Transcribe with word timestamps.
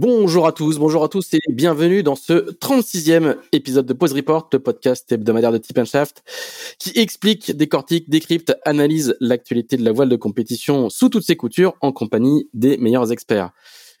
Bonjour 0.00 0.46
à 0.46 0.52
tous, 0.52 0.78
bonjour 0.78 1.02
à 1.02 1.08
tous 1.08 1.34
et 1.34 1.40
bienvenue 1.48 2.04
dans 2.04 2.14
ce 2.14 2.52
36e 2.52 3.36
épisode 3.50 3.84
de 3.84 3.92
Pause 3.92 4.12
Report, 4.12 4.48
le 4.52 4.60
podcast 4.60 5.10
hebdomadaire 5.10 5.50
de 5.50 5.58
Tip 5.58 5.82
Shaft 5.82 6.22
qui 6.78 6.92
explique, 6.94 7.50
décortique, 7.56 8.08
décrypte, 8.08 8.56
analyse 8.64 9.16
l'actualité 9.18 9.76
de 9.76 9.84
la 9.84 9.90
voile 9.90 10.08
de 10.08 10.14
compétition 10.14 10.88
sous 10.88 11.08
toutes 11.08 11.24
ses 11.24 11.34
coutures 11.34 11.74
en 11.80 11.90
compagnie 11.90 12.48
des 12.54 12.76
meilleurs 12.76 13.10
experts. 13.10 13.50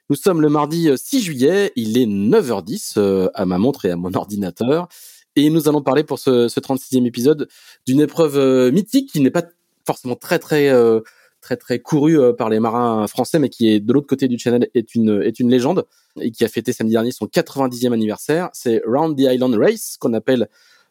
Nous 0.08 0.14
sommes 0.14 0.40
le 0.40 0.48
mardi 0.48 0.88
6 0.94 1.20
juillet, 1.20 1.72
il 1.74 1.98
est 1.98 2.06
9h10 2.06 2.92
euh, 2.96 3.28
à 3.34 3.44
ma 3.44 3.58
montre 3.58 3.84
et 3.84 3.90
à 3.90 3.96
mon 3.96 4.12
ordinateur 4.14 4.86
et 5.34 5.50
nous 5.50 5.68
allons 5.68 5.82
parler 5.82 6.04
pour 6.04 6.20
ce, 6.20 6.46
36e 6.46 7.06
épisode 7.06 7.48
d'une 7.88 8.00
épreuve 8.00 8.38
euh, 8.38 8.70
mythique 8.70 9.10
qui 9.10 9.18
n'est 9.18 9.32
pas 9.32 9.46
forcément 9.84 10.14
très 10.14 10.38
très 10.38 10.68
euh, 10.68 11.00
très 11.48 11.56
très 11.56 11.78
couru 11.78 12.18
euh, 12.18 12.32
par 12.32 12.50
les 12.50 12.60
marins 12.60 13.06
français, 13.06 13.38
mais 13.38 13.48
qui 13.48 13.70
est 13.70 13.80
de 13.80 13.92
l'autre 13.92 14.06
côté 14.06 14.28
du 14.28 14.38
channel 14.38 14.68
est 14.74 14.94
une 14.94 15.22
est 15.22 15.40
une 15.40 15.50
légende 15.50 15.86
et 16.20 16.30
qui 16.30 16.44
a 16.44 16.48
fêté 16.48 16.72
samedi 16.72 16.92
dernier 16.92 17.10
son 17.10 17.26
90e 17.26 17.92
anniversaire. 17.92 18.50
C'est 18.52 18.82
Round 18.86 19.16
the 19.16 19.22
Island 19.22 19.54
Race 19.54 19.96
qu'on 19.98 20.12
appelle 20.12 20.48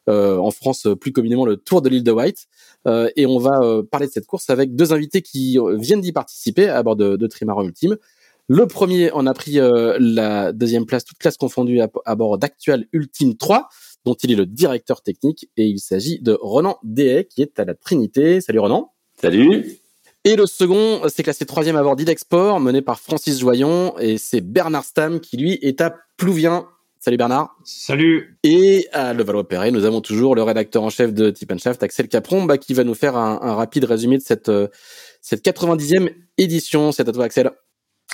euh, 0.10 0.38
en 0.38 0.52
France 0.52 0.88
plus 1.00 1.12
communément 1.12 1.46
le 1.46 1.58
Tour 1.58 1.82
de 1.82 1.90
l'île 1.90 2.04
de 2.04 2.12
White. 2.12 2.48
Euh, 2.88 3.10
et 3.16 3.28
on 3.28 3.38
va 3.38 3.60
euh, 3.62 3.84
parler 3.84 4.08
de 4.08 4.12
cette 4.12 4.26
course 4.26 4.50
avec 4.50 4.76
deux 4.76 4.94
invités 4.94 5.22
qui 5.22 5.60
viennent 5.76 6.02
d'y 6.02 6.14
participer 6.14 6.70
à 6.70 6.82
bord 6.82 6.96
de, 6.96 7.18
de 7.18 7.28
Trimaran 7.28 7.64
Ultime. 7.64 7.98
Le 8.48 8.66
premier 8.66 9.12
en 9.12 9.28
a 9.28 9.34
pris 9.34 9.60
la 9.60 10.54
deuxième 10.54 10.86
place, 10.86 11.04
toute 11.04 11.18
classe 11.18 11.36
confondue, 11.36 11.82
à, 11.82 12.16
bord 12.16 12.38
d'Actual 12.38 12.86
Ultime 12.94 13.36
3, 13.36 13.68
dont 14.06 14.14
il 14.14 14.32
est 14.32 14.36
le 14.36 14.46
directeur 14.46 15.02
technique. 15.02 15.50
Et 15.58 15.66
il 15.66 15.80
s'agit 15.80 16.20
de 16.22 16.38
Ronan 16.40 16.78
Dehay, 16.82 17.26
qui 17.26 17.42
est 17.42 17.60
à 17.60 17.66
la 17.66 17.74
Trinité. 17.74 18.40
Salut 18.40 18.60
Ronan. 18.60 18.94
Salut. 19.22 19.82
Et 20.28 20.36
le 20.36 20.46
second, 20.46 21.04
c'est 21.08 21.24
classé 21.24 21.46
troisième 21.46 21.78
à 21.78 21.84
bord 21.84 21.96
d'Idexport, 21.96 22.60
mené 22.60 22.82
par 22.82 23.00
Francis 23.00 23.40
Joyon, 23.40 23.98
et 23.98 24.18
c'est 24.18 24.42
Bernard 24.42 24.84
Stam 24.84 25.22
qui 25.22 25.38
lui 25.38 25.54
est 25.62 25.80
à 25.80 25.96
Plouvien. 26.18 26.68
Salut 27.00 27.16
Bernard. 27.16 27.56
Salut. 27.64 28.38
Et 28.44 28.90
à 28.92 29.14
Levallois-Perret, 29.14 29.72
nous 29.72 29.86
avons 29.86 30.02
toujours 30.02 30.36
le 30.36 30.44
rédacteur 30.44 30.84
en 30.84 30.90
chef 30.90 31.14
de 31.14 31.30
Tip 31.30 31.58
Shaft, 31.58 31.82
Axel 31.82 32.10
Capron, 32.10 32.44
bah, 32.44 32.58
qui 32.58 32.74
va 32.74 32.84
nous 32.84 32.94
faire 32.94 33.16
un, 33.16 33.40
un 33.42 33.56
rapide 33.56 33.86
résumé 33.86 34.18
de 34.18 34.22
cette, 34.22 34.50
euh, 34.50 34.68
cette 35.22 35.46
90e 35.46 36.10
édition. 36.38 36.92
C'est 36.92 37.08
à 37.08 37.14
toi 37.14 37.24
Axel. 37.24 37.50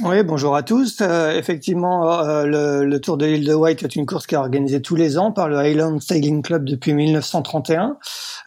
Oui, 0.02 0.23
bonjour 0.23 0.55
à 0.55 0.63
tous. 0.63 1.02
Euh, 1.02 1.38
effectivement, 1.38 2.09
euh, 2.23 2.47
le, 2.47 2.83
le, 2.83 2.99
Tour 2.99 3.16
de 3.16 3.27
l'île 3.27 3.45
de 3.45 3.53
White 3.53 3.83
est 3.83 3.95
une 3.95 4.08
course 4.08 4.25
qui 4.25 4.33
est 4.33 4.39
organisée 4.39 4.81
tous 4.81 4.95
les 4.95 5.19
ans 5.19 5.31
par 5.31 5.47
le 5.47 5.59
Highland 5.59 5.99
Sailing 5.99 6.41
Club 6.41 6.66
depuis 6.66 6.95
1931. 6.95 7.97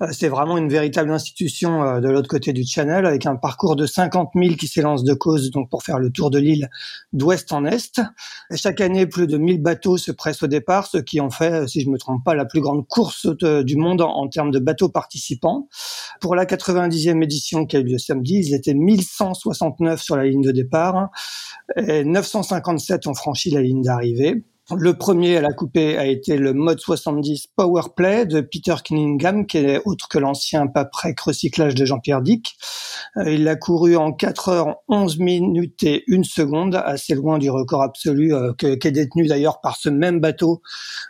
Euh, 0.01 0.09
c'est 0.11 0.29
vraiment 0.29 0.59
une 0.59 0.69
véritable 0.69 1.13
institution 1.13 1.85
euh, 1.85 2.01
de 2.01 2.09
l'autre 2.09 2.27
côté 2.27 2.53
du 2.53 2.65
Channel, 2.67 3.07
avec 3.07 3.27
un 3.27 3.37
parcours 3.37 3.77
de 3.77 3.87
50 3.87 4.31
000 4.35 4.57
qui 4.57 4.67
s'élance 4.67 5.05
de 5.05 5.15
cause 5.15 5.53
donc 5.53 5.71
pour 5.71 5.85
faire 5.85 6.01
le 6.01 6.11
tour 6.11 6.31
de 6.31 6.41
l'île 6.41 6.69
d'ouest 7.13 7.53
en 7.53 7.65
est. 7.65 8.01
Chaque 8.57 8.81
année, 8.81 9.07
plus 9.07 9.29
de 9.29 9.39
1000 9.39 9.63
bateaux 9.63 9.99
se 9.99 10.11
pressent 10.11 10.43
au 10.43 10.49
départ, 10.49 10.89
ce 10.89 10.99
qui 10.99 11.21
en 11.21 11.31
fait, 11.31 11.69
si 11.69 11.81
je 11.81 11.89
me 11.89 11.97
trompe 11.97 12.25
pas, 12.25 12.35
la 12.35 12.45
plus 12.45 12.61
grande 12.61 12.89
course 12.89 13.25
du 13.29 13.77
monde 13.77 14.01
en, 14.01 14.11
en 14.11 14.27
termes 14.27 14.51
de 14.51 14.59
bateaux 14.59 14.89
participants. 14.89 15.69
Pour 16.21 16.35
la 16.35 16.45
90e 16.45 17.23
édition 17.23 17.67
qui 17.67 17.77
a 17.77 17.79
eu 17.79 17.85
lieu 17.85 17.99
samedi, 17.99 18.43
ils 18.45 18.53
étaient 18.53 18.75
1169 18.75 20.03
sur 20.03 20.17
la 20.17 20.25
ligne 20.25 20.43
de 20.43 20.51
départ 20.51 21.11
et 21.77 22.05
957 22.05 23.07
ont 23.07 23.15
franchi 23.15 23.51
la 23.51 23.63
ligne 23.63 23.83
d'arrivée. 23.83 24.45
Le 24.75 24.95
premier 24.95 25.37
à 25.37 25.41
la 25.41 25.53
coupée 25.53 25.97
a 25.97 26.07
été 26.07 26.37
le 26.37 26.53
mode 26.53 26.81
70 26.81 27.47
Powerplay 27.55 28.27
de 28.27 28.41
Peter 28.41 28.75
Cunningham, 28.85 29.47
qui 29.47 29.59
est 29.59 29.81
autre 29.85 30.09
que 30.09 30.19
l'ancien 30.19 30.67
paprec 30.67 31.21
recyclage 31.21 31.77
de 31.77 31.85
Jean-Pierre 31.85 32.21
Dick. 32.21 32.57
Euh, 33.17 33.31
il 33.33 33.47
a 33.47 33.55
couru 33.55 33.95
en 33.95 34.13
4 34.13 34.49
heures 34.49 34.77
11 34.89 35.21
minutes 35.21 35.85
et 35.85 36.03
1 36.11 36.25
seconde, 36.25 36.75
assez 36.75 37.15
loin 37.15 37.39
du 37.39 37.49
record 37.49 37.83
absolu 37.83 38.35
euh, 38.35 38.55
qui 38.55 38.67
est 38.67 38.91
détenu 38.91 39.29
d'ailleurs 39.29 39.61
par 39.61 39.77
ce 39.77 39.89
même 39.89 40.19
bateau 40.19 40.63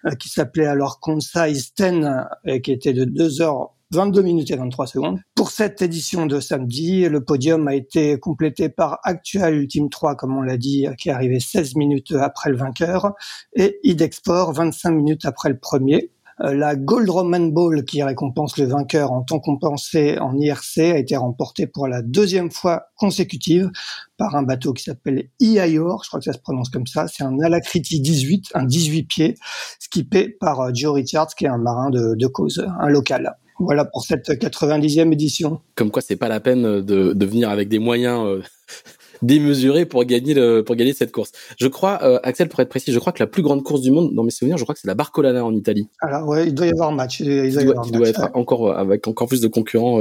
euh, 0.04 0.10
qui 0.16 0.28
s'appelait 0.28 0.66
alors 0.66 1.00
Concise 1.00 1.72
10 1.74 2.04
et 2.44 2.60
qui 2.60 2.72
était 2.72 2.92
de 2.92 3.06
2 3.06 3.40
heures 3.40 3.70
22 3.92 4.22
minutes 4.22 4.50
et 4.50 4.56
23 4.56 4.86
secondes. 4.86 5.20
Pour 5.34 5.50
cette 5.50 5.80
édition 5.80 6.26
de 6.26 6.40
samedi, 6.40 7.08
le 7.08 7.22
podium 7.22 7.68
a 7.68 7.74
été 7.74 8.18
complété 8.18 8.68
par 8.68 8.98
Actual 9.04 9.54
Ultime 9.54 9.90
3, 9.90 10.16
comme 10.16 10.36
on 10.36 10.42
l'a 10.42 10.56
dit, 10.56 10.86
qui 10.98 11.08
est 11.08 11.12
arrivé 11.12 11.38
16 11.38 11.76
minutes 11.76 12.12
après 12.12 12.50
le 12.50 12.56
vainqueur, 12.56 13.12
et 13.54 13.78
Idexport 13.84 14.52
25 14.52 14.90
minutes 14.90 15.24
après 15.24 15.48
le 15.48 15.58
premier. 15.58 16.10
Euh, 16.42 16.52
la 16.52 16.76
Gold 16.76 17.08
Roman 17.08 17.46
Ball, 17.46 17.84
qui 17.84 18.02
récompense 18.02 18.58
le 18.58 18.66
vainqueur 18.66 19.10
en 19.12 19.22
temps 19.22 19.38
compensé 19.38 20.18
en 20.18 20.36
IRC, 20.36 20.78
a 20.78 20.98
été 20.98 21.16
remportée 21.16 21.66
pour 21.66 21.88
la 21.88 22.02
deuxième 22.02 22.50
fois 22.50 22.88
consécutive 22.96 23.70
par 24.18 24.36
un 24.36 24.42
bateau 24.42 24.74
qui 24.74 24.82
s'appelle 24.82 25.30
Iaior, 25.40 26.02
je 26.04 26.08
crois 26.08 26.20
que 26.20 26.24
ça 26.24 26.34
se 26.34 26.38
prononce 26.38 26.68
comme 26.68 26.86
ça. 26.86 27.08
C'est 27.08 27.22
un 27.22 27.38
Alacrity 27.40 28.00
18, 28.00 28.50
un 28.54 28.64
18 28.64 29.04
pieds, 29.04 29.34
skippé 29.78 30.28
par 30.28 30.60
euh, 30.60 30.70
Joe 30.74 30.92
Richards, 30.92 31.34
qui 31.34 31.46
est 31.46 31.48
un 31.48 31.58
marin 31.58 31.90
de, 31.90 32.14
de 32.14 32.26
cause, 32.26 32.66
un 32.80 32.88
local. 32.88 33.36
Voilà 33.58 33.84
pour 33.86 34.04
cette 34.04 34.28
90e 34.28 35.12
édition. 35.12 35.60
Comme 35.74 35.90
quoi, 35.90 36.02
c'est 36.02 36.16
pas 36.16 36.28
la 36.28 36.40
peine 36.40 36.80
de, 36.82 37.12
de 37.12 37.26
venir 37.26 37.48
avec 37.48 37.68
des 37.68 37.78
moyens 37.78 38.26
euh, 38.26 38.42
démesurés 39.22 39.86
pour 39.86 40.04
gagner 40.04 40.34
le, 40.34 40.62
pour 40.62 40.76
gagner 40.76 40.92
cette 40.92 41.12
course. 41.12 41.32
Je 41.58 41.66
crois, 41.66 41.98
euh, 42.02 42.18
Axel, 42.22 42.48
pour 42.48 42.60
être 42.60 42.68
précis, 42.68 42.92
je 42.92 42.98
crois 42.98 43.12
que 43.12 43.22
la 43.22 43.26
plus 43.26 43.42
grande 43.42 43.62
course 43.62 43.80
du 43.80 43.90
monde, 43.90 44.14
dans 44.14 44.24
mes 44.24 44.30
souvenirs, 44.30 44.58
je 44.58 44.64
crois 44.64 44.74
que 44.74 44.80
c'est 44.80 44.88
la 44.88 44.94
Barcolana 44.94 45.44
en 45.44 45.54
Italie. 45.54 45.88
Alors 46.00 46.28
ouais, 46.28 46.48
il 46.48 46.54
doit 46.54 46.66
y 46.66 46.70
avoir 46.70 46.90
un 46.90 46.94
match. 46.94 47.20
Il, 47.20 47.52
doit, 47.52 48.08
être 48.08 48.30
encore 48.34 48.68
euh, 48.68 48.74
avec 48.74 49.08
encore 49.08 49.28
plus 49.28 49.40
de 49.40 49.48
concurrents 49.48 50.00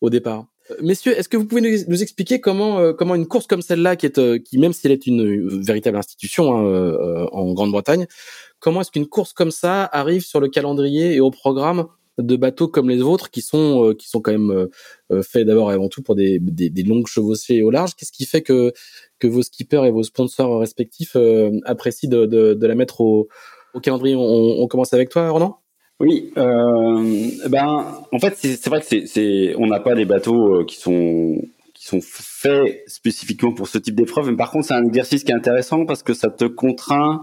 au 0.00 0.10
départ. 0.10 0.46
Messieurs, 0.82 1.16
est-ce 1.16 1.28
que 1.28 1.36
vous 1.36 1.44
pouvez 1.44 1.60
nous, 1.60 2.02
expliquer 2.02 2.40
comment 2.40 2.94
comment 2.94 3.14
une 3.14 3.26
course 3.26 3.46
comme 3.46 3.60
celle-là, 3.60 3.96
qui 3.96 4.06
est 4.06 4.42
qui 4.42 4.58
même 4.58 4.72
si 4.72 4.86
elle 4.86 4.92
est 4.92 5.06
une 5.06 5.62
véritable 5.62 5.98
institution 5.98 6.56
hein, 6.56 7.28
en 7.32 7.52
Grande-Bretagne, 7.52 8.06
comment 8.60 8.80
est-ce 8.80 8.90
qu'une 8.90 9.06
course 9.06 9.34
comme 9.34 9.50
ça 9.50 9.88
arrive 9.92 10.22
sur 10.22 10.40
le 10.40 10.48
calendrier 10.48 11.14
et 11.14 11.20
au 11.20 11.30
programme 11.30 11.86
de 12.18 12.36
bateaux 12.36 12.68
comme 12.68 12.88
les 12.88 12.98
vôtres 12.98 13.30
qui 13.30 13.42
sont 13.42 13.88
euh, 13.88 13.94
qui 13.94 14.08
sont 14.08 14.20
quand 14.20 14.32
même 14.32 14.50
euh, 14.50 14.66
euh, 15.10 15.22
faits 15.22 15.46
d'abord 15.46 15.70
et 15.72 15.74
avant 15.74 15.88
tout 15.88 16.02
pour 16.02 16.14
des, 16.14 16.38
des, 16.38 16.70
des 16.70 16.82
longues 16.82 17.06
chevauchées 17.06 17.62
au 17.62 17.70
large. 17.70 17.94
Qu'est-ce 17.94 18.12
qui 18.12 18.26
fait 18.26 18.42
que 18.42 18.72
que 19.18 19.26
vos 19.26 19.42
skippers 19.42 19.84
et 19.84 19.90
vos 19.90 20.02
sponsors 20.02 20.60
respectifs 20.60 21.16
apprécient 21.64 22.10
de, 22.10 22.26
de, 22.26 22.54
de, 22.54 22.66
la 22.66 22.74
mettre 22.74 23.00
au, 23.00 23.28
au 23.74 23.80
calendrier? 23.80 24.14
On, 24.16 24.22
on, 24.22 24.66
commence 24.68 24.92
avec 24.92 25.08
toi, 25.08 25.28
Ronan? 25.30 25.58
Oui, 26.00 26.32
euh, 26.36 27.30
ben 27.48 27.86
en 28.12 28.18
fait 28.18 28.34
c'est 28.36 28.68
vrai 28.68 28.80
que 28.80 29.06
c'est 29.06 29.54
on 29.58 29.66
n'a 29.66 29.80
pas 29.80 29.94
des 29.94 30.04
bateaux 30.04 30.64
qui 30.64 30.76
sont 30.76 31.40
qui 31.72 31.86
sont 31.86 32.00
faits 32.02 32.82
spécifiquement 32.86 33.52
pour 33.52 33.68
ce 33.68 33.78
type 33.78 33.94
d'épreuve, 33.94 34.30
mais 34.30 34.36
par 34.36 34.50
contre 34.50 34.66
c'est 34.66 34.74
un 34.74 34.84
exercice 34.84 35.24
qui 35.24 35.32
est 35.32 35.36
intéressant 35.36 35.86
parce 35.86 36.02
que 36.02 36.14
ça 36.14 36.30
te 36.30 36.44
contraint 36.44 37.22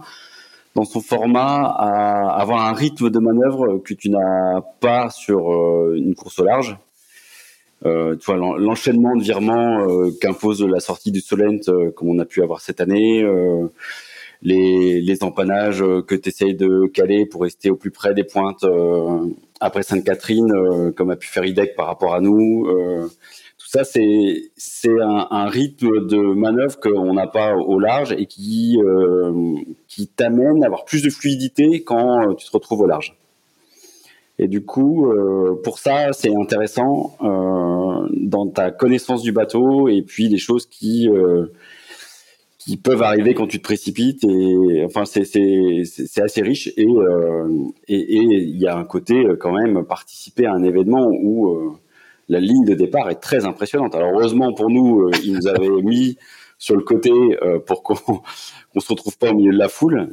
dans 0.75 0.85
son 0.85 1.01
format 1.01 1.65
à 1.77 2.39
avoir 2.39 2.65
un 2.65 2.73
rythme 2.73 3.09
de 3.09 3.19
manœuvre 3.19 3.77
que 3.79 3.93
tu 3.93 4.09
n'as 4.09 4.61
pas 4.79 5.09
sur 5.09 5.53
euh, 5.53 5.95
une 5.97 6.15
course 6.15 6.39
au 6.39 6.45
large. 6.45 6.77
Euh, 7.85 8.15
tu 8.15 8.25
vois 8.25 8.37
l'enchaînement 8.37 9.15
de 9.15 9.23
virements 9.23 9.89
euh, 9.89 10.11
qu'impose 10.21 10.63
la 10.63 10.79
sortie 10.79 11.11
du 11.11 11.19
Solent 11.19 11.61
euh, 11.67 11.89
comme 11.89 12.09
on 12.09 12.19
a 12.19 12.25
pu 12.25 12.43
avoir 12.43 12.61
cette 12.61 12.79
année, 12.79 13.23
les, 14.43 15.01
les 15.01 15.23
empannages 15.23 15.83
que 16.07 16.15
tu 16.15 16.29
essayes 16.29 16.55
de 16.55 16.87
caler 16.87 17.25
pour 17.25 17.41
rester 17.41 17.69
au 17.69 17.75
plus 17.75 17.91
près 17.91 18.13
des 18.13 18.23
pointes 18.23 18.65
après 19.59 19.83
Sainte-Catherine, 19.83 20.91
comme 20.95 21.11
a 21.11 21.15
pu 21.15 21.27
faire 21.27 21.45
IDEC 21.45 21.75
par 21.75 21.85
rapport 21.87 22.15
à 22.15 22.21
nous 22.21 22.67
ça, 23.73 23.85
c'est 23.85 24.89
un, 24.99 25.45
rythme 25.47 26.05
de 26.05 26.33
manœuvre 26.33 26.77
qu'on 26.77 27.13
n'a 27.13 27.27
pas 27.27 27.55
au 27.55 27.79
large 27.79 28.11
et 28.11 28.25
qui 28.25 28.77
euh, 28.83 29.31
t'amène 30.17 30.61
à 30.61 30.65
avoir 30.65 30.83
plus 30.83 31.01
de 31.01 31.09
fluidité 31.09 31.81
quand 31.81 32.31
euh, 32.31 32.33
tu 32.33 32.45
te 32.47 32.51
retrouves 32.51 32.81
au 32.81 32.85
large. 32.85 33.15
Et 34.39 34.49
du 34.49 34.65
coup, 34.65 35.09
euh, 35.09 35.57
pour 35.63 35.79
ça, 35.79 36.11
c'est 36.11 36.35
intéressant 36.35 37.15
dans 37.21 38.47
ta 38.53 38.71
connaissance 38.71 39.21
du 39.21 39.31
bateau 39.31 39.87
et 39.87 40.01
puis 40.01 40.27
des 40.27 40.37
choses 40.37 40.65
qui 40.65 41.07
peuvent 42.83 43.03
arriver 43.03 43.33
quand 43.35 43.47
tu 43.47 43.59
te 43.59 43.63
précipites. 43.63 44.25
Et 44.25 44.83
enfin, 44.83 45.05
c'est 45.05 45.23
assez 46.21 46.41
riche 46.41 46.67
et 46.75 46.87
il 47.87 48.57
y 48.57 48.67
a 48.67 48.75
un 48.75 48.83
côté 48.83 49.15
quand 49.39 49.53
même 49.53 49.85
participer 49.85 50.45
à 50.45 50.51
un 50.51 50.63
événement 50.63 51.07
où 51.09 51.77
la 52.29 52.39
ligne 52.39 52.65
de 52.65 52.73
départ 52.73 53.09
est 53.09 53.19
très 53.19 53.45
impressionnante. 53.45 53.95
Alors 53.95 54.11
heureusement 54.13 54.53
pour 54.53 54.69
nous, 54.69 55.01
euh, 55.01 55.11
ils 55.23 55.33
nous 55.33 55.47
avaient 55.47 55.69
mis 55.83 56.17
sur 56.57 56.75
le 56.75 56.83
côté 56.83 57.11
pour 57.65 57.81
qu'on 57.81 57.95
qu'on 58.73 58.79
se 58.79 58.87
retrouve 58.89 59.17
pas 59.17 59.31
au 59.31 59.33
milieu 59.33 59.51
de 59.51 59.57
la 59.57 59.69
foule. 59.69 60.09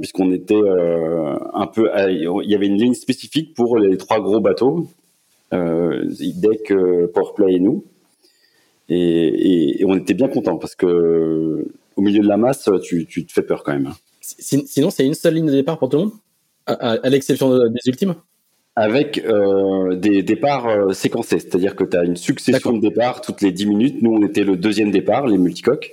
puisqu'on 0.00 0.30
était 0.30 0.60
un 1.54 1.66
peu, 1.66 1.90
il 2.08 2.50
y 2.50 2.54
avait 2.54 2.66
une 2.66 2.76
ligne 2.76 2.94
spécifique 2.94 3.54
pour 3.54 3.76
les 3.78 3.96
trois 3.96 4.20
gros 4.20 4.40
bateaux, 4.40 4.88
euh, 5.52 6.04
Deck, 6.36 6.72
Powerplay 7.12 7.54
et 7.54 7.58
nous, 7.58 7.84
et, 8.88 9.84
on 9.86 9.96
était 9.96 10.14
bien 10.14 10.28
contents 10.28 10.58
parce 10.58 10.74
que 10.74 11.66
au 11.96 12.00
milieu 12.02 12.22
de 12.22 12.28
la 12.28 12.36
masse, 12.36 12.70
tu, 12.82 13.06
tu 13.06 13.26
te 13.26 13.32
fais 13.32 13.42
peur 13.42 13.64
quand 13.64 13.72
même. 13.72 13.86
Hein. 13.86 13.96
Sinon, 14.20 14.90
c'est 14.90 15.06
une 15.06 15.14
seule 15.14 15.34
ligne 15.34 15.46
de 15.46 15.52
départ 15.52 15.78
pour 15.78 15.88
tout 15.88 15.96
le 15.96 16.04
monde, 16.04 16.12
à, 16.66 17.08
l'exception 17.08 17.50
des 17.68 17.80
ultimes? 17.86 18.14
Avec 18.78 19.18
euh, 19.18 19.96
des 19.96 20.22
départs 20.22 20.68
euh, 20.68 20.92
séquencés, 20.92 21.40
c'est-à-dire 21.40 21.74
que 21.74 21.82
tu 21.82 21.96
as 21.96 22.04
une 22.04 22.16
succession 22.16 22.72
de 22.72 22.80
départs 22.80 23.20
toutes 23.20 23.42
les 23.42 23.50
10 23.50 23.66
minutes. 23.66 24.02
Nous, 24.02 24.12
on 24.12 24.24
était 24.24 24.44
le 24.44 24.56
deuxième 24.56 24.92
départ, 24.92 25.26
les 25.26 25.36
multicoques. 25.36 25.90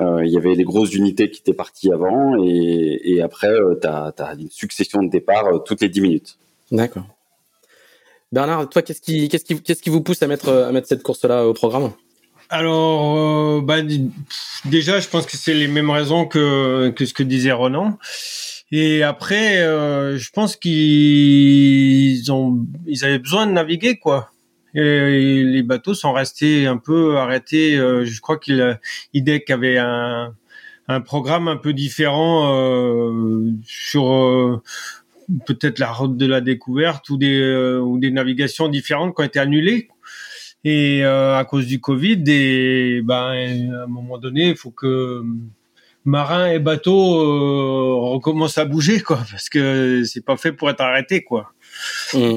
Euh, 0.00 0.26
il 0.26 0.32
y 0.32 0.36
avait 0.36 0.54
les 0.54 0.64
grosses 0.64 0.92
unités 0.92 1.30
qui 1.30 1.40
étaient 1.40 1.54
parties 1.54 1.92
avant, 1.92 2.34
et, 2.44 3.00
et 3.04 3.22
après, 3.22 3.52
euh, 3.52 3.78
tu 3.80 3.86
as, 3.86 4.12
as, 4.18 4.34
une 4.34 4.50
succession 4.50 5.02
de 5.02 5.08
départs 5.08 5.46
euh, 5.46 5.58
toutes 5.58 5.80
les 5.80 5.88
10 5.88 6.00
minutes. 6.00 6.36
D'accord. 6.72 7.06
Bernard, 8.32 8.68
toi, 8.68 8.82
qu'est-ce 8.82 9.00
qui, 9.00 9.28
qu'est-ce 9.28 9.44
qui, 9.44 9.62
qu'est-ce 9.62 9.82
qui 9.82 9.90
vous 9.90 10.00
pousse 10.00 10.20
à 10.22 10.26
mettre, 10.26 10.50
à 10.50 10.72
mettre 10.72 10.88
cette 10.88 11.04
course-là 11.04 11.46
au 11.46 11.54
programme? 11.54 11.92
Alors, 12.50 13.18
euh, 13.18 13.60
bah, 13.62 13.76
déjà, 14.64 14.98
je 14.98 15.08
pense 15.08 15.26
que 15.26 15.36
c'est 15.36 15.54
les 15.54 15.68
mêmes 15.68 15.90
raisons 15.90 16.26
que, 16.26 16.90
que 16.90 17.06
ce 17.06 17.14
que 17.14 17.22
disait 17.22 17.52
Ronan. 17.52 17.98
Et 18.72 19.02
après, 19.02 19.58
euh, 19.58 20.18
je 20.18 20.30
pense 20.30 20.56
qu'ils 20.56 22.32
ont, 22.32 22.66
ils 22.86 23.04
avaient 23.04 23.18
besoin 23.18 23.46
de 23.46 23.52
naviguer, 23.52 23.96
quoi. 23.96 24.30
Et, 24.74 25.44
les 25.44 25.62
bateaux 25.62 25.94
sont 25.94 26.12
restés 26.12 26.66
un 26.66 26.76
peu 26.76 27.16
arrêtés. 27.16 27.76
Euh, 27.76 28.04
je 28.04 28.20
crois 28.20 28.38
qu'il 28.38 28.78
IDEC 29.14 29.50
avait 29.50 29.78
un, 29.78 30.34
un 30.88 31.00
programme 31.00 31.48
un 31.48 31.56
peu 31.56 31.72
différent 31.72 32.52
euh, 32.54 33.50
sur 33.64 34.12
euh, 34.12 34.62
peut-être 35.46 35.78
la 35.78 35.92
route 35.92 36.16
de 36.16 36.26
la 36.26 36.40
découverte 36.40 37.08
ou 37.10 37.16
des 37.16 37.78
ou 37.82 37.98
des 37.98 38.10
navigations 38.10 38.68
différentes 38.68 39.14
qui 39.14 39.22
ont 39.22 39.24
été 39.24 39.38
annulées 39.38 39.88
et 40.64 41.04
euh, 41.04 41.36
à 41.36 41.44
cause 41.44 41.66
du 41.66 41.80
Covid 41.80 42.22
et 42.28 43.02
ben 43.02 43.32
à 43.74 43.84
un 43.84 43.86
moment 43.86 44.18
donné 44.18 44.50
il 44.50 44.56
faut 44.56 44.70
que 44.70 45.22
marins 46.06 46.50
et 46.50 46.58
bateaux 46.58 47.20
euh, 47.20 47.94
recommencent 48.12 48.58
à 48.58 48.64
bouger 48.64 49.00
quoi 49.00 49.18
parce 49.30 49.48
que 49.48 50.04
c'est 50.04 50.24
pas 50.24 50.36
fait 50.36 50.52
pour 50.52 50.70
être 50.70 50.80
arrêté 50.80 51.22
quoi 51.22 51.52
mmh. 52.14 52.36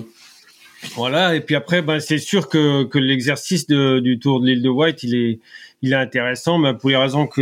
voilà 0.95 1.35
et 1.35 1.41
puis 1.41 1.55
après 1.55 1.81
ben 1.81 1.99
c'est 1.99 2.17
sûr 2.17 2.49
que 2.49 2.83
que 2.83 2.97
l'exercice 2.97 3.67
du 3.67 4.19
tour 4.19 4.41
de 4.41 4.47
l'île 4.47 4.61
de 4.61 4.69
White 4.69 5.03
il 5.03 5.15
est 5.15 5.39
il 5.81 5.93
est 5.93 5.97
intéressant 5.97 6.59
ben, 6.59 6.73
pour 6.73 6.89
les 6.89 6.97
raisons 6.97 7.27
que 7.27 7.41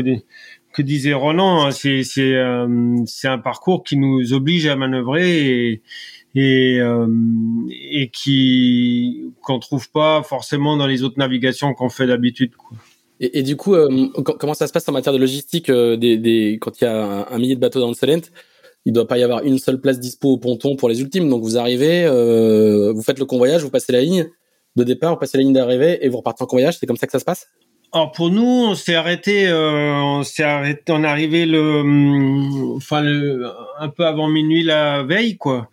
que 0.74 0.82
disait 0.82 1.14
Roland 1.14 1.66
hein, 1.66 1.72
c'est 1.72 2.04
c'est 2.04 2.36
euh, 2.36 2.98
c'est 3.06 3.30
un 3.30 3.40
parcours 3.40 3.84
qui 3.84 3.98
nous 3.98 4.34
oblige 4.34 4.68
à 4.68 4.76
manœuvrer 4.76 5.72
et 5.72 5.82
et, 6.36 6.80
euh, 6.80 7.08
et 7.70 8.10
qui 8.10 9.34
qu'on 9.42 9.58
trouve 9.58 9.90
pas 9.90 10.22
forcément 10.22 10.78
dans 10.78 10.86
les 10.86 11.02
autres 11.02 11.18
navigations 11.18 11.74
qu'on 11.74 11.90
fait 11.90 12.06
d'habitude. 12.06 12.52
Et, 13.20 13.42
du 13.42 13.56
coup, 13.56 13.74
euh, 13.74 14.10
comment 14.40 14.54
ça 14.54 14.68
se 14.68 14.74
passe 14.74 14.88
en 14.88 14.92
matière 14.92 15.14
de 15.14 15.18
logistique 15.18 15.70
euh, 15.70 15.98
des, 15.98 16.58
quand 16.62 16.80
il 16.80 16.84
y 16.84 16.88
a 16.88 17.28
un, 17.30 17.40
millier 17.40 17.56
de 17.56 17.60
bateaux 17.60 17.80
dans 17.80 17.88
le 17.88 17.96
Solent 17.96 18.22
Il 18.86 18.94
doit 18.94 19.08
pas 19.08 19.18
y 19.18 19.24
avoir 19.24 19.44
une 19.44 19.58
seule 19.58 19.82
place 19.82 20.00
dispo 20.00 20.30
au 20.30 20.38
ponton 20.38 20.76
pour 20.76 20.88
les 20.88 21.02
ultimes. 21.02 21.30
Donc 21.30 21.42
vous 21.42 21.58
arrivez, 21.58 22.06
euh, 22.06 22.92
vous 22.94 23.02
faites 23.02 23.20
le 23.20 23.26
convoyage, 23.26 23.64
vous 23.64 23.72
passez 23.72 23.92
la 23.92 24.02
ligne 24.02 24.30
de 24.76 24.84
départ, 24.84 25.14
vous 25.14 25.20
passez 25.20 25.38
la 25.38 25.44
ligne 25.44 25.54
d'arrivée 25.54 26.06
et 26.06 26.10
vous 26.10 26.18
repartez 26.18 26.44
en 26.44 26.48
convoyage. 26.48 26.78
C'est 26.78 26.86
comme 26.86 26.98
ça 26.98 27.08
que 27.08 27.12
ça 27.12 27.20
se 27.20 27.26
passe? 27.26 27.48
Alors 27.98 28.12
pour 28.12 28.30
nous, 28.30 28.44
on 28.44 28.76
s'est 28.76 28.94
arrêté, 28.94 29.48
euh, 29.48 29.92
on 29.96 30.22
s'est 30.22 30.44
arrêté, 30.44 30.92
on 30.92 31.04
est 31.04 31.08
arrivé 31.08 31.48
le, 31.48 31.80
hum, 31.80 32.76
enfin 32.76 33.02
le, 33.02 33.44
un 33.80 33.90
peu 33.90 34.06
avant 34.06 34.28
minuit 34.28 34.62
la 34.62 35.02
veille, 35.02 35.36
quoi. 35.36 35.68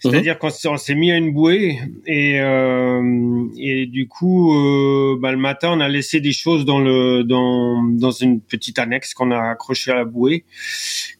C'est-à-dire 0.00 0.36
mhm. 0.42 0.50
qu'on 0.50 0.76
s'est 0.78 0.94
mis 0.96 1.12
à 1.12 1.16
une 1.16 1.32
bouée 1.32 1.78
et 2.06 2.40
euh, 2.40 3.46
et 3.56 3.86
du 3.86 4.08
coup, 4.08 4.52
euh, 4.52 5.16
bah, 5.20 5.30
le 5.30 5.38
matin, 5.38 5.70
on 5.72 5.78
a 5.78 5.88
laissé 5.88 6.20
des 6.20 6.32
choses 6.32 6.64
dans 6.64 6.80
le 6.80 7.22
dans 7.22 7.84
dans 7.84 8.10
une 8.10 8.40
petite 8.40 8.80
annexe 8.80 9.14
qu'on 9.14 9.30
a 9.30 9.50
accrochée 9.50 9.92
à 9.92 9.94
la 9.94 10.04
bouée, 10.04 10.44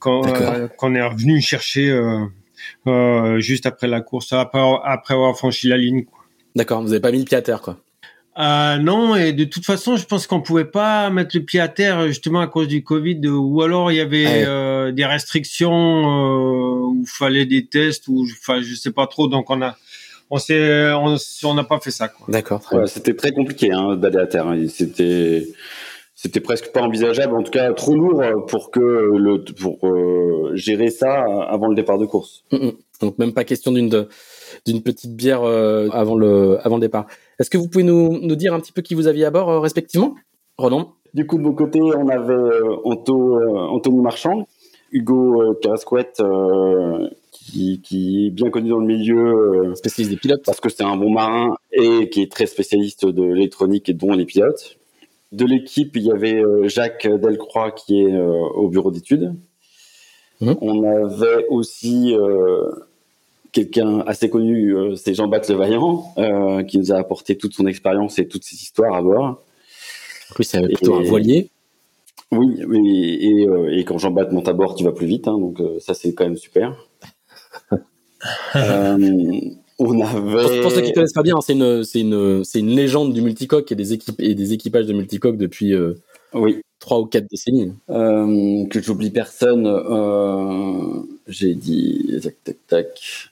quand 0.00 0.22
qu'on 0.76 0.94
est 0.96 1.02
revenu 1.02 1.40
chercher 1.40 1.96
juste 3.38 3.66
après 3.66 3.86
la 3.86 4.00
course, 4.00 4.32
après 4.32 4.60
après 4.82 5.14
avoir 5.14 5.36
franchi 5.36 5.68
la 5.68 5.76
ligne. 5.76 6.06
D'accord, 6.56 6.82
vous 6.82 6.90
avez 6.90 7.00
pas 7.00 7.12
mis 7.12 7.20
le 7.20 7.24
pied 7.24 7.36
à 7.36 7.42
terre, 7.42 7.60
quoi. 7.62 7.78
Euh, 8.40 8.78
non, 8.78 9.16
et 9.16 9.32
de 9.32 9.44
toute 9.44 9.66
façon, 9.66 9.96
je 9.96 10.06
pense 10.06 10.26
qu'on 10.26 10.40
pouvait 10.40 10.64
pas 10.64 11.10
mettre 11.10 11.36
le 11.36 11.44
pied 11.44 11.60
à 11.60 11.68
terre 11.68 12.06
justement 12.06 12.40
à 12.40 12.46
cause 12.46 12.68
du 12.68 12.82
Covid, 12.82 13.20
ou 13.28 13.60
alors 13.60 13.92
il 13.92 13.96
y 13.96 14.00
avait 14.00 14.44
euh, 14.46 14.92
des 14.92 15.04
restrictions 15.04 15.70
euh, 15.72 16.86
où 16.86 17.02
il 17.02 17.08
fallait 17.08 17.44
des 17.44 17.66
tests, 17.66 18.08
ou 18.08 18.24
enfin 18.40 18.62
je 18.62 18.74
sais 18.74 18.92
pas 18.92 19.06
trop. 19.06 19.28
Donc 19.28 19.50
on 19.50 19.60
a, 19.60 19.76
on 20.30 20.38
s'est, 20.38 20.90
on 20.92 21.54
n'a 21.54 21.64
pas 21.64 21.80
fait 21.80 21.90
ça. 21.90 22.10
D'accord. 22.28 22.62
c'était 22.86 23.14
très 23.14 23.32
compliqué 23.32 23.72
hein, 23.72 23.96
d'aller 23.96 24.18
à 24.18 24.26
terre. 24.26 24.46
Hein. 24.46 24.66
C'était, 24.68 25.46
c'était 26.14 26.40
presque 26.40 26.72
pas 26.72 26.80
envisageable, 26.80 27.36
en 27.36 27.42
tout 27.42 27.52
cas 27.52 27.70
trop 27.74 27.94
lourd 27.94 28.22
pour 28.46 28.70
que 28.70 28.80
le, 28.80 29.44
pour 29.44 29.86
euh, 29.86 30.52
gérer 30.54 30.88
ça 30.88 31.24
avant 31.48 31.68
le 31.68 31.74
départ 31.74 31.98
de 31.98 32.06
course. 32.06 32.44
Mm, 32.52 32.56
mm. 32.56 32.72
Donc 33.00 33.18
même 33.18 33.32
pas 33.32 33.44
question 33.44 33.72
d'une 33.72 34.06
d'une 34.66 34.82
petite 34.82 35.16
bière 35.16 35.42
euh, 35.42 35.88
avant 35.92 36.14
le 36.14 36.58
avant 36.64 36.76
le 36.76 36.82
départ. 36.82 37.06
Est-ce 37.40 37.48
que 37.48 37.56
vous 37.56 37.68
pouvez 37.68 37.84
nous, 37.84 38.20
nous 38.20 38.36
dire 38.36 38.52
un 38.52 38.60
petit 38.60 38.70
peu 38.70 38.82
qui 38.82 38.94
vous 38.94 39.06
aviez 39.06 39.24
à 39.24 39.30
bord 39.30 39.48
euh, 39.48 39.60
respectivement? 39.60 40.14
Ronan 40.58 40.92
Du 41.14 41.26
coup, 41.26 41.38
de 41.38 41.42
mon 41.42 41.54
côté, 41.54 41.80
on 41.80 42.06
avait 42.08 42.34
euh, 42.34 42.76
euh, 42.84 43.56
Anthony 43.56 43.98
Marchand, 43.98 44.46
Hugo 44.92 45.54
Carasquette, 45.62 46.22
qui, 47.32 47.80
qui, 47.80 48.26
est 48.26 48.30
bien 48.30 48.50
connu 48.50 48.68
dans 48.68 48.78
le 48.78 48.86
milieu. 48.86 49.72
spécialiste 49.74 50.10
des 50.10 50.20
pilotes. 50.20 50.42
Parce 50.44 50.60
que 50.60 50.68
c'est 50.68 50.84
un 50.84 50.96
bon 50.96 51.10
marin 51.10 51.56
et 51.72 52.10
qui 52.10 52.20
est 52.20 52.30
très 52.30 52.44
spécialiste 52.44 53.06
de 53.06 53.22
l'électronique 53.22 53.88
et 53.88 53.94
dont 53.94 54.12
les 54.12 54.26
pilotes. 54.26 54.76
De 55.32 55.46
l'équipe, 55.46 55.96
il 55.96 56.02
y 56.02 56.12
avait 56.12 56.42
Jacques 56.68 57.08
Delcroix 57.08 57.70
qui 57.70 58.02
est 58.02 58.20
au 58.20 58.68
bureau 58.68 58.90
d'études. 58.90 59.34
Mmh. 60.42 60.54
On 60.60 60.84
avait 60.84 61.46
aussi 61.48 62.14
quelqu'un 63.52 64.00
assez 64.00 64.30
connu, 64.30 64.74
euh, 64.74 64.96
c'est 64.96 65.14
Jean-Baptiste 65.14 65.52
Levaillant, 65.52 66.12
euh, 66.18 66.62
qui 66.62 66.78
nous 66.78 66.92
a 66.92 66.96
apporté 66.96 67.36
toute 67.36 67.54
son 67.54 67.66
expérience 67.66 68.18
et 68.18 68.28
toutes 68.28 68.44
ses 68.44 68.56
histoires 68.56 68.94
à 68.94 69.02
bord. 69.02 69.42
Oui, 70.38 70.44
c'est 70.44 70.62
plutôt 70.62 70.94
un 70.94 71.02
voilier. 71.02 71.50
Oui, 72.32 72.60
et, 72.60 73.46
euh, 73.46 73.76
et, 73.76 73.84
quand 73.84 73.98
Jean-Baptiste 73.98 74.34
monte 74.34 74.48
à 74.48 74.52
bord, 74.52 74.76
tu 74.76 74.84
vas 74.84 74.92
plus 74.92 75.06
vite, 75.06 75.26
hein, 75.26 75.36
donc 75.36 75.60
euh, 75.60 75.80
ça 75.80 75.94
c'est 75.94 76.14
quand 76.14 76.24
même 76.24 76.36
super. 76.36 76.76
on 77.72 77.78
avait. 80.00 80.60
Pour, 80.60 80.70
ceux 80.70 80.82
qui 80.82 80.92
connaissent 80.92 81.12
pas 81.12 81.24
bien, 81.24 81.40
c'est 81.40 81.54
une, 81.54 81.82
c'est 81.82 82.00
une, 82.00 82.44
c'est 82.44 82.60
une 82.60 82.76
légende 82.76 83.12
du 83.12 83.22
multicoque 83.22 83.72
et 83.72 83.74
des 83.74 83.94
équipes 83.94 84.20
et 84.20 84.36
des 84.36 84.52
équipages 84.52 84.86
de 84.86 84.92
multicoque 84.92 85.36
depuis. 85.36 85.74
oui. 86.34 86.60
Trois 86.78 87.00
ou 87.00 87.04
quatre 87.04 87.26
décennies. 87.30 87.72
que 87.88 88.80
j'oublie 88.80 89.10
personne. 89.10 89.66
J'ai 91.26 91.54
dit 91.54 92.20
tac 92.22 92.36
tac 92.44 92.56
tac 92.68 93.29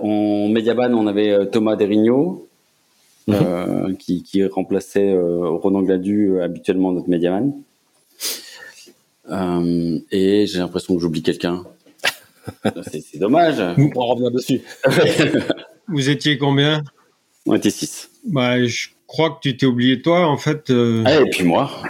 en 0.00 0.48
Mediaban, 0.48 0.92
on 0.94 1.06
avait 1.06 1.30
euh, 1.30 1.44
Thomas 1.44 1.76
Derigno, 1.76 2.48
mhm. 3.26 3.34
euh, 3.34 3.94
qui, 3.94 4.44
remplaçait 4.46 5.12
euh, 5.12 5.48
Ronan 5.48 5.82
Gladu, 5.82 6.40
habituellement 6.40 6.92
notre 6.92 7.08
Mediaman. 7.08 7.52
et 10.10 10.46
j'ai 10.46 10.58
l'impression 10.58 10.94
que 10.94 11.00
j'oublie 11.00 11.22
quelqu'un. 11.22 11.64
c'est 12.92 13.18
dommage. 13.18 13.60
On 13.60 14.06
revenir 14.06 14.30
dessus. 14.30 14.62
Vous 15.88 16.10
étiez 16.10 16.38
combien? 16.38 16.82
On 17.46 17.54
était 17.54 17.70
6. 17.70 18.10
Bah, 18.26 18.64
je 18.64 18.88
crois 19.06 19.30
que 19.30 19.38
tu 19.42 19.56
t'es 19.56 19.66
oublié 19.66 20.02
toi, 20.02 20.26
en 20.26 20.36
fait. 20.36 20.72
Ah, 21.04 21.20
et 21.20 21.30
puis 21.30 21.44
moi. 21.44 21.70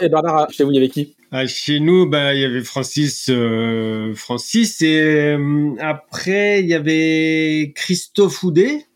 et 0.00 0.08
Bernard, 0.08 0.50
chez 0.50 0.64
vous, 0.64 0.70
il 0.72 0.76
y 0.76 0.78
avait 0.78 0.88
qui? 0.88 1.14
Ah, 1.30 1.46
Chez 1.46 1.80
nous, 1.80 2.08
bah, 2.08 2.34
il 2.34 2.40
y 2.40 2.44
avait 2.44 2.62
Francis, 2.62 3.26
euh, 3.28 4.14
Francis, 4.14 4.80
et 4.82 5.00
euh, 5.00 5.74
après, 5.78 6.60
il 6.60 6.66
y 6.66 6.74
avait 6.74 7.72
Christophe 7.74 8.42
Houdet, 8.42 8.86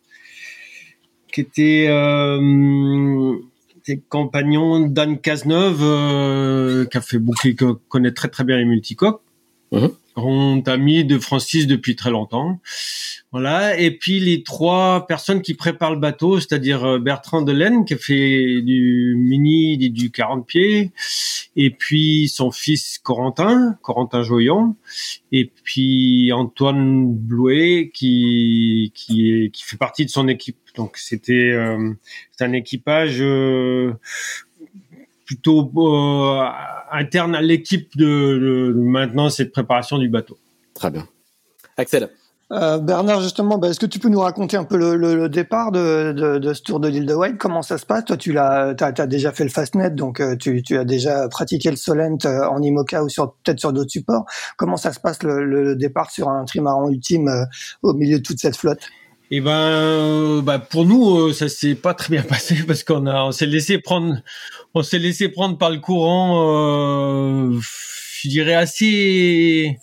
qui 1.32 1.42
était, 1.42 1.86
euh, 1.88 3.34
compagnon 4.08 4.80
d'Anne 4.80 5.18
Cazeneuve, 5.18 5.82
euh, 5.82 6.84
qui 6.86 6.96
a 6.96 7.00
fait 7.00 7.18
beaucoup, 7.18 7.40
qui 7.42 7.56
connaît 7.88 8.12
très 8.12 8.28
très 8.28 8.44
bien 8.44 8.56
les 8.56 8.64
multicoques. 8.64 9.22
Mhm. 9.72 9.90
Grand 10.14 10.66
ami 10.68 11.04
de 11.04 11.18
Francis 11.18 11.66
depuis 11.66 11.96
très 11.96 12.10
longtemps. 12.10 12.60
Voilà. 13.32 13.78
Et 13.78 13.90
puis 13.90 14.20
les 14.20 14.42
trois 14.42 15.06
personnes 15.06 15.40
qui 15.40 15.54
préparent 15.54 15.94
le 15.94 15.98
bateau, 15.98 16.38
c'est-à-dire 16.38 16.84
euh, 16.84 16.98
Bertrand 16.98 17.42
Delaine 17.42 17.84
qui 17.84 17.96
fait 17.96 18.60
du 18.60 19.14
mini 19.16 19.78
du 19.90 20.10
40 20.10 20.46
pieds, 20.46 20.92
et 21.56 21.70
puis 21.70 22.28
son 22.28 22.50
fils 22.50 22.98
Corentin, 22.98 23.78
Corentin 23.82 24.22
Joyon, 24.22 24.76
et 25.32 25.50
puis 25.64 26.30
Antoine 26.32 27.06
Blouet 27.14 27.90
qui 27.94 28.92
qui 28.94 29.50
qui 29.52 29.64
fait 29.64 29.78
partie 29.78 30.04
de 30.04 30.10
son 30.10 30.28
équipe. 30.28 30.58
Donc 30.76 30.96
c'était 30.96 31.52
euh, 31.52 31.92
c'est 32.32 32.44
un 32.44 32.52
équipage 32.52 33.18
euh, 33.20 33.92
plutôt 35.24 35.70
euh, 35.76 36.44
interne 36.90 37.34
à 37.34 37.40
l'équipe 37.40 37.96
de, 37.96 38.04
de 38.04 38.72
maintenance 38.74 39.40
et 39.40 39.44
de 39.44 39.50
préparation 39.50 39.98
du 39.98 40.08
bateau. 40.08 40.38
Très 40.74 40.90
bien. 40.90 41.06
Axel. 41.76 42.10
Euh, 42.52 42.78
Bernard, 42.78 43.22
justement, 43.22 43.56
bah, 43.56 43.68
est-ce 43.68 43.80
que 43.80 43.86
tu 43.86 43.98
peux 43.98 44.10
nous 44.10 44.20
raconter 44.20 44.58
un 44.58 44.64
peu 44.64 44.76
le, 44.76 44.96
le, 44.96 45.28
départ 45.30 45.72
de, 45.72 46.12
de, 46.12 46.38
de, 46.38 46.52
ce 46.52 46.62
tour 46.62 46.80
de 46.80 46.88
l'île 46.88 47.06
de 47.06 47.14
White 47.14 47.38
Comment 47.38 47.62
ça 47.62 47.78
se 47.78 47.86
passe? 47.86 48.04
Toi, 48.04 48.18
tu 48.18 48.32
l'as, 48.32 48.74
as, 48.78 49.00
as, 49.00 49.06
déjà 49.06 49.32
fait 49.32 49.44
le 49.44 49.50
Fastnet, 49.50 49.90
donc 49.90 50.20
euh, 50.20 50.36
tu, 50.36 50.62
tu, 50.62 50.76
as 50.76 50.84
déjà 50.84 51.28
pratiqué 51.28 51.70
le 51.70 51.76
Solent 51.76 52.18
euh, 52.26 52.46
en 52.46 52.60
IMOCA 52.60 53.04
ou 53.04 53.08
sur 53.08 53.32
peut-être 53.42 53.58
sur 53.58 53.72
d'autres 53.72 53.90
supports. 53.90 54.26
Comment 54.58 54.76
ça 54.76 54.92
se 54.92 55.00
passe 55.00 55.22
le, 55.22 55.44
le 55.44 55.76
départ 55.76 56.10
sur 56.10 56.28
un 56.28 56.44
trimaran 56.44 56.90
ultime 56.90 57.30
au 57.82 57.94
milieu 57.94 58.18
de 58.18 58.22
toute 58.22 58.38
cette 58.38 58.56
flotte? 58.56 58.86
Eh 59.30 59.40
ben, 59.40 60.40
bah 60.42 60.58
pour 60.58 60.84
nous, 60.84 61.32
ça 61.32 61.48
s'est 61.48 61.74
pas 61.74 61.94
très 61.94 62.10
bien 62.10 62.22
passé 62.28 62.56
parce 62.66 62.84
qu'on 62.84 63.06
a, 63.06 63.24
on 63.24 63.32
s'est 63.32 63.46
laissé 63.46 63.78
prendre, 63.78 64.16
on 64.74 64.82
s'est 64.82 64.98
laissé 64.98 65.28
prendre 65.28 65.56
par 65.58 65.70
le 65.70 65.78
courant. 65.78 67.52
Euh, 67.54 67.58
je 68.22 68.28
dirais 68.28 68.54
assez 68.54 69.78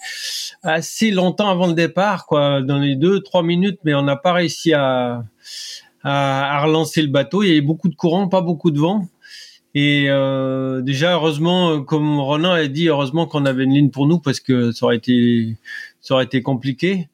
assez 0.64 1.12
longtemps 1.12 1.50
avant 1.50 1.68
le 1.68 1.74
départ, 1.74 2.26
quoi, 2.26 2.62
dans 2.62 2.78
les 2.78 2.96
deux 2.96 3.22
trois 3.22 3.44
minutes, 3.44 3.80
mais 3.84 3.94
on 3.94 4.04
n'a 4.04 4.16
pas 4.16 4.34
réussi 4.34 4.74
à, 4.74 5.24
à, 6.04 6.62
relancer 6.64 7.02
le 7.02 7.08
bateau. 7.08 7.44
Il 7.44 7.50
y 7.50 7.52
avait 7.52 7.62
beaucoup 7.62 7.90
de 7.90 7.96
courant, 7.96 8.28
pas 8.28 8.42
beaucoup 8.42 8.72
de 8.72 8.80
vent. 8.80 9.08
Et 9.76 10.06
euh, 10.10 10.82
déjà, 10.82 11.14
heureusement, 11.14 11.84
comme 11.84 12.20
Ronan 12.20 12.52
a 12.52 12.68
dit, 12.68 12.88
heureusement 12.88 13.28
qu'on 13.28 13.46
avait 13.46 13.64
une 13.64 13.74
ligne 13.74 13.92
pour 13.92 14.08
nous 14.08 14.20
parce 14.20 14.40
que 14.40 14.72
ça 14.72 14.86
aurait 14.86 14.98
été 14.98 15.58
ça 16.02 16.16
aurait 16.16 16.26
été 16.26 16.42
compliqué. 16.42 17.08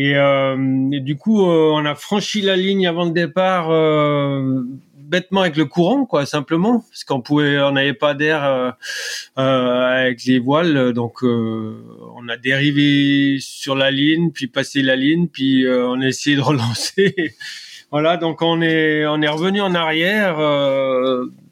Et, 0.00 0.14
euh, 0.14 0.56
et 0.92 1.00
du 1.00 1.16
coup, 1.16 1.42
euh, 1.42 1.72
on 1.74 1.84
a 1.84 1.96
franchi 1.96 2.40
la 2.40 2.54
ligne 2.54 2.86
avant 2.86 3.04
le 3.04 3.10
départ 3.10 3.68
euh, 3.72 4.62
bêtement 4.94 5.40
avec 5.40 5.56
le 5.56 5.64
courant, 5.64 6.06
quoi, 6.06 6.24
simplement, 6.24 6.84
parce 6.88 7.02
qu'on 7.02 7.20
pouvait, 7.20 7.58
on 7.58 7.72
n'avait 7.72 7.94
pas 7.94 8.14
d'air 8.14 8.44
euh, 8.44 8.70
euh, 9.38 10.04
avec 10.04 10.22
les 10.22 10.38
voiles, 10.38 10.92
donc 10.92 11.24
euh, 11.24 11.82
on 12.14 12.28
a 12.28 12.36
dérivé 12.36 13.38
sur 13.40 13.74
la 13.74 13.90
ligne, 13.90 14.30
puis 14.30 14.46
passé 14.46 14.82
la 14.82 14.94
ligne, 14.94 15.26
puis 15.26 15.66
on 15.68 16.00
a 16.00 16.06
essayé 16.06 16.36
de 16.36 16.42
relancer. 16.52 17.34
voilà, 17.90 18.16
donc 18.18 18.40
on 18.40 18.62
est, 18.62 19.04
on 19.04 19.20
est 19.20 19.28
revenu 19.28 19.60
en 19.60 19.74
arrière 19.74 20.38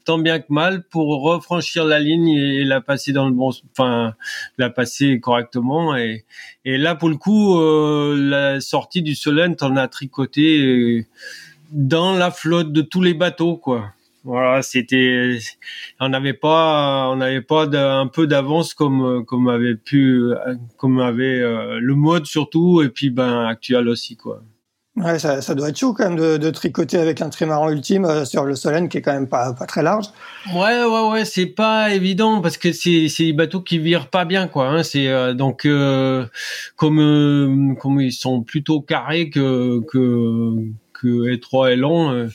tant 0.06 0.18
bien 0.18 0.38
que 0.38 0.46
mal 0.48 0.84
pour 0.84 1.20
refranchir 1.22 1.84
la 1.84 2.00
ligne 2.00 2.28
et 2.28 2.64
la 2.64 2.80
passer 2.80 3.12
dans 3.12 3.26
le 3.26 3.32
bon, 3.32 3.50
enfin 3.72 4.14
la 4.56 4.70
passer 4.70 5.20
correctement 5.20 5.94
et 5.96 6.24
et 6.64 6.78
là 6.78 6.94
pour 6.94 7.10
le 7.10 7.16
coup 7.16 7.60
la 8.14 8.60
sortie 8.60 9.02
du 9.02 9.14
Solent 9.14 9.56
on 9.60 9.76
a 9.76 9.88
tricoté 9.88 11.06
dans 11.70 12.14
la 12.14 12.30
flotte 12.30 12.72
de 12.72 12.82
tous 12.82 13.02
les 13.02 13.14
bateaux, 13.14 13.56
quoi. 13.56 13.92
Voilà, 14.24 14.60
c'était, 14.62 15.38
on 16.00 16.08
n'avait 16.08 16.32
pas, 16.32 17.08
on 17.10 17.16
n'avait 17.16 17.42
pas 17.42 17.66
un 17.66 18.08
peu 18.08 18.26
d'avance 18.26 18.74
comme 18.74 19.24
comme 19.24 19.48
avait 19.48 19.76
pu, 19.76 20.32
comme 20.78 20.98
avait 20.98 21.40
euh, 21.40 21.78
le 21.80 21.94
mode 21.94 22.26
surtout 22.26 22.82
et 22.82 22.88
puis 22.88 23.10
ben 23.10 23.46
actuel 23.46 23.88
aussi, 23.88 24.16
quoi. 24.16 24.42
Ouais, 24.96 25.18
ça, 25.18 25.42
ça, 25.42 25.54
doit 25.54 25.68
être 25.68 25.78
chaud 25.78 25.92
quand 25.92 26.08
même 26.08 26.18
de, 26.18 26.38
de 26.38 26.50
tricoter 26.50 26.98
avec 26.98 27.20
un 27.20 27.28
trimaran 27.28 27.70
ultime 27.70 28.06
euh, 28.06 28.24
sur 28.24 28.44
le 28.44 28.54
Solène 28.54 28.88
qui 28.88 28.98
est 28.98 29.02
quand 29.02 29.12
même 29.12 29.28
pas, 29.28 29.52
pas 29.52 29.66
très 29.66 29.82
large. 29.82 30.06
Ouais, 30.54 30.84
ouais, 30.84 31.10
ouais, 31.10 31.24
c'est 31.24 31.46
pas 31.46 31.92
évident 31.94 32.40
parce 32.40 32.56
que 32.56 32.72
c'est 32.72 33.08
c'est 33.08 33.24
des 33.24 33.32
bateaux 33.34 33.60
qui 33.60 33.78
virent 33.78 34.08
pas 34.08 34.24
bien 34.24 34.48
quoi. 34.48 34.68
Hein, 34.68 34.82
c'est 34.82 35.08
euh, 35.08 35.34
donc 35.34 35.68
comme 36.76 37.76
comme 37.78 38.00
ils 38.00 38.12
sont 38.12 38.42
plutôt 38.42 38.80
carrés 38.80 39.28
que 39.28 39.80
que 39.86 40.72
que 41.00 41.32
étroit 41.32 41.72
et 41.72 41.76
long. 41.76 42.12
Euh, 42.12 42.28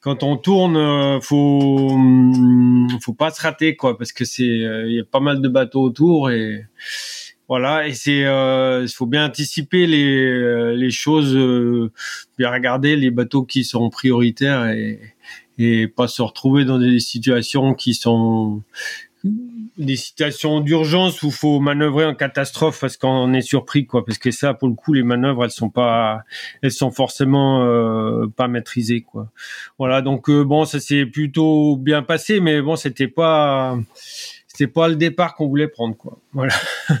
quand 0.00 0.22
on 0.22 0.36
tourne, 0.36 0.76
euh, 0.76 1.20
faut 1.20 1.90
hum, 1.92 2.88
faut 3.02 3.14
pas 3.14 3.30
se 3.30 3.40
rater 3.40 3.76
quoi, 3.76 3.96
parce 3.96 4.12
que 4.12 4.24
c'est 4.24 4.42
euh, 4.42 4.86
il 4.86 4.96
y 4.96 5.00
a 5.00 5.04
pas 5.04 5.20
mal 5.20 5.40
de 5.40 5.48
bateaux 5.48 5.82
autour 5.82 6.30
et 6.30 6.66
voilà, 7.50 7.86
et 7.86 7.92
c'est 7.92 8.20
il 8.20 8.88
faut 8.94 9.06
bien 9.06 9.26
anticiper 9.26 9.86
les 9.86 10.74
les 10.76 10.90
choses, 10.90 11.34
bien 12.38 12.50
regarder 12.50 12.96
les 12.96 13.10
bateaux 13.10 13.44
qui 13.44 13.64
sont 13.64 13.90
prioritaires 13.90 14.68
et 14.68 15.00
et 15.58 15.88
pas 15.88 16.08
se 16.08 16.22
retrouver 16.22 16.64
dans 16.64 16.78
des 16.78 17.00
situations 17.00 17.74
qui 17.74 17.92
sont 17.92 18.62
des 19.76 19.96
situations 19.96 20.60
d'urgence 20.60 21.22
où 21.22 21.30
faut 21.30 21.60
manœuvrer 21.60 22.06
en 22.06 22.14
catastrophe 22.14 22.80
parce 22.80 22.96
qu'on 22.96 23.34
est 23.34 23.42
surpris 23.42 23.86
quoi. 23.86 24.04
Parce 24.04 24.16
que 24.16 24.30
ça 24.30 24.54
pour 24.54 24.68
le 24.68 24.74
coup 24.74 24.94
les 24.94 25.02
manœuvres 25.02 25.44
elles 25.44 25.50
sont 25.50 25.68
pas 25.68 26.22
elles 26.62 26.72
sont 26.72 26.90
forcément 26.90 27.62
euh, 27.62 28.26
pas 28.28 28.48
maîtrisées 28.48 29.02
quoi. 29.02 29.28
Voilà 29.78 30.00
donc 30.00 30.30
euh, 30.30 30.44
bon 30.44 30.64
ça 30.64 30.80
s'est 30.80 31.04
plutôt 31.04 31.76
bien 31.76 32.02
passé 32.02 32.40
mais 32.40 32.62
bon 32.62 32.76
c'était 32.76 33.08
pas 33.08 33.78
c'était 34.52 34.70
pas 34.70 34.88
le 34.88 34.96
départ 34.96 35.36
qu'on 35.36 35.48
voulait 35.48 35.68
prendre 35.68 35.96
quoi. 35.96 36.18
Voilà. 36.32 36.54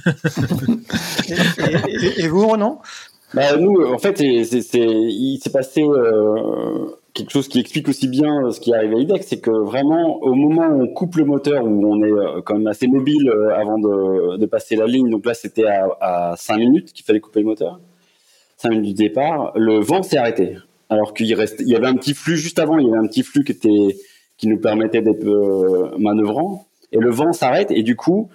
Et, 2.16 2.28
vous 2.28 2.46
Renan 2.46 2.80
bah, 3.32 3.56
nous 3.56 3.84
en 3.84 3.98
fait 3.98 4.18
c'est 4.18 4.80
il 4.80 5.38
s'est 5.42 5.50
passé 5.50 5.82
euh 5.82 6.96
quelque 7.12 7.30
chose 7.30 7.48
qui 7.48 7.58
explique 7.58 7.88
aussi 7.88 8.08
bien 8.08 8.44
euh, 8.44 8.50
ce 8.50 8.60
qui 8.60 8.72
arrive 8.74 8.94
à 8.94 8.98
IDEX, 8.98 9.26
c'est 9.26 9.40
que 9.40 9.50
vraiment, 9.50 10.18
au 10.22 10.34
moment 10.34 10.68
où 10.68 10.82
on 10.82 10.88
coupe 10.88 11.16
le 11.16 11.24
moteur, 11.24 11.64
où 11.64 11.92
on 11.92 12.02
est 12.02 12.10
euh, 12.10 12.40
quand 12.42 12.54
même 12.54 12.66
assez 12.66 12.86
mobile 12.86 13.30
avant 13.54 13.78
de, 13.78 14.36
de 14.36 14.46
passer 14.46 14.76
la 14.76 14.86
ligne, 14.86 15.10
donc 15.10 15.26
là 15.26 15.34
c'était 15.34 15.66
à, 15.66 15.88
à 16.00 16.36
5 16.36 16.58
minutes 16.58 16.92
qu'il 16.92 17.04
fallait 17.04 17.20
couper 17.20 17.40
le 17.40 17.46
moteur, 17.46 17.80
5 18.58 18.70
minutes 18.70 18.86
du 18.86 18.94
départ, 18.94 19.52
le 19.56 19.80
vent 19.80 20.02
s'est 20.02 20.18
arrêté. 20.18 20.56
Alors 20.88 21.14
qu'il 21.14 21.32
reste, 21.34 21.60
il 21.60 21.68
y 21.68 21.76
avait 21.76 21.86
un 21.86 21.94
petit 21.94 22.14
flux 22.14 22.36
juste 22.36 22.58
avant, 22.58 22.78
il 22.78 22.86
y 22.86 22.90
avait 22.90 22.98
un 22.98 23.06
petit 23.06 23.22
flux 23.22 23.44
qui 23.44 23.52
était, 23.52 23.96
qui 24.36 24.48
nous 24.48 24.58
permettait 24.58 25.02
d'être 25.02 25.24
euh, 25.24 25.96
manœuvrant, 25.98 26.66
et 26.92 26.98
le 26.98 27.10
vent 27.10 27.32
s'arrête, 27.32 27.70
et 27.70 27.82
du 27.82 27.96
coup, 27.96 28.28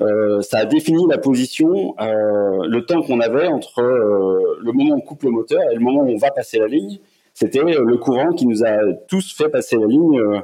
euh, 0.00 0.40
ça 0.40 0.58
a 0.58 0.64
défini 0.64 1.04
la 1.08 1.18
position, 1.18 1.94
euh, 2.00 2.66
le 2.68 2.84
temps 2.86 3.02
qu'on 3.02 3.20
avait 3.20 3.46
entre 3.46 3.82
le 3.82 4.72
moment 4.72 4.94
où 4.94 4.98
on 4.98 5.00
coupe 5.00 5.22
le 5.24 5.30
moteur 5.30 5.60
et 5.70 5.74
le 5.74 5.80
moment 5.80 6.02
où 6.02 6.08
on 6.08 6.16
va 6.16 6.30
passer 6.30 6.58
la 6.58 6.66
ligne 6.66 6.98
c'était 7.34 7.60
euh, 7.60 7.84
le 7.84 7.96
courant 7.96 8.32
qui 8.32 8.46
nous 8.46 8.64
a 8.64 8.76
tous 9.08 9.34
fait 9.34 9.48
passer 9.48 9.76
la 9.76 9.86
ligne 9.86 10.20
euh, 10.20 10.40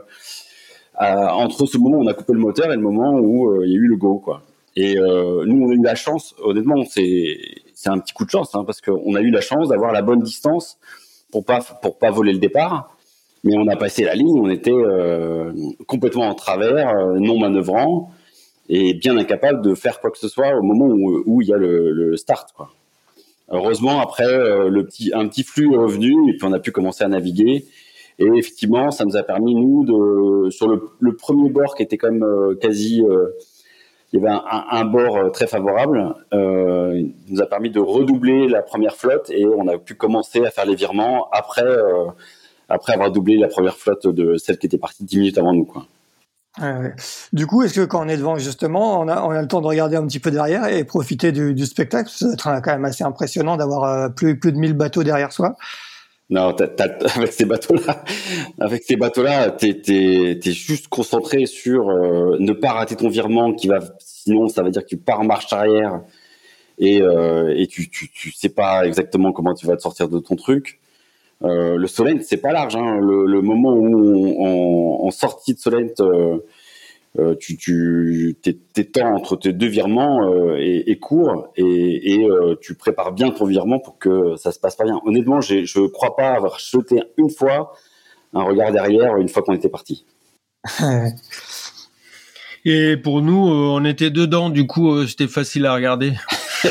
entre 0.99 1.67
ce 1.67 1.77
moment 1.77 1.99
où 1.99 2.03
on 2.03 2.07
a 2.07 2.15
coupé 2.15 2.33
le 2.33 2.39
moteur 2.39 2.73
et 2.73 2.77
le 2.77 2.81
moment 2.81 3.19
où 3.19 3.51
euh, 3.51 3.67
il 3.67 3.73
y 3.73 3.75
a 3.75 3.79
eu 3.79 3.87
le 3.87 3.97
go, 3.97 4.19
quoi. 4.19 4.43
Et 4.79 4.95
nous, 4.95 5.67
on 5.67 5.71
a 5.71 5.73
eu 5.73 5.83
la 5.83 5.95
chance, 5.95 6.35
honnêtement, 6.43 6.85
c'est 6.85 7.39
c'est 7.73 7.89
un 7.89 7.99
petit 7.99 8.13
coup 8.13 8.27
de 8.27 8.31
chance, 8.31 8.55
hein, 8.55 8.63
parce 8.67 8.83
qu'on 8.83 9.15
a 9.15 9.23
eu 9.23 9.31
la 9.31 9.41
chance 9.41 9.69
d'avoir 9.71 9.91
la 9.91 10.03
bonne 10.03 10.21
distance 10.21 10.79
pour 11.33 11.47
pas 11.47 11.61
pour 11.81 11.97
pas 11.97 12.11
voler 12.11 12.35
le 12.35 12.39
départ. 12.39 12.95
Mais 13.47 13.57
on 13.57 13.67
a 13.69 13.77
passé 13.77 14.05
la 14.05 14.15
ligne, 14.15 14.39
on 14.39 14.51
était 14.51 14.75
complètement 15.87 16.25
en 16.29 16.35
travers, 16.35 16.95
non 17.15 17.39
manœuvrant 17.39 18.11
et 18.69 18.95
bien 18.95 19.17
incapable 19.17 19.63
de 19.63 19.75
faire 19.75 20.01
quoi 20.01 20.11
que 20.11 20.19
ce 20.19 20.29
soit 20.29 20.57
au 20.57 20.63
moment 20.63 20.87
où, 21.27 21.43
il 21.43 21.49
y 21.49 21.53
a 21.53 21.57
le, 21.57 22.17
start. 22.17 22.55
Heureusement, 23.51 24.01
après, 24.01 24.27
euh, 24.27 24.83
un 25.13 25.29
petit 25.29 25.45
flux 25.45 25.73
est 25.73 25.77
revenu 25.77 26.31
et 26.31 26.37
puis 26.37 26.45
on 26.45 26.53
a 26.53 26.59
pu 26.59 26.73
commencer 26.73 27.05
à 27.05 27.09
naviguer. 27.09 27.65
Et 28.19 28.27
effectivement, 28.35 28.91
ça 28.91 29.05
nous 29.05 29.17
a 29.17 29.23
permis, 29.23 29.55
nous, 29.55 29.85
de, 29.85 30.51
sur 30.51 30.67
le, 30.67 31.17
premier 31.17 31.51
bord 31.51 31.77
qui 31.77 31.83
était 31.83 31.97
quand 31.97 32.11
même 32.11 32.25
euh, 32.25 32.57
quasi, 32.57 33.05
euh, 33.05 33.29
il 34.13 34.21
y 34.21 34.27
avait 34.27 34.35
un, 34.35 34.65
un, 34.71 34.85
bord 34.85 35.31
très 35.33 35.47
favorable, 35.47 36.15
euh, 36.33 36.95
il 36.97 37.15
nous 37.29 37.41
a 37.41 37.47
permis 37.47 37.71
de 37.71 37.79
redoubler 37.79 38.49
la 38.49 38.63
première 38.63 38.97
flotte 38.97 39.31
et 39.31 39.47
on 39.47 39.69
a 39.69 39.79
pu 39.79 39.95
commencer 39.95 40.45
à 40.45 40.51
faire 40.51 40.65
les 40.65 40.75
virements 40.75 41.29
après, 41.31 41.67
après 42.69 42.95
avoir 42.95 43.11
doublé 43.11 43.37
la 43.37 43.49
première 43.49 43.77
flotte 43.77 44.07
de 44.07 44.37
celle 44.37 44.59
qui 44.59 44.67
était 44.67 44.79
partie 44.79 45.05
dix 45.05 45.19
minutes 45.19 45.39
avant 45.39 45.53
nous, 45.53 45.65
quoi. 45.65 45.87
Du 47.35 47.47
coup, 47.47 47.63
est-ce 47.63 47.75
que 47.75 47.85
quand 47.85 48.05
on 48.05 48.09
est 48.09 48.17
devant, 48.17 48.39
justement, 48.39 49.01
on 49.01 49.09
a, 49.09 49.23
on 49.23 49.31
a 49.31 49.43
le 49.43 49.49
temps 49.49 49.61
de 49.61 49.67
regarder 49.67 49.97
un 49.97 50.07
petit 50.07 50.21
peu 50.21 50.31
derrière 50.31 50.67
et 50.67 50.85
profiter 50.85 51.31
du, 51.31 51.53
du 51.53 51.67
spectacle? 51.67 52.09
Ça 52.09 52.29
va 52.29 52.33
être 52.33 52.63
quand 52.63 52.73
même 52.73 52.85
assez 52.87 53.05
impressionnant 53.05 53.59
d'avoir 53.59 53.85
euh, 53.85 54.09
plus, 54.09 54.39
plus 54.39 54.53
de 54.53 54.57
1000 54.57 54.73
bateaux 54.73 55.03
derrière 55.03 55.33
soi. 55.33 55.57
Non, 56.29 56.57
avec 57.15 57.33
ces 57.33 57.45
bateaux-là, 57.45 58.05
avec 58.59 58.83
ces 58.83 58.97
bateaux-là, 58.97 59.51
t'es 59.51 59.81
es, 59.87 60.53
juste 60.53 60.89
concentré 60.89 61.47
sur 61.47 61.91
euh, 61.91 62.37
ne 62.41 62.53
pas 62.53 62.73
rater 62.73 62.97
ton 62.97 63.09
virement, 63.09 63.53
qui 63.53 63.69
va, 63.69 63.79
sinon 64.01 64.49
ça 64.49 64.63
veut 64.63 64.71
dire 64.71 64.83
que 64.83 64.89
tu 64.89 64.97
pars 64.97 65.21
en 65.21 65.25
marche 65.25 65.53
arrière 65.53 66.01
et, 66.79 67.01
euh, 67.01 67.55
et 67.57 67.69
tu, 67.69 67.89
tu, 67.89 68.11
tu 68.11 68.33
sais 68.33 68.49
pas 68.49 68.87
exactement 68.87 69.33
comment 69.33 69.55
tu 69.55 69.67
vas 69.67 69.77
te 69.77 69.83
sortir 69.83 70.09
de 70.09 70.19
ton 70.19 70.35
truc. 70.35 70.81
Euh, 71.45 71.77
le 71.77 71.87
Solent, 71.87 72.21
c'est 72.23 72.39
pas 72.39 72.53
large. 72.53 72.77
Hein. 72.77 72.99
Le, 73.01 73.27
le, 73.27 73.43
moment 73.43 73.75
où 73.75 74.37
on, 74.39 75.07
en 75.07 75.11
sortie 75.11 75.55
de 75.55 75.59
Solent, 75.59 75.95
euh, 76.01 76.39
euh, 77.19 77.35
tu, 77.39 78.37
temps 78.93 79.15
entre 79.15 79.37
tes 79.37 79.55
deux 79.55 79.69
virements 79.69 80.31
euh, 80.31 80.95
court 81.01 81.49
et, 81.57 82.15
et 82.15 82.25
euh, 82.25 82.57
tu 82.61 82.75
prépares 82.75 83.13
bien 83.13 83.31
ton 83.31 83.47
virement 83.47 83.79
pour 83.79 83.97
que 83.99 84.37
ça 84.37 84.53
se 84.53 84.59
passe 84.59 84.77
pas 84.77 84.85
bien. 84.85 85.01
Honnêtement, 85.07 85.41
je 85.41 85.81
ne 85.81 85.87
crois 85.87 86.15
pas 86.15 86.33
avoir 86.33 86.61
sauté 86.61 87.03
une 87.17 87.31
fois 87.31 87.73
un 88.35 88.43
regard 88.43 88.71
derrière 88.71 89.17
une 89.17 89.31
fois 89.31 89.43
qu'on 89.43 89.55
était 89.55 89.71
parti. 89.71 90.05
et 92.67 92.99
pour 92.99 93.23
nous, 93.23 93.49
on 93.49 93.83
était 93.87 94.11
dedans, 94.11 94.51
du 94.51 94.67
coup, 94.67 95.07
c'était 95.07 95.29
facile 95.29 95.65
à 95.65 95.75
regarder. 95.75 96.13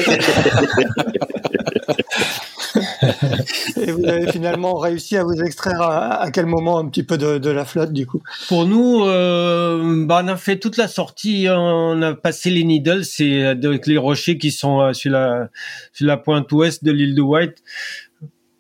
Et 3.82 3.92
vous 3.92 4.06
avez 4.06 4.32
finalement 4.32 4.76
réussi 4.76 5.18
à 5.18 5.24
vous 5.24 5.42
extraire 5.42 5.82
à, 5.82 6.30
quel 6.32 6.46
moment 6.46 6.78
un 6.78 6.88
petit 6.88 7.04
peu 7.04 7.18
de, 7.18 7.50
la 7.50 7.66
flotte 7.66 7.94
du 7.94 8.06
coup? 8.06 8.22
Pour 8.48 8.66
nous, 8.66 9.06
euh, 9.06 10.06
bah, 10.06 10.22
on 10.24 10.28
a 10.28 10.38
fait 10.38 10.58
toute 10.58 10.78
la 10.78 10.88
sortie, 10.88 11.48
on 11.50 12.02
a 12.02 12.14
passé 12.14 12.50
les 12.50 12.64
Needles, 12.64 13.06
c'est 13.06 13.44
avec 13.44 13.88
les 13.88 13.98
rochers 13.98 14.38
qui 14.38 14.52
sont 14.52 14.82
euh, 14.82 14.94
sur 14.94 15.12
la 15.12 15.50
sur 15.94 16.08
la 16.08 16.18
pointe 16.18 16.52
ouest 16.52 16.84
de 16.84 16.92
l'île 16.92 17.16
de 17.16 17.22
White. 17.22 17.64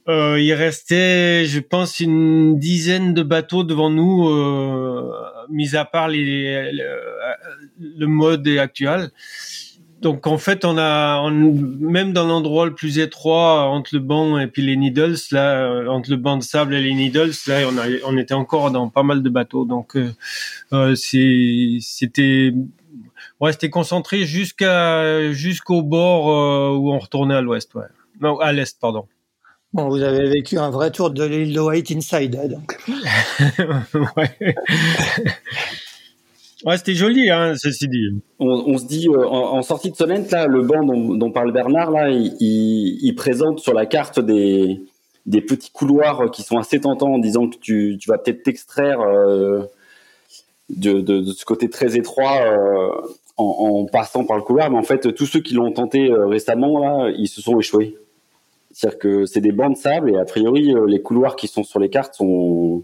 Euh, 0.07 0.39
il 0.39 0.53
restait, 0.53 1.45
je 1.45 1.59
pense, 1.59 1.99
une 1.99 2.59
dizaine 2.59 3.15
de 3.15 3.23
bateaux 3.23 3.63
devant 3.63 3.89
nous, 3.89 4.29
mis 5.49 5.75
à 5.75 5.83
part 5.83 6.09
le 6.09 8.05
mode 8.05 8.47
actuel 8.47 9.09
donc 10.05 10.27
en 10.27 10.37
fait, 10.37 10.65
on 10.65 10.77
a 10.77 11.31
même 11.31 12.13
dans 12.13 12.27
l'endroit 12.27 12.67
le 12.67 12.75
plus 12.75 12.99
étroit 12.99 13.63
entre 13.63 13.89
le 13.95 13.99
banc 13.99 14.37
et 14.37 14.45
puis 14.45 14.61
les 14.61 14.75
needles, 14.75 15.17
là, 15.31 15.57
euh, 15.57 15.87
entre 15.87 16.11
le 16.11 16.17
banc 16.17 16.37
de 16.37 16.43
sable 16.43 16.75
et 16.75 16.81
les 16.83 16.93
needles, 16.93 17.31
là, 17.47 17.61
on, 17.67 17.75
a, 17.79 17.85
on 18.05 18.15
était 18.15 18.35
encore 18.35 18.69
dans 18.69 18.87
pas 18.87 19.01
mal 19.01 19.23
de 19.23 19.29
bateaux. 19.31 19.65
Donc 19.65 19.97
euh, 19.97 20.11
euh 20.73 20.93
c'était 20.93 22.53
ouais, 23.39 23.51
c'était 23.51 23.71
concentré 23.71 24.25
jusqu'à 24.25 25.31
jusqu'au 25.31 25.81
bord 25.81 26.29
euh, 26.29 26.77
où 26.77 26.91
on 26.91 26.99
retournait 26.99 27.33
à 27.33 27.41
l'ouest, 27.41 27.73
ouais. 27.73 27.87
Non, 28.21 28.39
à 28.39 28.53
l'est, 28.53 28.79
pardon. 28.79 29.07
Bon, 29.73 29.89
vous 29.89 30.03
avez 30.03 30.29
vécu 30.29 30.59
un 30.59 30.69
vrai 30.69 30.91
tour 30.91 31.09
de 31.09 31.23
l'île 31.23 31.51
de 31.51 31.59
White 31.59 31.89
inside, 31.89 32.47
donc. 32.47 32.77
ouais. 34.17 34.55
Ouais, 36.65 36.77
c'était 36.77 36.95
joli, 36.95 37.29
hein, 37.29 37.53
ceci 37.55 37.87
dit. 37.87 38.07
On, 38.39 38.79
se 38.79 38.85
dit, 38.85 39.07
euh, 39.07 39.23
en, 39.23 39.61
sortie 39.61 39.91
de 39.91 39.95
semaine, 39.95 40.25
là, 40.31 40.47
le 40.47 40.63
banc 40.63 40.83
dont, 40.83 41.31
parle 41.31 41.51
Bernard, 41.51 41.91
là, 41.91 42.09
il, 42.09 43.13
présente 43.15 43.59
sur 43.59 43.75
la 43.75 43.85
carte 43.85 44.19
des, 44.19 44.81
des 45.27 45.41
petits 45.41 45.69
couloirs 45.71 46.31
qui 46.31 46.41
sont 46.41 46.57
assez 46.57 46.79
tentants 46.79 47.13
en 47.13 47.19
disant 47.19 47.47
que 47.47 47.57
tu, 47.57 47.97
tu 47.99 48.09
vas 48.09 48.17
peut-être 48.17 48.41
t'extraire 48.41 48.99
euh, 49.01 49.61
de, 50.69 51.01
de, 51.01 51.19
de, 51.19 51.31
ce 51.33 51.45
côté 51.45 51.69
très 51.69 51.97
étroit 51.97 52.41
euh, 52.41 52.89
en, 53.37 53.43
en, 53.43 53.85
passant 53.85 54.25
par 54.25 54.37
le 54.37 54.41
couloir. 54.41 54.71
Mais 54.71 54.77
en 54.77 54.83
fait, 54.83 55.13
tous 55.13 55.27
ceux 55.27 55.41
qui 55.41 55.53
l'ont 55.53 55.71
tenté 55.71 56.11
récemment, 56.11 56.79
là, 56.79 57.11
ils 57.15 57.27
se 57.27 57.41
sont 57.41 57.59
échoués. 57.59 57.95
C'est-à-dire 58.71 58.97
que 58.97 59.25
c'est 59.27 59.39
des 59.39 59.51
bancs 59.51 59.75
de 59.75 59.77
sable 59.77 60.09
et 60.09 60.17
a 60.17 60.25
priori, 60.25 60.73
les 60.87 61.01
couloirs 61.03 61.35
qui 61.35 61.47
sont 61.47 61.63
sur 61.63 61.79
les 61.79 61.89
cartes 61.89 62.15
sont... 62.15 62.83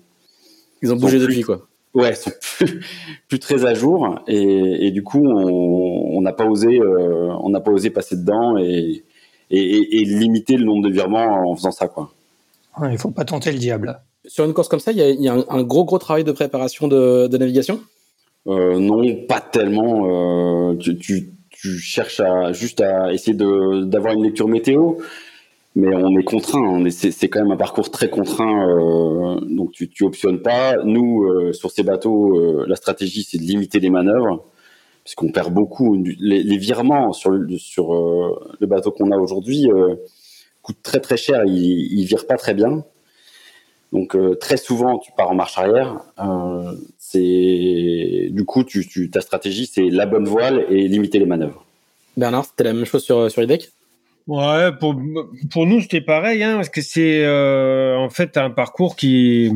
Ils 0.84 0.94
ont 0.94 0.98
bougé 0.98 1.18
depuis, 1.18 1.42
quoi 1.42 1.68
ouais, 1.94 2.16
sont 2.16 2.32
plus, 3.28 3.40
très 3.40 3.66
à 3.66 3.74
jour 3.74 4.20
et, 4.28 4.88
et 4.88 4.92
du 4.92 5.04
coup 5.04 5.26
on 5.26 6.22
n'a 6.22 6.34
pas 6.34 6.46
osé 6.46 6.80
euh, 6.80 7.34
on 7.42 7.50
n'a 7.50 7.60
pas 7.60 7.72
osé 7.72 7.90
passer 7.90 8.16
dedans 8.16 8.58
et, 8.58 9.04
et, 9.50 10.02
et, 10.02 10.06
limiter 10.06 10.58
le 10.58 10.66
nombre 10.66 10.88
de 10.88 10.94
virements 10.94 11.52
en 11.52 11.56
faisant 11.56 11.72
ça 11.72 11.88
quoi. 11.88 12.12
Ouais, 12.80 12.94
il 12.94 12.98
faut 12.98 13.12
pas 13.12 13.26
tenter 13.26 13.52
le 13.52 13.58
diable. 13.58 14.00
Sur 14.26 14.46
une 14.46 14.54
course 14.54 14.70
comme 14.70 14.80
ça, 14.80 14.92
il 14.92 14.98
y 14.98 15.02
a, 15.02 15.10
y 15.10 15.28
a 15.28 15.34
un, 15.34 15.64
gros 15.64 15.84
gros 15.84 15.98
travail 15.98 16.24
de 16.24 16.32
préparation 16.32 16.88
de, 16.88 17.28
de 17.28 17.38
navigation? 17.38 17.82
Euh, 18.48 18.80
non, 18.80 19.04
pas 19.28 19.42
tellement. 19.42 20.72
Euh, 20.72 20.78
tu, 20.78 20.98
tu, 20.98 21.32
tu, 21.50 21.78
cherches 21.80 22.20
à 22.20 22.54
juste 22.54 22.82
à 22.82 23.12
essayer 23.12 23.36
de 23.36 23.84
d'avoir 23.84 24.14
une 24.14 24.24
lecture 24.24 24.48
météo 24.48 24.96
mais 25.76 25.96
on 25.96 26.18
est 26.18 26.24
contraint. 26.24 26.84
C'est 26.90 27.30
quand 27.30 27.42
même 27.42 27.52
un 27.52 27.58
parcours 27.58 27.92
très 27.92 28.10
contraint, 28.10 28.68
euh, 28.68 29.40
donc 29.42 29.72
tu, 29.72 29.90
optionnes 30.04 30.42
pas. 30.42 30.76
Nous, 30.84 31.24
euh, 31.24 31.54
sur 31.54 31.72
ces 31.72 31.84
bateaux, 31.84 32.38
euh, 32.38 32.66
la 32.68 32.76
stratégie 32.76 33.24
c'est 33.24 33.38
de 33.38 33.44
limiter 33.44 33.80
les 33.80 33.90
manœuvres, 33.90 34.46
puisqu'on 35.04 35.32
perd 35.32 35.54
beaucoup. 35.54 36.02
Les, 36.20 36.58
virements 36.58 37.14
sur 37.14 37.32
le, 37.32 37.48
bateau 38.62 38.92
qu'on 38.92 39.12
a 39.12 39.18
aujourd'hui 39.18 39.70
coûtent 40.62 40.84
très 40.84 41.00
très 41.00 41.18
cher. 41.18 41.44
Ils, 41.46 42.00
ils 42.00 42.06
virent 42.06 42.28
pas 42.28 42.38
très 42.38 42.54
bien. 42.54 42.84
Donc 43.94 44.18
très 44.40 44.58
souvent, 44.58 45.00
tu 45.00 45.12
pars 45.14 45.32
en 45.32 45.36
marche 45.36 45.58
arrière. 45.58 46.02
du 47.14 48.46
coup, 48.46 48.64
ta 49.12 49.22
stratégie 49.22 49.66
c'est 49.68 49.90
la 49.90 50.06
bonne 50.06 50.26
voile 50.26 50.66
et 50.70 50.88
limiter 50.88 51.20
les 51.20 51.26
manœuvres. 51.26 51.66
Bernard, 52.18 52.46
c'était 52.46 52.66
la 52.66 52.74
même 52.74 52.86
chose 52.86 53.04
sur 53.04 53.32
sur 53.32 53.48
decks 53.48 53.72
Ouais, 54.32 54.72
pour 54.80 54.96
pour 55.52 55.68
nous 55.68 55.82
c'était 55.82 56.00
pareil, 56.00 56.42
hein, 56.42 56.56
parce 56.56 56.70
que 56.70 56.82
c'est 56.82 57.26
euh, 57.26 57.98
en 57.98 58.10
fait 58.10 58.38
un 58.38 58.50
parcours 58.50 58.96
qui 58.96 59.52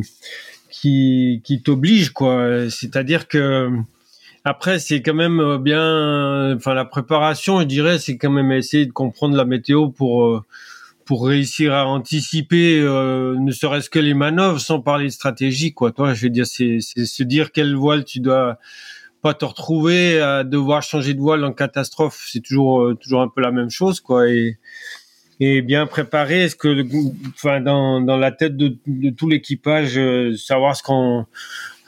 qui 0.70 1.40
qui 1.46 1.62
t'oblige 1.62 2.10
quoi. 2.10 2.70
C'est-à-dire 2.70 3.30
que 3.30 3.70
après 4.44 4.80
c'est 4.80 5.02
quand 5.02 5.14
même 5.14 5.60
bien, 5.60 6.54
enfin 6.58 6.74
la 6.74 6.84
préparation, 6.84 7.62
je 7.62 7.66
dirais, 7.66 8.00
c'est 8.00 8.18
quand 8.18 8.30
même 8.30 8.52
essayer 8.52 8.86
de 8.86 8.92
comprendre 8.92 9.38
la 9.38 9.46
météo 9.46 9.88
pour 9.88 10.26
euh, 10.26 10.44
pour 11.06 11.26
réussir 11.26 11.74
à 11.74 11.88
anticiper, 11.88 12.78
euh, 12.82 13.38
ne 13.40 13.54
serait-ce 13.54 13.90
que 13.90 14.00
les 14.00 14.14
manœuvres, 14.14 14.60
sans 14.60 14.82
parler 14.82 15.06
de 15.06 15.12
stratégie 15.12 15.74
quoi. 15.74 15.94
Toi, 15.94 16.14
je 16.14 16.24
veux 16.24 16.30
dire, 16.30 16.48
c'est 16.48 16.80
c'est 16.82 17.06
se 17.06 17.24
dire 17.24 17.54
quelle 17.54 17.76
voile 17.76 18.04
tu 18.04 18.20
dois 18.20 18.60
pas 19.26 19.34
te 19.34 19.44
retrouver 19.44 20.20
à 20.20 20.44
devoir 20.44 20.84
changer 20.84 21.16
de 21.16 21.20
voile 21.20 21.44
en 21.46 21.52
catastrophe, 21.52 22.28
c'est 22.32 22.42
toujours 22.42 22.84
euh, 22.84 22.94
toujours 22.94 23.24
un 23.24 23.28
peu 23.28 23.42
la 23.42 23.50
même 23.50 23.72
chose 23.72 24.00
quoi. 24.00 24.30
Et 24.30 24.60
et 25.40 25.64
bien 25.64 25.88
préparer 25.88 26.44
est-ce 26.44 26.56
que 26.56 26.86
enfin 27.30 27.60
dans 27.60 28.02
dans 28.02 28.18
la 28.18 28.32
tête 28.32 28.56
de, 28.56 28.78
de 28.86 29.10
tout 29.10 29.28
l'équipage 29.28 29.98
euh, 29.98 30.38
savoir 30.38 30.76
ce 30.76 30.84
qu'on 30.84 31.26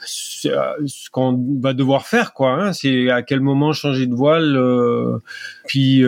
ce 0.04 1.10
qu'on 1.12 1.60
va 1.60 1.74
devoir 1.74 2.08
faire 2.08 2.32
quoi 2.32 2.54
hein, 2.54 2.72
c'est 2.72 3.08
à 3.08 3.22
quel 3.22 3.40
moment 3.40 3.72
changer 3.72 4.06
de 4.08 4.14
voile 4.14 4.56
euh, 4.56 5.18
puis 5.68 6.02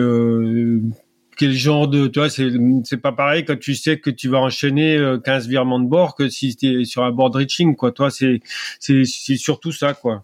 quel 1.37 1.53
genre 1.53 1.87
de 1.87 2.07
tu 2.07 2.19
vois 2.19 2.29
c'est 2.29 2.97
pas 2.97 3.13
pareil 3.13 3.45
quand 3.45 3.57
tu 3.57 3.75
sais 3.75 3.99
que 3.99 4.09
tu 4.09 4.27
vas 4.27 4.39
enchaîner 4.39 5.01
15 5.23 5.47
virements 5.47 5.79
de 5.79 5.87
bord 5.87 6.13
que 6.13 6.27
si 6.27 6.57
tu 6.57 6.81
es 6.81 6.83
sur 6.83 7.05
un 7.05 7.11
board 7.11 7.37
reaching 7.37 7.77
quoi. 7.77 7.93
Toi 7.93 8.11
c'est 8.11 8.41
c'est 8.81 9.37
surtout 9.37 9.71
ça 9.71 9.93
quoi 9.93 10.23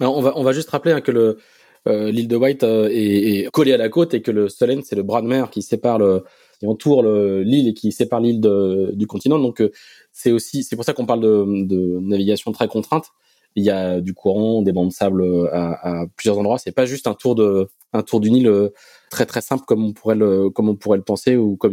on 0.00 0.20
va, 0.20 0.32
on 0.36 0.42
va 0.42 0.52
juste 0.52 0.70
rappeler 0.70 0.92
hein, 0.92 1.00
que 1.00 1.12
le 1.12 1.38
euh, 1.86 2.10
l'île 2.10 2.28
de 2.28 2.36
White 2.36 2.62
euh, 2.64 2.88
est, 2.90 3.44
est, 3.44 3.50
collée 3.50 3.74
à 3.74 3.76
la 3.76 3.90
côte 3.90 4.14
et 4.14 4.22
que 4.22 4.30
le 4.30 4.48
Solent, 4.48 4.80
c'est 4.84 4.96
le 4.96 5.02
bras 5.02 5.20
de 5.20 5.26
mer 5.26 5.50
qui 5.50 5.60
sépare 5.60 5.98
le, 5.98 6.24
qui 6.58 6.66
entoure 6.66 7.02
l'île 7.02 7.68
et 7.68 7.74
qui 7.74 7.92
sépare 7.92 8.20
l'île 8.20 8.40
du 8.40 9.06
continent. 9.06 9.38
Donc 9.38 9.60
euh, 9.60 9.70
c'est 10.12 10.32
aussi, 10.32 10.64
c'est 10.64 10.76
pour 10.76 10.84
ça 10.84 10.94
qu'on 10.94 11.06
parle 11.06 11.20
de, 11.20 11.44
de, 11.66 11.98
navigation 12.00 12.52
très 12.52 12.68
contrainte. 12.68 13.06
Il 13.56 13.64
y 13.64 13.70
a 13.70 14.00
du 14.00 14.14
courant, 14.14 14.62
des 14.62 14.72
bancs 14.72 14.88
de 14.88 14.92
sable 14.92 15.48
à, 15.52 16.02
à 16.02 16.06
plusieurs 16.16 16.38
endroits. 16.38 16.58
C'est 16.58 16.72
pas 16.72 16.86
juste 16.86 17.06
un 17.06 17.14
tour 17.14 17.34
de, 17.34 17.68
un 17.92 18.02
tour 18.02 18.20
d'une 18.20 18.34
île 18.34 18.70
très 19.14 19.26
très 19.26 19.40
simple 19.40 19.64
comme 19.64 19.84
on 19.84 19.92
pourrait 19.92 20.16
le 20.16 20.50
comme 20.50 20.68
on 20.68 20.74
pourrait 20.74 20.98
le 20.98 21.04
penser 21.04 21.36
ou 21.36 21.56
comme 21.56 21.72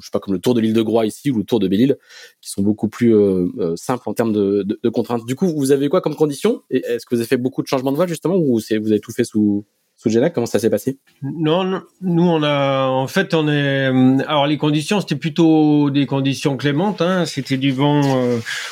je 0.00 0.06
sais 0.06 0.10
pas 0.12 0.20
comme 0.20 0.34
le 0.34 0.40
tour 0.40 0.54
de 0.54 0.60
l'île 0.60 0.72
de 0.72 0.82
Groix 0.82 1.04
ici 1.04 1.32
ou 1.32 1.38
le 1.38 1.44
tour 1.44 1.58
de 1.58 1.66
Belle-Île 1.66 1.96
qui 2.40 2.48
sont 2.48 2.62
beaucoup 2.62 2.88
plus 2.88 3.14
euh, 3.14 3.48
euh, 3.58 3.76
simples 3.76 4.08
en 4.08 4.14
termes 4.14 4.32
de, 4.32 4.88
contraintes. 4.90 5.26
Du 5.26 5.34
coup, 5.34 5.48
vous 5.48 5.72
avez 5.72 5.88
quoi 5.88 6.00
comme 6.00 6.14
condition? 6.14 6.62
Est-ce 6.70 7.04
que 7.04 7.14
vous 7.14 7.20
avez 7.20 7.26
fait 7.26 7.36
beaucoup 7.36 7.62
de 7.62 7.66
changements 7.66 7.90
de 7.90 7.96
voile 7.96 8.08
justement 8.08 8.36
ou 8.36 8.60
vous 8.60 8.92
avez 8.92 9.00
tout 9.00 9.12
fait 9.12 9.24
sous 9.24 9.66
sous 9.96 10.10
Comment 10.32 10.46
ça 10.46 10.58
s'est 10.58 10.70
passé? 10.70 10.98
Non, 11.22 11.64
non, 11.64 11.82
nous 12.02 12.22
on 12.22 12.42
a 12.42 12.86
en 12.86 13.08
fait 13.08 13.32
on 13.34 13.48
est 13.48 13.90
euh, 13.90 14.18
alors 14.28 14.46
les 14.46 14.58
conditions 14.58 15.00
c'était 15.00 15.16
plutôt 15.16 15.90
des 15.90 16.06
conditions 16.06 16.56
clémentes. 16.56 17.02
Hein, 17.02 17.24
c'était 17.24 17.56
du 17.56 17.72
vent. 17.72 18.02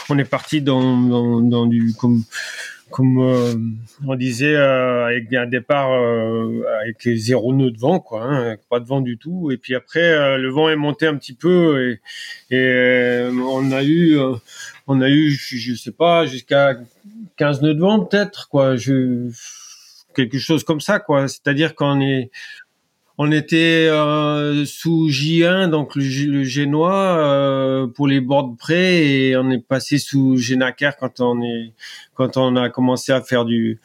on 0.09 0.19
est 0.19 0.25
parti 0.25 0.63
dans, 0.63 1.01
dans, 1.01 1.41
dans 1.41 1.67
du 1.67 1.95
comme 1.99 2.23
comme 2.91 3.19
euh, 3.19 3.55
on 4.07 4.15
disait, 4.15 4.55
euh, 4.55 5.07
avec 5.07 5.33
un 5.33 5.47
départ 5.47 5.93
euh, 5.93 6.63
avec 6.83 7.17
zéro 7.17 7.53
nœud 7.53 7.71
de 7.71 7.79
vent, 7.79 7.99
quoi, 7.99 8.23
hein, 8.25 8.57
pas 8.71 8.81
de 8.81 8.87
vent 8.87 9.01
du 9.01 9.19
tout. 9.19 9.51
Et 9.51 9.57
puis 9.57 9.75
après, 9.75 10.39
le 10.39 10.49
vent 10.51 10.69
est 10.69 10.77
monté 10.77 11.07
un 11.07 11.17
petit 11.17 11.35
peu 11.35 11.99
et, 12.51 12.55
et 12.55 13.29
on 13.31 13.73
a 13.73 13.83
eu, 13.83 14.19
on 14.87 15.01
a 15.01 15.09
eu, 15.09 15.31
je 15.31 15.75
sais 15.75 15.93
pas, 15.93 16.27
jusqu'à 16.27 16.77
15 17.37 17.63
nœuds 17.63 17.75
de 17.75 17.81
vent 17.81 18.01
peut-être, 18.05 18.49
quoi. 18.49 18.77
Je, 18.77 19.31
quelque 20.15 20.39
chose 20.39 20.65
comme 20.65 20.81
ça, 20.81 21.01
quoi. 21.01 21.29
C'est-à-dire 21.29 21.75
qu'on 21.75 22.01
est, 22.01 22.31
on 23.17 23.31
était 23.31 23.87
euh, 23.89 24.65
sous 24.65 25.09
J1, 25.09 25.71
donc 25.71 25.95
le, 25.95 26.43
génois 26.43 27.17
euh, 27.19 27.87
pour 27.87 28.09
les 28.09 28.21
bords 28.21 28.57
près, 28.59 29.07
et 29.07 29.37
on 29.37 29.51
est 29.51 29.65
passé 29.65 29.99
sous 29.99 30.37
Genaker 30.37 30.97
quand 30.97 31.21
on 31.21 31.41
est 31.43 31.73
quand 32.15 32.37
on 32.37 32.57
a 32.57 32.71
commencé 32.71 33.13
à 33.13 33.21
faire 33.21 33.45
du 33.45 33.81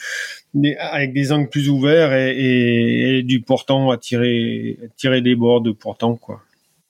avec 0.79 1.13
des 1.13 1.31
angles 1.31 1.49
plus 1.49 1.69
ouverts 1.69 2.13
et, 2.13 3.21
du 3.23 3.41
portant 3.41 3.91
à 3.91 3.97
tirer 3.97 4.79
tirer 4.97 5.21
des 5.21 5.35
bords 5.35 5.61
de 5.61 5.71
portant 5.71 6.15
quoi. 6.15 6.41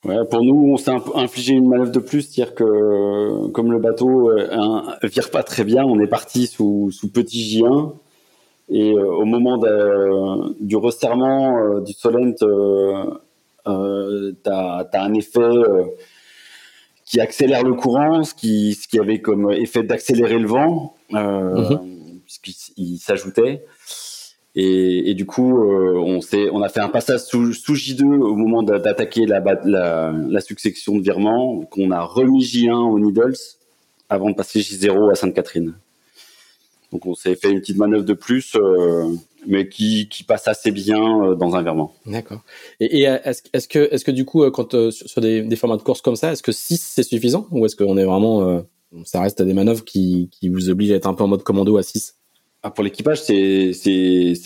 Ouais, 0.06 0.16
pour 0.30 0.42
nous, 0.42 0.72
on 0.72 0.78
s'est 0.78 0.92
infligé 1.14 1.52
une 1.52 1.68
manœuvre 1.68 1.92
de 1.92 1.98
plus, 1.98 2.22
c'est-à-dire 2.22 2.54
que 2.54 3.48
comme 3.48 3.70
le 3.70 3.78
bateau 3.78 4.30
euh, 4.30 4.80
vire 5.02 5.30
pas 5.30 5.42
très 5.42 5.62
bien, 5.62 5.84
on 5.84 6.00
est 6.00 6.06
parti 6.06 6.46
sous, 6.46 6.90
sous 6.90 7.12
petit 7.12 7.58
J1 7.58 7.92
Et 8.70 8.94
au 8.94 9.24
moment 9.24 9.58
du 10.60 10.76
resserrement 10.76 11.80
du 11.80 11.92
Solent, 11.92 12.34
euh, 13.66 14.32
tu 14.44 14.50
as, 14.50 14.88
un 14.94 15.14
effet 15.14 15.40
qui 17.04 17.20
accélère 17.20 17.64
le 17.64 17.74
courant, 17.74 18.22
ce 18.22 18.32
qui, 18.32 18.74
ce 18.74 18.86
qui 18.86 19.00
avait 19.00 19.20
comme 19.20 19.50
effet 19.50 19.82
d'accélérer 19.82 20.38
le 20.38 20.46
vent, 20.46 20.94
mhm. 21.10 22.20
puisqu'il 22.24 22.98
s'ajoutait. 22.98 23.64
Et, 24.54 25.14
du 25.14 25.26
coup, 25.26 25.52
on, 25.52 26.20
on 26.52 26.62
a 26.62 26.68
fait 26.68 26.80
un 26.80 26.88
passage 26.88 27.20
sous, 27.20 27.52
sous 27.52 27.74
J2 27.74 28.04
au 28.04 28.34
moment 28.34 28.62
d'attaquer 28.62 29.26
la, 29.26 29.40
la, 29.64 30.12
la, 30.12 30.40
succession 30.40 30.96
de 30.96 31.02
virements, 31.02 31.60
qu'on 31.66 31.90
a 31.90 32.02
remis 32.02 32.42
J1 32.42 32.72
au 32.72 32.98
Needles 32.98 33.36
avant 34.08 34.30
de 34.30 34.34
passer 34.34 34.60
J0 34.60 35.12
à 35.12 35.14
Sainte-Catherine. 35.14 35.74
Donc 36.92 37.06
on 37.06 37.14
s'est 37.14 37.36
fait 37.36 37.50
une 37.50 37.60
petite 37.60 37.76
manœuvre 37.76 38.04
de 38.04 38.14
plus, 38.14 38.56
euh, 38.56 39.06
mais 39.46 39.68
qui, 39.68 40.08
qui, 40.08 40.24
passe 40.24 40.48
assez 40.48 40.72
bien 40.72 40.98
euh, 40.98 41.34
dans 41.36 41.54
un 41.54 41.62
virement. 41.62 41.94
D'accord. 42.04 42.42
Et, 42.80 43.00
et 43.00 43.02
est-ce, 43.02 43.42
est 43.52 43.68
que, 43.68 43.88
est-ce 43.92 44.04
que 44.04 44.10
du 44.10 44.24
coup, 44.24 44.42
euh, 44.42 44.50
quand 44.50 44.90
sur, 44.90 45.20
des, 45.20 45.42
des, 45.42 45.56
formats 45.56 45.76
de 45.76 45.82
course 45.82 46.00
comme 46.00 46.16
ça, 46.16 46.32
est-ce 46.32 46.42
que 46.42 46.52
6 46.52 46.92
c'est 46.94 47.02
suffisant? 47.04 47.46
Ou 47.52 47.64
est-ce 47.64 47.76
qu'on 47.76 47.96
est 47.96 48.04
vraiment, 48.04 48.64
ça 49.04 49.20
reste 49.20 49.40
des 49.42 49.54
manœuvres 49.54 49.84
qui, 49.84 50.30
qui 50.32 50.48
vous 50.48 50.68
obligent 50.68 50.92
à 50.92 50.96
être 50.96 51.06
un 51.06 51.14
peu 51.14 51.24
en 51.24 51.28
mode 51.28 51.42
commando 51.42 51.76
à 51.76 51.82
6 51.82 52.16
ah, 52.62 52.70
pour 52.70 52.84
l'équipage, 52.84 53.22
c'est 53.22 53.72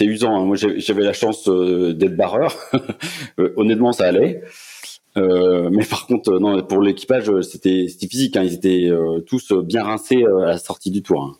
usant. 0.02 0.36
Hein. 0.36 0.44
Moi, 0.44 0.54
j'avais 0.56 1.02
la 1.02 1.12
chance 1.12 1.48
d'être 1.48 2.16
barreur. 2.16 2.56
Honnêtement, 3.56 3.90
ça 3.90 4.04
allait. 4.04 4.40
Euh, 5.16 5.68
mais 5.72 5.84
par 5.84 6.06
contre, 6.06 6.38
non, 6.38 6.62
pour 6.62 6.80
l'équipage, 6.80 7.28
c'était 7.40 7.88
physique. 7.88 8.36
Hein. 8.36 8.44
Ils 8.44 8.54
étaient 8.54 8.88
tous 9.26 9.52
bien 9.52 9.82
rincés 9.82 10.22
à 10.24 10.46
la 10.46 10.58
sortie 10.58 10.92
du 10.92 11.02
tour. 11.02 11.24
Hein. 11.24 11.36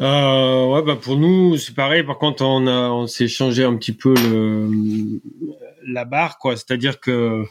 Euh, 0.00 0.66
ouais, 0.66 0.82
bah 0.82 0.96
pour 1.00 1.16
nous 1.16 1.56
c'est 1.56 1.74
pareil. 1.74 2.02
Par 2.02 2.18
contre, 2.18 2.44
on 2.44 2.66
a, 2.66 2.90
on 2.90 3.06
s'est 3.06 3.28
changé 3.28 3.64
un 3.64 3.76
petit 3.76 3.92
peu 3.92 4.14
le 4.14 5.20
la 5.86 6.04
barre, 6.04 6.38
quoi. 6.38 6.56
C'est-à-dire 6.56 7.00
que, 7.00 7.44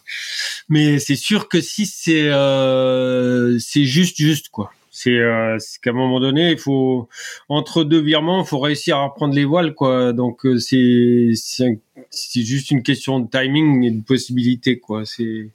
mais 0.69 0.99
c'est 0.99 1.15
sûr 1.15 1.47
que 1.47 1.62
si 1.62 1.86
c'est 1.86 2.29
euh, 2.29 3.58
c'est 3.60 3.86
juste 3.86 4.17
juste 4.17 4.49
quoi. 4.49 4.71
C'est 4.97 5.12
euh, 5.12 5.58
qu'à 5.81 5.89
un 5.89 5.93
moment 5.93 6.21
donné, 6.21 6.51
il 6.51 6.58
faut 6.58 7.10
entre 7.49 7.84
deux 7.84 7.99
virements, 7.99 8.43
il 8.43 8.47
faut 8.47 8.60
réussir 8.60 8.95
à 8.95 9.03
reprendre 9.03 9.34
les 9.36 9.43
voiles, 9.43 9.73
quoi. 9.73 10.13
Donc 10.13 10.45
euh, 10.45 10.58
c'est 10.58 11.31
c'est 11.36 12.41
juste 12.41 12.71
une 12.71 12.81
question 12.81 13.19
de 13.19 13.29
timing 13.29 13.84
et 13.84 13.91
de 13.91 14.01
possibilité, 14.01 14.79
quoi. 14.79 15.03
C'est 15.03 15.49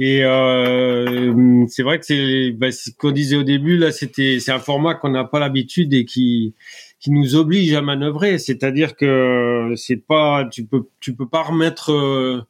et 0.00 0.24
euh, 0.24 1.64
c'est 1.68 1.84
vrai 1.84 2.00
que 2.00 2.06
c'est 2.06 2.50
bah, 2.50 2.72
ce 2.72 2.90
qu'on 2.90 3.12
disait 3.12 3.36
au 3.36 3.44
début 3.44 3.76
là, 3.76 3.92
c'était 3.92 4.40
c'est 4.40 4.50
un 4.50 4.58
format 4.58 4.94
qu'on 4.96 5.10
n'a 5.10 5.24
pas 5.24 5.38
l'habitude 5.38 5.94
et 5.94 6.04
qui 6.04 6.54
qui 6.98 7.12
nous 7.12 7.36
oblige 7.36 7.72
à 7.72 7.82
manœuvrer. 7.82 8.38
C'est-à-dire 8.38 8.96
que 8.96 9.74
c'est 9.76 10.04
pas 10.04 10.44
tu 10.50 10.64
peux 10.64 10.88
tu 10.98 11.14
peux 11.14 11.28
pas 11.28 11.44
remettre 11.44 12.44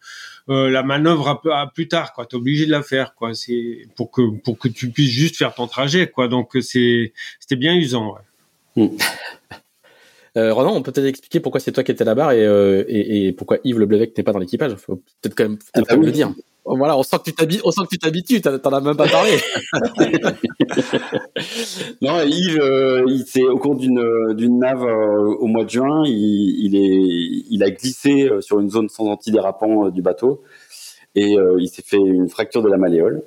euh, 0.48 0.66
euh, 0.66 0.70
la 0.70 0.82
manœuvre 0.82 1.28
à, 1.28 1.60
à, 1.60 1.66
plus 1.66 1.88
tard 1.88 2.12
quoi. 2.12 2.26
T'es 2.26 2.36
obligé 2.36 2.66
de 2.66 2.70
la 2.70 2.82
faire 2.82 3.14
quoi. 3.14 3.34
C'est 3.34 3.88
pour 3.96 4.10
que 4.10 4.22
pour 4.38 4.58
que 4.58 4.68
tu 4.68 4.90
puisses 4.90 5.10
juste 5.10 5.36
faire 5.36 5.54
ton 5.54 5.66
trajet 5.66 6.08
quoi. 6.08 6.28
Donc 6.28 6.56
c'est 6.60 7.12
c'était 7.40 7.56
bien 7.56 7.74
usant. 7.74 8.16
Ouais. 8.76 8.90
Euh, 10.36 10.52
Ronan, 10.52 10.74
on 10.74 10.82
peut 10.82 10.92
peut-être 10.92 11.06
expliquer 11.06 11.40
pourquoi 11.40 11.60
c'est 11.60 11.72
toi 11.72 11.82
qui 11.82 11.92
étais 11.92 12.04
là-bas 12.04 12.34
et, 12.34 12.44
euh, 12.44 12.84
et, 12.88 13.28
et, 13.28 13.32
pourquoi 13.32 13.56
Yves 13.64 13.78
Leblevec 13.78 14.16
n'est 14.16 14.22
pas 14.22 14.32
dans 14.32 14.38
l'équipage. 14.38 14.74
Faut 14.74 14.96
peut-être 14.96 15.34
quand 15.34 15.44
même, 15.44 15.56
peut 15.56 15.64
ah 15.74 15.80
bah 15.88 15.96
le 15.96 16.12
dire. 16.12 16.30
Voilà, 16.66 16.98
on 16.98 17.04
sent 17.04 17.18
que 17.18 17.30
tu 17.30 17.32
t'habitues, 17.32 17.62
on 17.64 17.70
sent 17.70 17.82
que 17.84 17.90
tu 17.90 17.98
t'habitues, 17.98 18.40
t'en 18.40 18.72
as 18.72 18.80
même 18.80 18.96
pas 18.96 19.06
parlé. 19.06 19.38
non, 22.02 22.20
Yves, 22.24 22.58
euh, 22.60 23.04
au 23.50 23.58
cours 23.58 23.76
d'une 23.76 24.34
d'une 24.34 24.58
nave 24.58 24.82
euh, 24.82 25.36
au 25.38 25.46
mois 25.46 25.62
de 25.64 25.70
juin, 25.70 26.02
il, 26.06 26.64
il, 26.64 26.74
est, 26.74 27.44
il 27.50 27.62
a 27.62 27.70
glissé 27.70 28.28
euh, 28.28 28.40
sur 28.40 28.58
une 28.58 28.68
zone 28.68 28.88
sans 28.88 29.06
antidérapant 29.06 29.90
du 29.90 30.02
bateau 30.02 30.42
et 31.14 31.36
il 31.58 31.68
s'est 31.68 31.82
fait 31.82 31.96
une 31.96 32.28
fracture 32.28 32.62
de 32.62 32.68
la 32.68 32.76
malléole, 32.76 33.22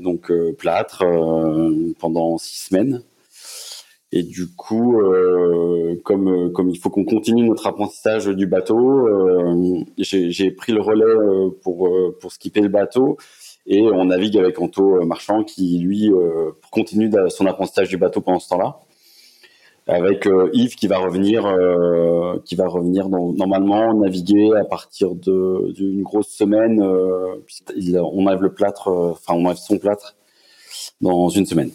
donc 0.00 0.32
plâtre 0.58 1.04
pendant 2.00 2.36
six 2.36 2.66
semaines. 2.66 3.04
Et 4.12 4.24
du 4.24 4.48
coup, 4.48 5.00
euh, 5.00 6.00
comme 6.04 6.52
comme 6.52 6.68
il 6.68 6.78
faut 6.78 6.90
qu'on 6.90 7.04
continue 7.04 7.48
notre 7.48 7.68
apprentissage 7.68 8.26
du 8.26 8.46
bateau, 8.46 9.06
euh, 9.06 9.84
j'ai 9.98 10.50
pris 10.50 10.72
le 10.72 10.80
relais 10.80 11.04
euh, 11.04 11.50
pour 11.62 12.32
skipper 12.32 12.60
le 12.60 12.68
bateau 12.68 13.18
et 13.66 13.82
on 13.82 14.06
navigue 14.06 14.36
avec 14.36 14.60
Anto 14.60 15.04
Marchand 15.04 15.44
qui 15.44 15.78
lui 15.78 16.10
continue 16.72 17.10
son 17.28 17.46
apprentissage 17.46 17.88
du 17.88 17.98
bateau 17.98 18.20
pendant 18.20 18.40
ce 18.40 18.48
temps-là. 18.48 18.80
Avec 19.86 20.28
Yves 20.52 20.76
qui 20.76 20.86
va 20.86 20.98
revenir, 20.98 21.42
qui 22.44 22.56
va 22.56 22.66
revenir 22.66 23.08
normalement 23.08 23.94
naviguer 23.94 24.50
à 24.58 24.64
partir 24.64 25.14
de 25.14 25.72
d'une 25.72 26.02
grosse 26.02 26.28
semaine. 26.28 26.82
On 26.82 28.26
enlève 28.26 28.42
le 28.42 28.52
plâtre, 28.54 28.88
enfin 28.88 29.34
on 29.34 29.54
son 29.54 29.78
plâtre 29.78 30.16
dans 31.00 31.28
une 31.28 31.46
semaine. 31.46 31.70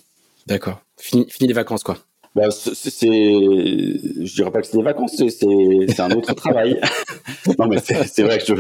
D'accord. 0.48 0.82
Fini 0.98 1.28
les 1.40 1.54
vacances 1.54 1.84
quoi 1.84 1.98
bah, 2.36 2.52
c'est, 2.52 3.08
je 3.08 4.36
dirais 4.36 4.52
pas 4.52 4.60
que 4.60 4.68
c'est 4.68 4.78
des 4.78 4.84
vacances, 4.84 5.16
c'est, 5.16 5.30
c'est, 5.30 6.00
un 6.02 6.12
autre 6.12 6.34
travail. 6.36 6.82
non, 7.58 7.68
mais 7.68 7.78
c'est, 7.80 8.24
vrai 8.24 8.40
que 8.40 8.46
je, 8.46 8.56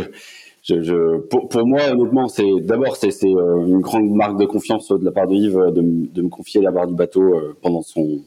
je, 0.63 0.81
je 0.81 1.17
pour, 1.27 1.49
pour, 1.49 1.67
moi, 1.67 1.81
honnêtement, 1.91 2.29
c'est 2.29 2.49
d'abord 2.61 2.95
c'est, 2.95 3.11
c'est 3.11 3.27
euh, 3.27 3.67
une 3.67 3.81
grande 3.81 4.09
marque 4.11 4.39
de 4.39 4.45
confiance 4.45 4.87
de 4.87 5.03
la 5.03 5.11
part 5.11 5.27
de 5.27 5.35
Yves 5.35 5.59
de, 5.73 5.81
de 6.09 6.21
me 6.21 6.29
confier 6.29 6.61
la 6.61 6.71
barre 6.71 6.87
du 6.87 6.95
bateau 6.95 7.21
euh, 7.21 7.57
pendant 7.61 7.81
son 7.81 8.23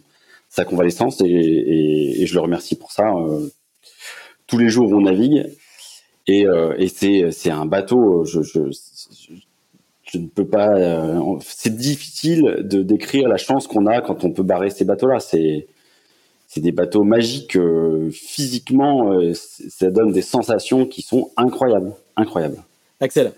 sa 0.51 0.67
convalescence 0.67 1.23
et, 1.23 1.27
et, 1.27 2.23
et 2.23 2.27
je 2.27 2.35
le 2.35 2.41
remercie 2.41 2.77
pour 2.77 2.93
ça. 2.93 3.07
Euh, 3.09 3.49
tous 4.47 4.59
les 4.59 4.69
jours 4.69 4.91
on 4.93 5.01
navigue 5.01 5.47
et, 6.27 6.45
et 6.77 6.89
c'est, 6.89 7.31
c'est 7.31 7.51
un 7.51 7.65
bateau. 7.65 8.23
Je, 8.25 8.43
je, 8.43 8.61
je 10.11 10.19
ne 10.19 10.27
peux 10.27 10.47
pas. 10.47 10.75
Euh, 10.77 11.21
c'est 11.41 11.77
difficile 11.77 12.59
de 12.61 12.83
décrire 12.83 13.29
la 13.29 13.37
chance 13.37 13.67
qu'on 13.67 13.87
a 13.87 14.01
quand 14.01 14.25
on 14.25 14.31
peut 14.31 14.43
barrer 14.43 14.71
ces 14.71 14.85
bateaux-là. 14.85 15.21
C'est 15.21 15.67
des 16.57 16.73
bateaux 16.73 17.05
magiques 17.05 17.57
euh, 17.57 18.11
physiquement. 18.11 19.13
Euh, 19.13 19.33
ça 19.35 19.91
donne 19.91 20.13
des 20.13 20.23
sensations 20.23 20.87
qui 20.87 21.03
sont 21.03 21.31
incroyables, 21.37 21.93
incroyables. 22.17 22.63
Axel. 23.01 23.33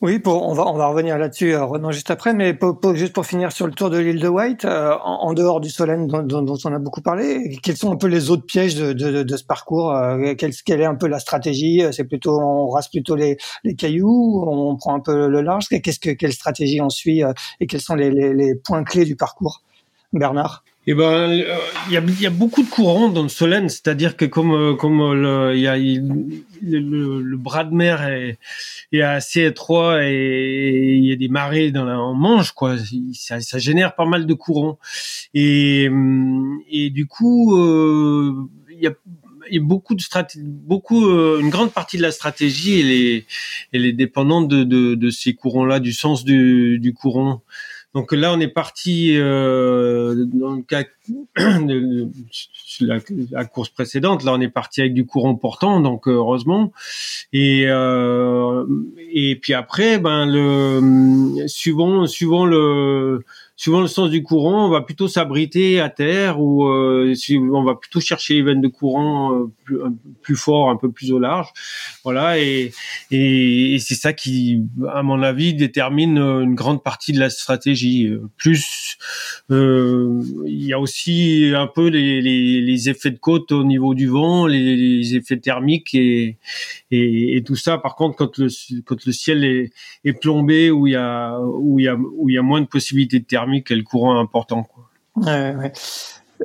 Oui, 0.00 0.20
pour, 0.20 0.46
on 0.46 0.54
va 0.54 0.86
revenir 0.86 1.18
là-dessus, 1.18 1.54
euh, 1.54 1.64
Renan, 1.64 1.90
juste 1.90 2.12
après, 2.12 2.32
mais 2.32 2.56
juste 2.94 3.12
pour 3.12 3.26
finir 3.26 3.50
sur 3.50 3.66
le 3.66 3.72
tour 3.72 3.90
de 3.90 3.98
l'île 3.98 4.20
de 4.20 4.28
White, 4.28 4.64
euh, 4.64 4.94
en, 5.02 5.32
dehors 5.34 5.60
du 5.60 5.70
Solène 5.70 6.06
dont, 6.06 6.56
on 6.64 6.72
a 6.72 6.78
beaucoup 6.78 7.00
parlé, 7.00 7.58
quels 7.64 7.76
sont 7.76 7.90
un 7.90 7.96
peu 7.96 8.06
les 8.06 8.30
autres 8.30 8.46
pièges 8.46 8.76
de, 8.76 9.36
ce 9.36 9.42
parcours 9.42 9.92
euh, 9.92 10.34
quelle, 10.36 10.80
est 10.80 10.84
un 10.84 10.94
peu 10.94 11.08
la 11.08 11.18
stratégie 11.18 11.82
C'est 11.90 12.04
plutôt 12.04 12.38
on 12.40 12.68
rase 12.68 12.86
plutôt 12.86 13.16
les, 13.16 13.38
cailloux, 13.76 14.44
on 14.46 14.76
prend 14.76 14.94
un 14.94 15.00
peu 15.00 15.26
le 15.26 15.40
large. 15.40 15.66
Qu'est-ce 15.66 15.98
que 15.98 16.10
quelle 16.10 16.32
stratégie 16.32 16.80
on 16.80 16.90
suit 16.90 17.22
et 17.58 17.66
quels 17.66 17.80
sont 17.80 17.96
les 17.96 18.54
points 18.54 18.84
clés 18.84 19.04
du 19.04 19.16
parcours, 19.16 19.62
Bernard? 20.12 20.62
Eh 20.90 20.94
ben, 20.94 21.30
il 21.32 21.92
y, 21.92 21.96
a, 21.96 22.00
y, 22.00 22.26
a, 22.26 22.30
beaucoup 22.30 22.62
de 22.62 22.68
courants 22.68 23.10
dans 23.10 23.22
le 23.22 23.28
Solène, 23.28 23.68
c'est-à-dire 23.68 24.16
que 24.16 24.24
comme 24.24 24.76
comme 24.76 25.12
le, 25.12 25.56
y 25.56 25.66
a, 25.66 25.76
le, 25.76 27.20
le, 27.22 27.36
bras 27.36 27.64
de 27.64 27.74
mer 27.74 28.02
est, 28.04 28.38
est, 28.92 29.02
assez 29.02 29.44
étroit 29.44 30.02
et 30.02 30.94
il 30.96 31.04
y 31.04 31.12
a 31.12 31.16
des 31.16 31.28
marées 31.28 31.70
dans 31.72 31.84
la 31.84 32.00
en 32.00 32.14
Manche, 32.14 32.52
quoi, 32.52 32.76
ça, 33.12 33.40
ça, 33.40 33.58
génère 33.58 33.94
pas 33.96 34.06
mal 34.06 34.24
de 34.24 34.34
courants 34.34 34.78
et 35.34 35.90
et 36.70 36.90
du 36.90 37.06
coup 37.06 37.54
il 38.70 38.82
y 38.82 38.86
a 38.86 38.92
il 39.50 39.54
y 39.54 39.58
a 39.58 39.62
beaucoup 39.62 39.94
de 39.94 40.02
beaucoup, 40.42 41.04
une 41.38 41.50
grande 41.50 41.72
partie 41.72 41.96
de 41.96 42.02
la 42.02 42.12
stratégie, 42.12 42.80
elle 42.80 42.90
est, 42.90 43.26
elle 43.72 43.86
est 43.86 43.92
dépendante 43.92 44.48
de, 44.48 44.64
de, 44.64 44.94
de 44.94 45.10
ces 45.10 45.34
courants-là, 45.34 45.80
du 45.80 45.92
sens 45.92 46.24
du, 46.24 46.78
du 46.78 46.92
courant. 46.92 47.42
Donc 47.94 48.12
là, 48.12 48.32
on 48.32 48.40
est 48.40 48.48
parti 48.48 49.16
euh, 49.16 50.26
dans 50.26 50.54
le 50.54 50.62
cas 50.62 50.84
de, 51.38 52.08
la, 52.80 53.44
course 53.46 53.70
précédente. 53.70 54.24
Là, 54.24 54.34
on 54.34 54.40
est 54.40 54.48
parti 54.48 54.82
avec 54.82 54.92
du 54.92 55.06
courant 55.06 55.34
portant, 55.34 55.80
donc 55.80 56.06
heureusement. 56.06 56.72
Et 57.32 57.64
euh, 57.66 58.66
et 59.10 59.36
puis 59.36 59.54
après, 59.54 59.98
ben 59.98 60.26
le 60.26 61.48
suivant 61.48 62.06
suivant 62.06 62.44
le 62.44 63.24
suivant 63.58 63.80
le 63.80 63.88
sens 63.88 64.08
du 64.08 64.22
courant, 64.22 64.66
on 64.66 64.70
va 64.70 64.82
plutôt 64.82 65.08
s'abriter 65.08 65.80
à 65.80 65.90
terre 65.90 66.40
ou 66.40 66.68
euh, 66.68 67.12
on 67.52 67.64
va 67.64 67.74
plutôt 67.74 67.98
chercher 67.98 68.34
les 68.34 68.42
veines 68.42 68.60
de 68.60 68.68
courant 68.68 69.34
euh, 69.34 69.46
plus, 69.64 69.78
plus 70.22 70.36
fort, 70.36 70.70
un 70.70 70.76
peu 70.76 70.92
plus 70.92 71.10
au 71.10 71.18
large. 71.18 71.48
Voilà, 72.04 72.38
et, 72.38 72.72
et, 73.10 73.78
c'est 73.80 73.96
ça 73.96 74.12
qui, 74.12 74.62
à 74.94 75.02
mon 75.02 75.24
avis, 75.24 75.54
détermine 75.54 76.18
une 76.18 76.54
grande 76.54 76.84
partie 76.84 77.12
de 77.12 77.18
la 77.18 77.30
stratégie. 77.30 78.08
Plus, 78.36 78.96
euh, 79.50 80.22
il 80.46 80.64
y 80.64 80.72
a 80.72 80.78
aussi 80.78 81.50
un 81.52 81.66
peu 81.66 81.88
les, 81.88 82.22
les, 82.22 82.60
les, 82.60 82.88
effets 82.88 83.10
de 83.10 83.18
côte 83.18 83.50
au 83.50 83.64
niveau 83.64 83.94
du 83.94 84.06
vent, 84.06 84.46
les, 84.46 84.76
les 84.76 85.16
effets 85.16 85.36
thermiques 85.36 85.96
et, 85.96 86.38
et, 86.92 87.36
et, 87.36 87.42
tout 87.42 87.56
ça. 87.56 87.76
Par 87.76 87.96
contre, 87.96 88.16
quand 88.16 88.38
le, 88.38 88.48
quand 88.82 89.04
le 89.04 89.12
ciel 89.12 89.44
est, 89.44 89.72
est 90.04 90.12
plombé, 90.12 90.70
où 90.70 90.86
il 90.86 90.92
y 90.92 90.94
y 90.94 90.98
où 90.98 91.80
il 91.80 92.34
y 92.34 92.38
a 92.38 92.42
moins 92.42 92.60
de 92.60 92.66
possibilités 92.66 93.18
de 93.18 93.24
thermique, 93.24 93.47
quel 93.64 93.84
courant 93.84 94.18
important. 94.18 94.64
Quoi. 94.64 94.84
Ouais, 95.16 95.54
ouais. 95.56 95.72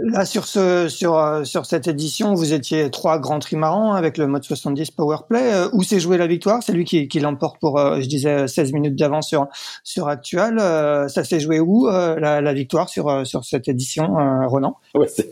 Là, 0.02 0.26
sur 0.26 0.46
ce, 0.46 0.88
sur 0.90 1.18
euh, 1.18 1.44
sur 1.44 1.68
cette 1.68 1.88
édition, 1.88 2.34
vous 2.34 2.54
étiez 2.54 2.90
trois 2.90 3.20
grands 3.20 3.38
trimarans 3.38 3.94
avec 3.94 4.18
le 4.18 4.26
mode 4.26 4.44
70 4.44 4.90
Powerplay. 4.92 5.54
Euh, 5.54 5.70
où 5.74 5.84
s'est 5.84 6.00
joué 6.00 6.18
la 6.18 6.26
victoire? 6.26 6.64
C'est 6.64 6.74
lui 6.74 6.84
qui, 6.84 7.08
qui 7.08 7.20
l'emporte 7.20 7.60
pour, 7.60 7.80
euh, 7.80 8.02
je 8.02 8.08
disais, 8.08 8.48
16 8.48 8.74
minutes 8.74 8.96
d'avance 8.96 9.30
sur 9.30 9.48
sur 9.84 10.08
Actual. 10.08 10.60
ça 11.10 11.24
s'est 11.24 11.40
joué 11.40 11.60
où 11.60 11.88
la, 11.88 12.42
la, 12.42 12.54
victoire 12.54 12.90
sur 12.90 13.26
sur 13.26 13.46
cette 13.46 13.68
édition, 13.68 14.16
Ronan? 14.48 14.78
Ouais, 14.96 15.08
ça 15.08 15.24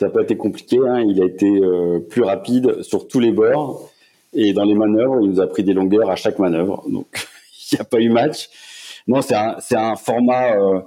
n'a 0.00 0.08
pas 0.08 0.22
été 0.22 0.38
compliqué. 0.38 0.78
Hein. 0.78 1.04
Il 1.06 1.20
a 1.22 1.26
été 1.26 1.60
plus 2.08 2.22
rapide 2.22 2.82
sur 2.82 3.08
tous 3.08 3.20
les 3.20 3.32
bords 3.32 3.90
et 4.32 4.52
dans 4.52 4.64
les 4.64 4.74
manœuvres, 4.74 5.20
il 5.22 5.30
nous 5.30 5.40
a 5.40 5.46
pris 5.46 5.64
des 5.64 5.72
longueurs 5.72 6.10
à 6.10 6.16
chaque 6.16 6.38
manœuvre. 6.38 6.84
Donc, 6.88 7.26
il 7.72 7.76
n'y 7.76 7.80
a 7.80 7.84
pas 7.84 7.98
eu 7.98 8.08
match. 8.08 8.48
Non, 9.08 9.22
c'est 9.22 9.34
un, 9.34 9.56
c'est 9.58 9.76
format. 9.96 10.52
Euh, 10.52 10.80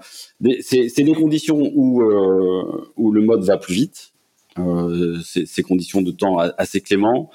c'est 0.61 1.03
des 1.03 1.13
conditions 1.13 1.59
où 1.73 2.03
euh, 2.03 2.91
où 2.95 3.11
le 3.11 3.21
mode 3.21 3.43
va 3.43 3.57
plus 3.57 3.73
vite. 3.73 4.11
Euh, 4.59 5.17
c'est 5.23 5.47
ces 5.47 5.63
conditions 5.63 6.01
de 6.01 6.11
temps 6.11 6.37
assez 6.37 6.81
clément 6.81 7.31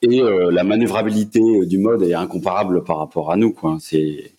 et 0.00 0.20
la 0.20 0.62
manœuvrabilité 0.62 1.40
du 1.66 1.78
mode 1.78 2.02
est 2.04 2.14
incomparable 2.14 2.84
par 2.84 2.98
rapport 2.98 3.32
à 3.32 3.36
nous. 3.36 3.52
Quoi. 3.52 3.78
C'est 3.80 4.30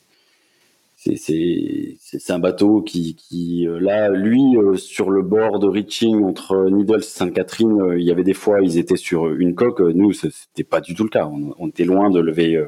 c'est 0.95 2.31
un 2.31 2.39
bateau 2.39 2.81
qui, 2.81 3.15
qui 3.15 3.65
là, 3.79 4.09
lui, 4.09 4.41
sur 4.77 5.09
le 5.09 5.21
bord 5.21 5.59
de 5.59 5.67
reaching 5.67 6.23
entre 6.23 6.69
Needles 6.69 6.99
et 6.99 7.01
Sainte-Catherine, 7.01 7.95
il 7.97 8.03
y 8.03 8.11
avait 8.11 8.23
des 8.23 8.33
fois, 8.33 8.61
ils 8.61 8.77
étaient 8.77 8.97
sur 8.97 9.27
une 9.27 9.55
coque. 9.55 9.79
Nous, 9.79 10.13
c'était 10.13 10.63
pas 10.63 10.81
du 10.81 10.93
tout 10.95 11.03
le 11.03 11.09
cas. 11.09 11.25
On, 11.25 11.53
on 11.57 11.67
était 11.67 11.85
loin 11.85 12.09
de 12.09 12.19
lever, 12.19 12.61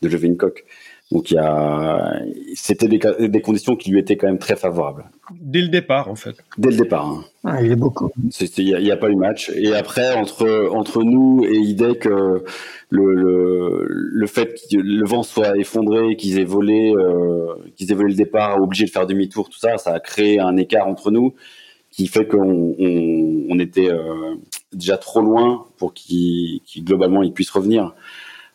de 0.00 0.08
lever 0.08 0.28
une 0.28 0.36
coque. 0.36 0.64
Donc 1.10 1.30
il 1.30 1.34
y 1.34 1.38
a, 1.38 2.20
c'était 2.54 2.86
des, 2.86 3.00
des, 3.28 3.40
conditions 3.40 3.76
qui 3.76 3.90
lui 3.90 3.98
étaient 3.98 4.16
quand 4.16 4.26
même 4.26 4.38
très 4.38 4.56
favorables. 4.56 5.06
Dès 5.40 5.62
le 5.62 5.68
départ, 5.68 6.08
en 6.10 6.16
fait. 6.16 6.36
Dès 6.58 6.70
le 6.70 6.76
départ. 6.76 7.06
Hein. 7.06 7.24
Ah, 7.44 7.62
il 7.62 7.72
est 7.72 7.76
beaucoup. 7.76 8.10
Il 8.58 8.64
n'y 8.64 8.90
a, 8.90 8.94
a, 8.94 8.96
pas 8.98 9.08
eu 9.08 9.16
match. 9.16 9.50
Et 9.54 9.74
après, 9.74 10.12
entre 10.12 10.68
entre 10.70 11.02
nous 11.04 11.46
et 11.46 11.56
IDEC, 11.56 12.06
euh, 12.06 12.40
le, 12.90 13.14
le, 13.14 13.86
le 13.88 14.26
fait 14.26 14.60
que 14.70 14.76
le 14.76 15.06
vent 15.06 15.22
soit 15.22 15.56
effondré, 15.56 16.14
qu'ils 16.16 16.38
aient 16.38 16.44
volé, 16.44 16.92
euh, 16.94 17.54
qu'ils 17.76 17.90
aient 17.90 17.94
volé 17.94 18.10
le 18.10 18.16
départ, 18.16 18.60
obligé 18.60 18.84
de 18.84 18.90
faire 18.90 19.06
demi-tour, 19.06 19.48
tout 19.48 19.58
ça, 19.58 19.78
ça 19.78 19.94
a 19.94 20.00
créé 20.00 20.40
un 20.40 20.58
écart 20.58 20.86
entre 20.86 21.10
nous 21.10 21.34
qui 21.90 22.06
fait 22.06 22.26
qu'on 22.26 22.76
on, 22.78 23.46
on 23.48 23.58
était 23.58 23.88
euh, 23.90 24.34
déjà 24.74 24.98
trop 24.98 25.22
loin 25.22 25.64
pour 25.78 25.94
qu'il 25.94 26.60
qu 26.66 26.82
globalement 26.82 27.22
il 27.22 27.32
puisse 27.32 27.50
revenir 27.50 27.94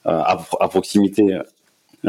euh, 0.05 0.11
à, 0.11 0.39
à 0.59 0.67
proximité 0.67 1.39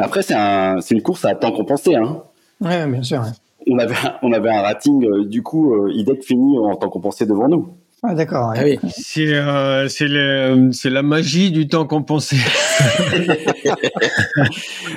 après, 0.02 0.22
c'est 0.22 0.34
un, 0.34 0.80
une 0.90 1.02
course 1.02 1.24
à 1.24 1.34
temps 1.34 1.52
compensé. 1.52 1.94
Hein. 1.94 2.22
Ouais, 2.60 2.86
bien 2.86 3.02
sûr. 3.02 3.22
On 3.66 3.78
avait, 3.78 3.94
on 4.22 4.32
avait 4.32 4.50
un 4.50 4.62
rating, 4.62 5.04
euh, 5.04 5.24
du 5.24 5.42
coup, 5.42 5.74
euh, 5.74 5.92
IDEC 5.92 6.22
finit 6.22 6.58
en 6.58 6.74
temps 6.76 6.90
compensé 6.90 7.26
devant 7.26 7.48
nous. 7.48 7.68
Ah 8.06 8.14
d'accord. 8.14 8.52
Ah 8.54 8.60
oui. 8.64 8.78
C'est 8.90 9.32
euh, 9.32 9.88
c'est 9.88 10.90
la 10.90 11.02
magie 11.02 11.50
du 11.50 11.66
temps 11.68 11.86
compensé. 11.86 12.36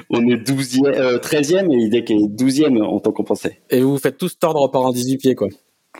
on 0.10 0.28
est 0.28 0.36
12e, 0.36 1.18
13e 1.20 1.72
et 1.72 1.86
IDEC 1.86 2.12
est 2.12 2.16
12e 2.16 2.84
en 2.84 3.00
temps 3.00 3.14
compensé. 3.14 3.62
Et 3.70 3.80
vous 3.80 3.98
faites 3.98 4.18
tous 4.18 4.38
tordre 4.38 4.70
par 4.70 4.86
un 4.88 4.92
18 4.92 5.18
pieds 5.20 5.36
quoi. 5.36 5.48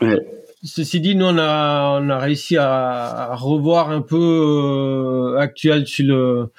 Ouais. 0.02 0.18
Ceci 0.62 1.00
dit, 1.00 1.14
nous 1.14 1.24
on 1.24 1.38
a 1.38 1.98
on 1.98 2.10
a 2.10 2.18
réussi 2.18 2.58
à, 2.58 3.34
revoir 3.36 3.90
un 3.90 4.02
peu 4.02 5.36
actuel 5.38 5.86
sur 5.86 6.04
le 6.04 6.52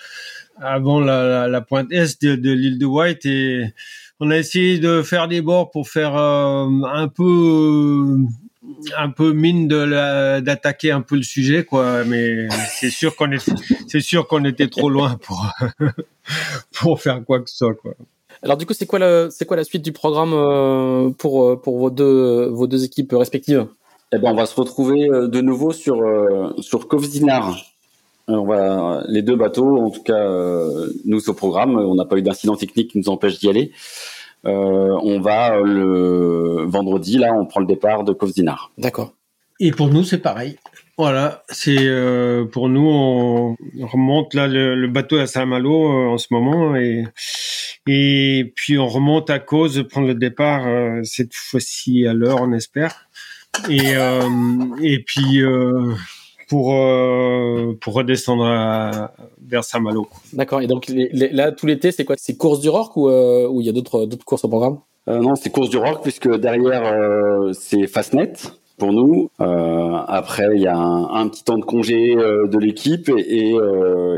avant 0.61 0.99
la, 0.99 1.47
la, 1.47 1.61
pointe 1.61 1.91
est 1.91 2.21
de, 2.21 2.35
de 2.35 2.51
l'île 2.51 2.77
de 2.77 2.85
White 2.85 3.25
et 3.25 3.73
on 4.19 4.31
a 4.31 4.37
essayé 4.37 4.79
de 4.79 5.01
faire 5.01 5.27
des 5.27 5.41
bords 5.41 5.71
pour 5.71 5.87
faire 5.87 6.15
euh, 6.15 6.67
un 6.91 7.07
peu 7.07 8.17
un 8.97 9.09
peu 9.09 9.31
mine 9.31 9.67
de 9.67 10.39
d'attaquer 10.41 10.91
un 10.91 11.01
peu 11.01 11.15
le 11.15 11.23
sujet 11.23 11.63
quoi. 11.63 12.03
Mais 12.03 12.47
c'est 12.69 12.89
sûr 12.89 13.15
qu'on 13.15 13.31
est 13.31 13.49
c'est 13.87 14.01
sûr 14.01 14.27
qu'on 14.27 14.43
était 14.45 14.67
trop 14.67 14.89
loin 14.89 15.17
pour 15.21 15.47
pour 16.73 17.01
faire 17.01 17.23
quoi 17.25 17.39
que 17.39 17.49
ce 17.49 17.57
soit 17.57 17.75
quoi. 17.75 17.93
Alors 18.43 18.57
du 18.57 18.65
coup 18.65 18.73
c'est 18.73 18.85
quoi 18.85 18.99
le 18.99 19.29
c'est 19.31 19.45
quoi 19.45 19.57
la 19.57 19.63
suite 19.63 19.83
du 19.83 19.91
programme 19.91 20.33
euh, 20.33 21.09
pour 21.11 21.45
euh, 21.45 21.55
pour 21.55 21.79
vos 21.79 21.89
deux 21.89 22.47
vos 22.49 22.67
deux 22.67 22.83
équipes 22.83 23.13
respectives? 23.13 23.67
Eh 24.11 24.17
ben 24.17 24.31
on 24.31 24.35
va 24.35 24.45
se 24.45 24.55
retrouver 24.55 25.07
de 25.07 25.41
nouveau 25.41 25.71
sur 25.71 26.03
sur 26.59 26.87
Kovzinar 26.87 27.55
on 28.29 28.45
va, 28.45 29.03
les 29.07 29.21
deux 29.21 29.35
bateaux, 29.35 29.77
en 29.77 29.89
tout 29.89 30.03
cas, 30.03 30.13
euh, 30.13 30.89
nous 31.05 31.29
au 31.29 31.33
programme, 31.33 31.77
on 31.77 31.95
n'a 31.95 32.05
pas 32.05 32.17
eu 32.17 32.21
d'incident 32.21 32.55
technique 32.55 32.91
qui 32.91 32.97
nous 32.99 33.09
empêche 33.09 33.39
d'y 33.39 33.49
aller. 33.49 33.71
Euh, 34.45 34.97
on 35.03 35.19
va 35.19 35.59
le 35.59 36.63
vendredi, 36.65 37.17
là, 37.17 37.33
on 37.33 37.45
prend 37.45 37.59
le 37.59 37.65
départ 37.65 38.03
de 38.03 38.13
Kovzinar. 38.13 38.71
D'accord. 38.77 39.13
Et 39.59 39.71
pour 39.71 39.89
nous, 39.89 40.03
c'est 40.03 40.19
pareil. 40.19 40.57
Voilà, 40.97 41.43
c'est 41.49 41.77
euh, 41.79 42.45
pour 42.45 42.69
nous, 42.69 42.87
on 42.87 43.55
remonte 43.87 44.33
là 44.33 44.47
le, 44.47 44.87
bateau 44.87 45.17
à 45.17 45.27
Saint-Malo 45.27 46.11
en 46.11 46.17
ce 46.17 46.27
moment 46.31 46.75
et 46.75 47.05
et 47.87 48.51
puis 48.55 48.77
on 48.77 48.87
remonte 48.87 49.29
à 49.29 49.39
cause 49.39 49.85
prendre 49.89 50.07
le 50.07 50.15
départ 50.15 50.65
cette 51.03 51.33
fois-ci 51.33 52.05
à 52.05 52.13
l'heure, 52.13 52.41
on 52.41 52.51
espère. 52.51 53.09
Et 53.69 53.93
et 54.81 54.99
puis 54.99 55.41
pour 56.49 56.73
euh, 56.73 57.77
pour 57.79 57.93
redescendre 57.93 58.45
à, 58.45 59.11
vers 59.47 59.63
Saint-Malo. 59.63 60.07
D'accord. 60.33 60.61
Et 60.61 60.67
donc 60.67 60.91
là 61.13 61.51
tout 61.53 61.65
l'été, 61.67 61.91
c'est 61.91 62.03
quoi? 62.03 62.15
C'est 62.17 62.35
course 62.35 62.59
du 62.59 62.69
Rock 62.69 62.97
ou 62.97 63.07
euh, 63.07 63.47
ou 63.47 63.61
il 63.61 63.67
y 63.67 63.69
a 63.69 63.73
d'autres 63.73 64.05
d'autres 64.05 64.25
courses 64.25 64.43
au 64.43 64.49
programme? 64.49 64.79
Euh, 65.07 65.19
Non, 65.19 65.35
c'est 65.35 65.51
course 65.51 65.69
du 65.69 65.77
Rock 65.77 65.99
puisque 66.01 66.29
derrière 66.37 66.83
euh, 66.85 67.53
c'est 67.53 67.87
Fastnet 67.87 68.33
pour 68.77 68.91
nous. 68.91 69.29
Euh, 69.39 69.93
après, 70.07 70.47
il 70.55 70.61
y 70.61 70.67
a 70.67 70.75
un, 70.75 71.13
un, 71.13 71.27
petit 71.27 71.43
temps 71.43 71.57
de 71.57 71.65
congé 71.65 72.15
de 72.15 72.57
l'équipe 72.57 73.09
et, 73.09 73.51
et, 73.51 73.57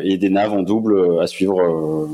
et, 0.03 0.17
des 0.17 0.29
naves 0.29 0.53
en 0.53 0.61
double 0.61 1.19
à 1.19 1.25
suivre 1.25 2.07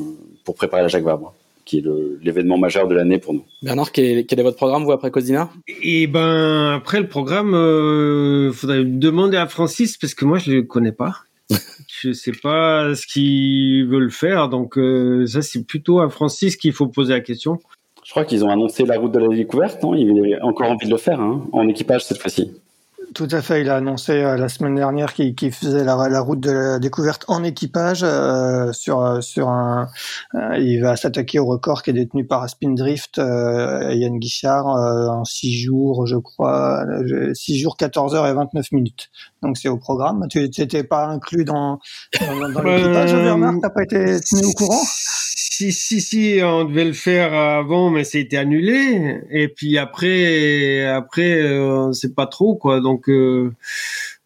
pour 0.45 0.55
préparer 0.55 0.81
la 0.81 0.87
Jacques 0.87 1.03
Vabre 1.03 1.33
qui 1.67 1.79
est 1.79 1.83
l'événement 2.23 2.57
majeur 2.57 2.87
de 2.87 2.95
l'année 2.95 3.19
pour 3.19 3.33
nous. 3.33 3.43
Bernard, 3.61 3.91
quel 3.91 4.05
est, 4.05 4.23
quel 4.23 4.39
est, 4.39 4.43
votre 4.43 4.55
programme, 4.55 4.85
vous, 4.85 4.93
après 4.93 5.11
Cosina? 5.11 5.49
Eh 5.83 6.07
ben, 6.07 6.73
après 6.75 6.99
le 6.99 7.07
programme, 7.07 7.53
euh, 7.53 8.51
faudrait 8.53 8.85
demander 8.85 9.37
à 9.37 9.47
Francis, 9.47 9.97
parce 9.97 10.13
que 10.13 10.25
moi, 10.25 10.39
je 10.39 10.51
le 10.51 10.63
connais 10.63 10.93
pas. 10.93 11.17
je 12.01 12.13
sais 12.13 12.31
pas 12.31 12.95
ce 12.95 13.05
qu'ils 13.05 13.85
veulent 13.85 14.11
faire, 14.11 14.49
donc 14.49 14.77
euh, 14.77 15.25
ça, 15.27 15.41
c'est 15.41 15.65
plutôt 15.65 15.99
à 15.99 16.09
Francis 16.09 16.55
qu'il 16.55 16.71
faut 16.73 16.87
poser 16.87 17.13
la 17.13 17.21
question. 17.21 17.59
Je 18.03 18.11
crois 18.11 18.23
qu'ils 18.23 18.45
ont 18.45 18.49
annoncé 18.49 18.85
la 18.85 18.97
route 18.97 19.11
de 19.11 19.19
la 19.19 19.27
découverte, 19.27 19.83
non 19.83 19.93
Il 19.93 20.35
a 20.35 20.45
encore 20.45 20.71
envie 20.71 20.85
de 20.85 20.91
le 20.91 20.97
faire, 20.97 21.19
hein, 21.19 21.45
en 21.51 21.67
équipage 21.67 22.05
cette 22.05 22.19
fois-ci. 22.19 22.51
Tout 23.13 23.27
à 23.31 23.41
fait. 23.41 23.61
Il 23.61 23.69
a 23.69 23.77
annoncé 23.77 24.11
euh, 24.11 24.37
la 24.37 24.49
semaine 24.49 24.75
dernière 24.75 25.13
qu'il 25.13 25.51
faisait 25.51 25.83
la, 25.83 26.19
route 26.19 26.39
de 26.39 26.51
la 26.51 26.79
découverte 26.79 27.25
en 27.27 27.43
équipage 27.43 28.01
euh, 28.03 28.73
sur 28.73 29.01
euh, 29.01 29.21
sur 29.21 29.49
un. 29.49 29.87
il 30.33 30.79
va 30.81 30.95
s'attaquer 30.97 31.39
au 31.39 31.45
record 31.45 31.83
qui 31.83 31.91
est 31.91 31.93
détenu 31.93 32.25
par 32.25 32.49
Spindrift 32.49 33.17
Yann 33.17 34.19
Guichard 34.19 34.67
en 34.67 35.23
six 35.25 35.57
jours, 35.57 36.05
je 36.05 36.17
crois, 36.17 36.85
six 37.33 37.57
jours, 37.57 37.77
14 37.77 38.15
heures 38.15 38.27
et 38.27 38.33
29 38.33 38.71
minutes. 38.71 39.09
Donc 39.41 39.57
c'est 39.57 39.69
au 39.69 39.77
programme. 39.77 40.25
Tu 40.29 40.39
n'étais 40.39 40.83
pas 40.83 41.07
inclus 41.07 41.45
dans 41.45 41.79
dans, 42.19 42.49
dans 42.49 42.61
l'équipage, 42.61 43.13
Bernard? 43.13 43.55
T'as 43.61 43.69
pas 43.69 43.83
été 43.83 44.19
tenu 44.19 44.45
au 44.45 44.53
courant? 44.53 44.83
si, 45.57 45.71
si, 45.71 46.01
si, 46.01 46.39
on 46.43 46.65
devait 46.65 46.85
le 46.85 46.93
faire 46.93 47.33
avant, 47.33 47.89
mais 47.89 48.03
été 48.03 48.37
annulé. 48.37 49.21
Et 49.31 49.47
puis 49.47 49.77
après, 49.77 50.85
après, 50.85 51.59
on 51.59 51.93
sait 51.93 52.13
pas 52.13 52.27
trop 52.27 52.55
quoi. 52.55 52.79
Donc, 52.79 53.09
euh, 53.09 53.51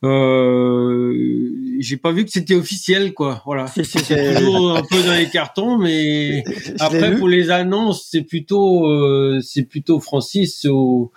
euh, 0.03 1.49
j'ai 1.79 1.95
pas 1.95 2.11
vu 2.11 2.25
que 2.25 2.31
c'était 2.31 2.55
officiel 2.55 3.13
quoi. 3.13 3.41
Voilà. 3.45 3.67
C'est 3.67 4.35
toujours 4.35 4.75
un 4.75 4.83
peu 4.83 5.01
dans 5.03 5.13
les 5.13 5.29
cartons, 5.29 5.77
mais 5.77 6.43
après 6.79 7.15
pour 7.15 7.29
les 7.29 7.49
annonces, 7.49 8.07
c'est 8.11 8.23
plutôt, 8.23 8.87
euh, 8.87 9.39
c'est 9.41 9.63
plutôt 9.63 10.01
Francis 10.01 10.65
ou, 10.65 11.11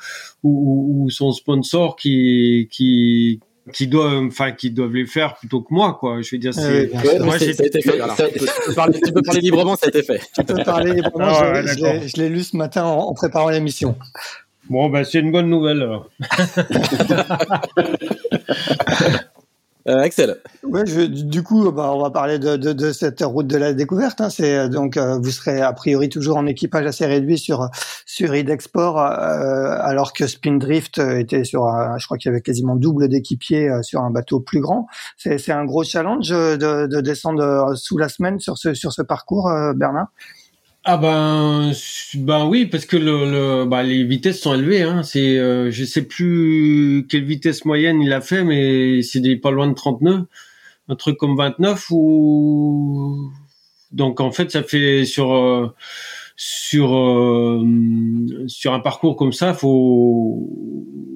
ou, 0.44 1.04
ou, 1.04 1.10
son 1.10 1.32
sponsor 1.32 1.96
qui 1.96 2.68
qui 2.70 3.40
qui 3.72 3.86
doivent, 3.86 4.26
enfin, 4.26 4.52
qui 4.52 4.70
doivent 4.70 4.94
les 4.94 5.06
faire 5.06 5.36
plutôt 5.36 5.62
que 5.62 5.72
moi, 5.72 5.96
quoi. 5.98 6.20
Je 6.20 6.30
veux 6.32 6.38
dire, 6.38 6.52
c'est, 6.52 6.90
moi, 7.20 7.38
j'ai 7.38 7.50
été 7.50 7.80
fait. 7.80 7.80
tu, 7.80 7.90
peux 7.90 8.74
parler, 8.74 9.00
tu, 9.00 9.12
peux 9.12 9.22
parler, 9.22 9.40
librement, 9.40 9.76
ça 9.76 9.86
a 9.86 9.88
été 9.88 10.02
fait. 10.02 10.20
Tu 10.34 10.44
peux 10.44 10.62
parler 10.62 10.92
librement. 10.92 11.26
Ah, 11.26 11.62
je, 11.64 12.20
l'ai 12.20 12.28
lu 12.28 12.42
ce 12.42 12.56
matin 12.56 12.84
en, 12.84 13.08
en 13.08 13.14
préparant 13.14 13.48
l'émission. 13.48 13.96
Bon, 14.68 14.88
ben, 14.88 15.04
c'est 15.04 15.20
une 15.20 15.32
bonne 15.32 15.48
nouvelle. 15.48 15.82
Alors. 15.82 16.10
Euh, 19.86 19.98
Axel. 19.98 20.38
Ouais, 20.62 20.86
je, 20.86 21.02
du 21.02 21.42
coup, 21.42 21.70
bah, 21.70 21.92
on 21.92 22.02
va 22.02 22.10
parler 22.10 22.38
de, 22.38 22.56
de, 22.56 22.72
de, 22.72 22.92
cette 22.92 23.20
route 23.20 23.46
de 23.46 23.58
la 23.58 23.74
découverte. 23.74 24.20
Hein. 24.22 24.30
C'est 24.30 24.56
euh, 24.56 24.68
donc 24.68 24.96
euh, 24.96 25.18
vous 25.18 25.30
serez 25.30 25.60
a 25.60 25.72
priori 25.74 26.08
toujours 26.08 26.38
en 26.38 26.46
équipage 26.46 26.86
assez 26.86 27.04
réduit 27.04 27.38
sur 27.38 27.68
sur 28.06 28.34
Idexport, 28.34 28.98
euh, 28.98 29.76
alors 29.80 30.14
que 30.14 30.26
Spindrift 30.26 30.98
était 30.98 31.44
sur, 31.44 31.68
je 31.98 32.04
crois 32.06 32.16
qu'il 32.16 32.30
y 32.30 32.32
avait 32.32 32.40
quasiment 32.40 32.76
double 32.76 33.08
d'équipiers 33.08 33.70
sur 33.82 34.00
un 34.00 34.10
bateau 34.10 34.40
plus 34.40 34.60
grand. 34.60 34.86
C'est 35.18 35.36
c'est 35.38 35.52
un 35.52 35.64
gros 35.64 35.84
challenge 35.84 36.30
de, 36.30 36.86
de 36.86 37.00
descendre 37.00 37.74
sous 37.76 37.98
la 37.98 38.08
semaine 38.08 38.38
sur 38.38 38.56
ce 38.56 38.72
sur 38.72 38.92
ce 38.92 39.02
parcours, 39.02 39.50
Bernard? 39.76 40.08
Ah 40.86 40.98
ben, 40.98 41.72
ben 42.14 42.46
oui, 42.46 42.66
parce 42.66 42.84
que 42.84 42.98
le, 42.98 43.64
bah, 43.64 43.82
les 43.82 44.04
vitesses 44.04 44.40
sont 44.40 44.52
élevées. 44.54 44.82
Hein. 44.82 45.02
C'est, 45.02 45.38
euh, 45.38 45.70
je 45.70 45.82
sais 45.84 46.02
plus 46.02 47.06
quelle 47.08 47.24
vitesse 47.24 47.64
moyenne 47.64 48.02
il 48.02 48.12
a 48.12 48.20
fait, 48.20 48.44
mais 48.44 49.00
c'est 49.02 49.36
pas 49.36 49.50
loin 49.50 49.66
de 49.66 49.72
39, 49.74 50.24
un 50.88 50.96
truc 50.96 51.16
comme 51.16 51.36
29 51.36 51.86
ou 51.90 53.30
donc 53.92 54.20
en 54.20 54.32
fait 54.32 54.50
ça 54.50 54.62
fait 54.62 55.04
sur 55.06 55.32
euh, 55.34 55.74
sur 56.36 56.94
euh, 56.96 57.64
sur 58.48 58.74
un 58.74 58.80
parcours 58.80 59.16
comme 59.16 59.32
ça, 59.32 59.54
faut 59.54 60.50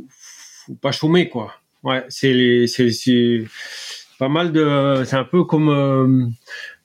faut 0.09 0.74
pas 0.76 0.92
chômer 0.92 1.28
quoi. 1.28 1.52
Ouais, 1.83 2.04
c'est 2.09 2.66
c'est 2.66 3.44
pas 4.18 4.28
mal 4.28 4.52
de, 4.52 5.02
c'est 5.04 5.16
un 5.16 5.24
peu 5.24 5.44
comme 5.44 6.33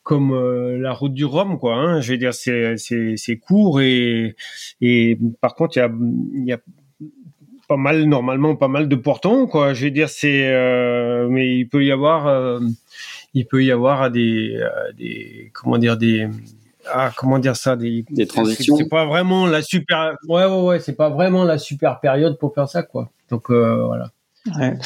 comme 0.04 0.34
euh, 0.34 0.78
la 0.78 0.92
route 0.92 1.14
du 1.14 1.26
Rhum, 1.26 1.58
quoi. 1.58 1.76
Hein. 1.76 2.02
Je 2.02 2.12
veux 2.12 2.18
dire, 2.18 2.34
c'est 2.34 2.78
c'est 2.78 3.16
c'est 3.18 3.38
court 3.38 3.82
et 3.82 4.36
et 4.82 5.18
par 5.42 5.56
contre, 5.56 5.78
il 5.78 5.80
y 5.80 5.84
a 5.84 5.92
il 6.36 6.46
y 6.46 6.54
a 6.54 6.60
pas 7.68 7.78
mal 7.78 8.04
normalement 8.04 8.56
pas 8.56 8.68
mal 8.68 8.90
de 8.90 8.96
portants, 8.96 9.48
quoi. 9.48 9.74
Je 9.74 9.86
veux 9.86 9.92
dire, 9.92 10.10
c'est 10.10 10.48
euh, 10.48 11.28
mais 11.30 11.58
il 11.58 11.70
peut 11.70 11.84
y 11.86 11.92
avoir 11.92 12.28
euh, 12.28 12.60
il 13.34 13.48
peut 13.48 13.64
y 13.64 13.72
avoir 13.72 14.12
des 14.12 14.62
des 14.98 15.52
comment 15.54 15.78
dire 15.78 15.98
des 15.98 16.28
ah 16.94 17.12
comment 17.16 17.40
dire 17.40 17.56
ça 17.56 17.78
des, 17.78 18.04
des 18.10 18.28
transitions 18.28 18.76
c'est 18.76 18.90
pas 18.90 19.06
vraiment 19.06 19.48
la 19.48 19.62
super 19.62 20.18
ouais 20.28 20.46
ouais 20.46 20.62
ouais 20.64 20.80
c'est 20.82 20.98
pas 20.98 21.10
vraiment 21.10 21.46
la 21.46 21.58
super 21.58 22.02
période 22.02 22.38
pour 22.38 22.54
faire 22.54 22.68
ça 22.68 22.84
quoi 22.84 23.10
donc 23.30 23.50
voilà 23.50 24.12
ouais. 24.60 24.78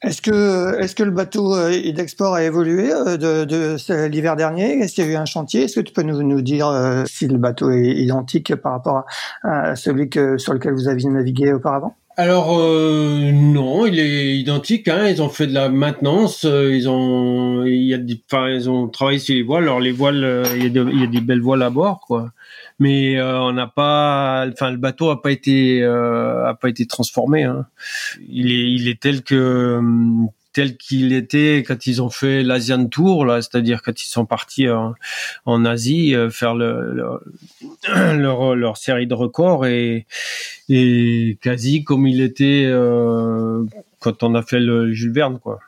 Est-ce 0.00 0.22
que, 0.22 0.78
est-ce 0.80 0.94
que 0.94 1.02
le 1.02 1.10
bateau 1.10 1.56
euh, 1.56 1.92
d'export 1.92 2.34
a 2.34 2.44
évolué 2.44 2.92
euh, 2.92 3.16
de, 3.16 3.44
de 3.44 4.06
l'hiver 4.06 4.36
dernier? 4.36 4.78
Est-ce 4.78 4.94
qu'il 4.94 5.04
y 5.04 5.08
a 5.08 5.10
eu 5.10 5.16
un 5.16 5.24
chantier? 5.24 5.64
Est-ce 5.64 5.80
que 5.80 5.84
tu 5.84 5.92
peux 5.92 6.02
nous, 6.02 6.22
nous 6.22 6.40
dire 6.40 6.68
euh, 6.68 7.02
si 7.06 7.26
le 7.26 7.36
bateau 7.36 7.72
est 7.72 7.96
identique 7.96 8.54
par 8.54 8.72
rapport 8.72 9.06
à, 9.42 9.74
celui 9.74 10.08
que, 10.08 10.38
sur 10.38 10.54
lequel 10.54 10.74
vous 10.74 10.86
aviez 10.86 11.08
navigué 11.08 11.52
auparavant? 11.52 11.96
Alors 12.16 12.58
non, 12.58 13.86
il 13.86 13.98
est 14.00 14.36
identique. 14.36 14.88
Hein. 14.88 15.08
Ils 15.08 15.22
ont 15.22 15.28
fait 15.28 15.46
de 15.46 15.54
la 15.54 15.68
maintenance. 15.68 16.44
ils 16.44 16.88
ont, 16.88 17.64
il 17.64 17.84
y 17.84 17.94
a, 17.94 17.98
enfin, 18.30 18.48
ils 18.50 18.68
ont 18.68 18.88
travaillé 18.88 19.20
sur 19.20 19.34
les 19.34 19.42
voiles. 19.42 19.64
Alors 19.64 19.78
les 19.78 19.92
voiles, 19.92 20.44
il 20.56 20.62
y 20.62 20.78
a, 20.78 20.82
il 20.82 21.00
y 21.00 21.04
a 21.04 21.06
des 21.06 21.20
belles 21.20 21.40
voiles 21.40 21.62
à 21.62 21.70
bord, 21.70 22.00
quoi 22.06 22.30
mais 22.78 23.18
euh, 23.18 23.40
on 23.40 23.52
n'a 23.52 23.66
pas, 23.66 24.46
enfin 24.52 24.70
le 24.70 24.76
bateau 24.76 25.10
a 25.10 25.20
pas 25.20 25.30
été 25.30 25.82
euh, 25.82 26.46
a 26.46 26.54
pas 26.54 26.68
été 26.68 26.86
transformé. 26.86 27.44
Hein. 27.44 27.66
Il 28.28 28.52
est 28.52 28.70
il 28.72 28.88
est 28.88 29.00
tel 29.00 29.22
que 29.22 29.80
tel 30.58 30.76
qu'il 30.76 31.12
était 31.12 31.62
quand 31.66 31.86
ils 31.86 32.02
ont 32.02 32.10
fait 32.10 32.42
l'Asian 32.42 32.86
Tour, 32.86 33.24
là, 33.24 33.42
c'est-à-dire 33.42 33.80
quand 33.82 34.02
ils 34.02 34.08
sont 34.08 34.26
partis 34.26 34.66
en, 34.68 35.64
Asie 35.64 36.16
euh, 36.16 36.30
faire 36.30 36.54
le, 36.54 37.20
leur, 37.94 38.56
leur 38.56 38.76
série 38.76 39.06
de 39.06 39.14
records 39.14 39.66
et, 39.66 40.06
et 40.68 41.38
quasi 41.42 41.84
comme 41.84 42.06
il 42.08 42.20
était 42.20 42.64
euh, 42.66 43.64
quand 44.00 44.24
on 44.24 44.34
a 44.34 44.42
fait 44.42 44.60
le 44.60 44.92
Jules 44.92 45.12
Verne, 45.12 45.38
quoi. 45.38 45.60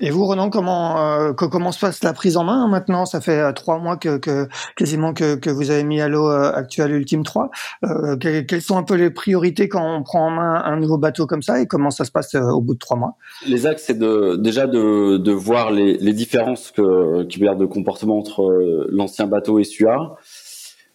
Et 0.00 0.10
vous, 0.10 0.24
Renan, 0.24 0.48
comment 0.48 0.98
euh, 0.98 1.32
comment 1.34 1.72
se 1.72 1.78
passe 1.78 2.02
la 2.02 2.14
prise 2.14 2.38
en 2.38 2.44
main 2.44 2.68
maintenant? 2.68 3.04
Ça 3.04 3.20
fait 3.20 3.38
euh, 3.38 3.52
trois 3.52 3.78
mois 3.78 3.98
que, 3.98 4.16
que 4.16 4.48
quasiment 4.76 5.12
que, 5.12 5.34
que, 5.34 5.50
vous 5.50 5.70
avez 5.70 5.84
mis 5.84 6.00
à 6.00 6.08
l'eau 6.08 6.30
euh, 6.30 6.62
Ultime 6.78 7.22
3. 7.22 7.50
Euh, 7.84 8.16
quelles 8.16 8.62
sont 8.62 8.78
un 8.78 8.82
peu 8.82 8.94
les 8.94 9.10
priorités 9.10 9.68
quand 9.68 9.96
on 9.96 10.02
prend 10.02 10.28
en 10.28 10.30
main 10.30 10.62
un 10.64 10.76
nouveau 10.76 10.96
bateau 10.96 11.26
comme 11.26 11.42
ça 11.42 11.60
et 11.60 11.66
comment 11.66 11.90
ça 11.90 12.06
se 12.06 12.10
passe 12.10 12.34
au 12.34 12.62
bout 12.62 12.74
de 12.74 12.78
trois 12.78 12.96
mois? 12.96 13.16
Les 13.46 13.66
axes, 13.66 13.84
c'est 13.86 13.98
de, 13.98 14.36
déjà 14.36 14.66
de, 14.66 15.18
de 15.18 15.32
voir 15.32 15.70
les, 15.70 15.98
les 15.98 16.12
différences 16.14 16.70
que, 16.70 17.24
qui 17.24 17.40
de 17.40 17.66
comportement 17.66 18.18
entre 18.18 18.86
l'ancien 18.90 19.26
bateau 19.26 19.58
et 19.58 19.64
celui-là. 19.64 20.16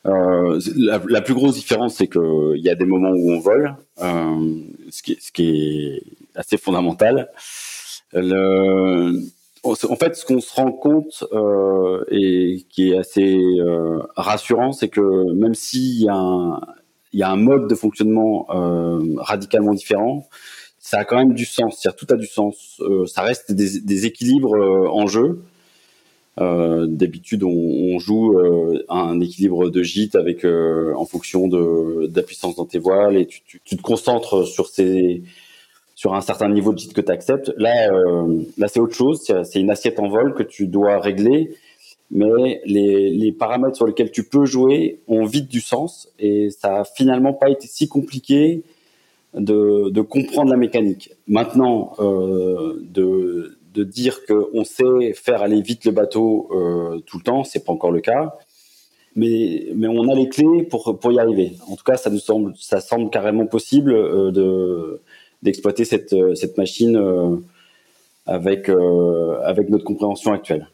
Euh, 0.05 0.59
la, 0.75 1.21
plus 1.21 1.33
grosse 1.33 1.55
différence, 1.55 1.95
c'est 1.95 2.07
qu'il 2.07 2.61
y 2.61 2.69
a 2.69 2.75
des 2.75 2.85
moments 2.85 3.11
où 3.11 3.31
on 3.31 3.39
vole, 3.39 3.75
euh, 4.01 4.55
ce, 4.89 5.03
qui, 5.03 5.17
ce 5.19 5.31
qui 5.31 5.97
est 5.97 6.03
assez 6.35 6.57
fondamental. 6.57 7.29
En 8.13 9.95
fait, 9.95 10.15
ce 10.15 10.25
qu'on 10.25 10.39
se 10.39 10.53
rend 10.53 10.71
compte 10.71 11.25
euh, 11.33 12.03
et 12.09 12.65
qui 12.69 12.91
est 12.91 12.97
assez 12.97 13.35
euh, 13.35 13.99
rassurant, 14.15 14.71
c'est 14.71 14.87
que 14.87 15.33
même 15.33 15.53
s'il 15.53 16.01
y, 16.01 16.07
a 16.07 16.15
un, 16.15 16.61
y 17.13 17.23
a 17.23 17.29
un 17.29 17.35
mode 17.35 17.67
de 17.67 17.75
fonctionnement 17.75 18.47
euh, 18.51 19.15
radicalement 19.17 19.73
différent, 19.73 20.27
ça 20.79 20.99
a 20.99 21.05
quand 21.05 21.17
même 21.17 21.33
du 21.33 21.45
sens. 21.45 21.85
Tout 21.97 22.07
a 22.09 22.15
du 22.15 22.25
sens. 22.25 22.81
Euh, 22.81 23.05
ça 23.05 23.21
reste 23.21 23.51
des, 23.51 24.05
équilibres 24.05 24.55
euh, 24.55 24.87
en 24.87 25.07
jeu. 25.07 25.41
D'habitude, 26.37 27.43
on, 27.43 27.99
joue 27.99 28.39
un 28.87 29.19
équilibre 29.19 29.69
de 29.69 29.83
gîte 29.83 30.15
avec 30.15 30.45
en 30.45 31.03
fonction 31.03 31.49
de, 31.49 32.09
la 32.15 32.23
puissance 32.23 32.55
dans 32.55 32.63
tes 32.63 32.79
voiles 32.79 33.17
et 33.17 33.27
tu 33.27 33.59
te 33.59 33.81
concentres 33.81 34.47
sur 34.47 34.67
ces 34.69 35.21
sur 35.99 36.15
un 36.15 36.21
certain 36.21 36.47
niveau 36.47 36.71
de 36.71 36.77
gîte 36.77 36.93
que 36.93 37.01
tu 37.01 37.11
acceptes. 37.11 37.51
Là, 37.57 37.91
euh, 37.91 38.41
là 38.57 38.69
c'est 38.69 38.79
autre 38.79 38.95
chose. 38.95 39.29
C'est 39.43 39.59
une 39.59 39.69
assiette 39.69 39.99
en 39.99 40.07
vol 40.07 40.33
que 40.33 40.43
tu 40.43 40.67
dois 40.67 40.97
régler, 40.97 41.57
mais 42.09 42.61
les, 42.63 43.35
paramètres 43.37 43.75
sur 43.75 43.85
lesquels 43.85 44.09
tu 44.09 44.23
peux 44.23 44.45
jouer 44.45 45.01
ont 45.09 45.25
vite 45.25 45.49
du 45.49 45.59
sens 45.59 46.07
et 46.17 46.51
ça 46.51 46.79
a 46.79 46.83
finalement 46.85 47.33
pas 47.33 47.49
été 47.49 47.67
si 47.67 47.89
compliqué 47.89 48.63
de, 49.33 49.99
comprendre 49.99 50.51
la 50.51 50.55
mécanique. 50.55 51.11
Maintenant, 51.27 51.91
euh, 51.99 52.79
de, 52.81 53.83
dire 53.83 54.25
qu'on 54.25 54.63
sait 54.63 55.13
faire 55.13 55.41
aller 55.41 55.61
vite 55.61 55.83
le 55.83 55.91
bateau 55.91 56.49
euh, 56.51 56.99
tout 57.05 57.17
le 57.17 57.23
temps, 57.23 57.43
c'est 57.43 57.65
pas 57.65 57.73
encore 57.73 57.91
le 57.91 57.99
cas. 57.99 58.37
Mais, 59.17 59.67
mais 59.75 59.87
on 59.87 60.07
a 60.07 60.15
les 60.15 60.29
clés 60.29 60.63
pour, 60.63 60.97
pour 60.97 61.11
y 61.11 61.19
arriver. 61.19 61.57
En 61.67 61.75
tout 61.75 61.83
cas, 61.83 61.97
ça 61.97 62.09
nous 62.09 62.19
semble, 62.19 62.53
ça 62.57 62.79
semble 62.79 63.09
carrément 63.09 63.47
possible 63.47 63.93
de, 64.31 65.01
d'exploiter 65.41 65.85
cette, 65.85 66.13
euh, 66.13 66.35
cette 66.35 66.57
machine 66.57 66.97
euh, 66.97 67.35
avec, 68.25 68.69
euh, 68.69 69.39
avec 69.43 69.69
notre 69.69 69.83
compréhension 69.83 70.33
actuelle. 70.33 70.67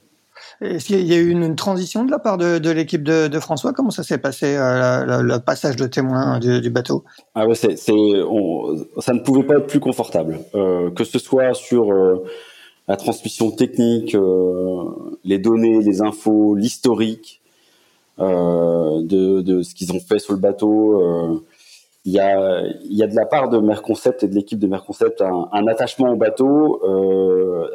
Est-ce 0.62 0.86
qu'il 0.86 1.06
y 1.06 1.13
a 1.13 1.17
eu 1.17 1.30
une, 1.30 1.56
transition 1.56 2.06
de 2.06 2.12
la 2.12 2.19
part 2.19 2.38
de, 2.38 2.60
de 2.60 2.69
l'équipe 2.69 3.04
de, 3.04 3.28
de, 3.28 3.39
François? 3.39 3.73
Comment 3.73 3.91
ça 3.91 4.04
s'est 4.04 4.17
passé, 4.17 4.56
le 4.58 5.38
passage 5.39 5.75
de 5.75 5.86
témoin 5.86 6.39
du, 6.39 6.62
du 6.62 6.69
bateau? 6.69 7.04
Ah 7.36 7.45
ouais, 7.45 7.56
c'est, 7.56 7.75
ça 7.78 7.93
ne 7.93 9.19
pouvait 9.19 9.43
pas 9.43 9.56
être 9.56 9.67
plus 9.67 9.80
confortable. 9.80 10.39
Euh, 10.54 10.91
que 10.91 11.04
ce 11.04 11.19
soit 11.19 11.54
sur 11.54 11.91
euh, 11.91 12.23
la 12.88 12.95
transmission 12.95 13.51
technique, 13.51 14.15
les 15.23 15.39
données, 15.39 15.82
les 15.82 16.01
infos, 16.01 16.56
l'historique 16.56 17.41
de, 18.19 19.41
de, 19.41 19.62
ce 19.62 19.73
qu'ils 19.75 19.91
ont 19.91 19.99
fait 19.99 20.19
sur 20.19 20.34
le 20.34 20.39
bateau 20.39 21.41
il 22.06 22.12
y 22.12 22.20
a, 22.20 23.08
de 23.08 23.15
la 23.15 23.26
part 23.26 23.50
de 23.50 23.58
Merconcept 23.58 24.22
et 24.24 24.28
de 24.28 24.36
l'équipe 24.36 24.60
de 24.60 24.68
Merconcept 24.68 25.22
un, 25.22 25.68
attachement 25.68 26.12
au 26.12 26.15
bateau. 26.15 26.80
Euh, 26.84 27.68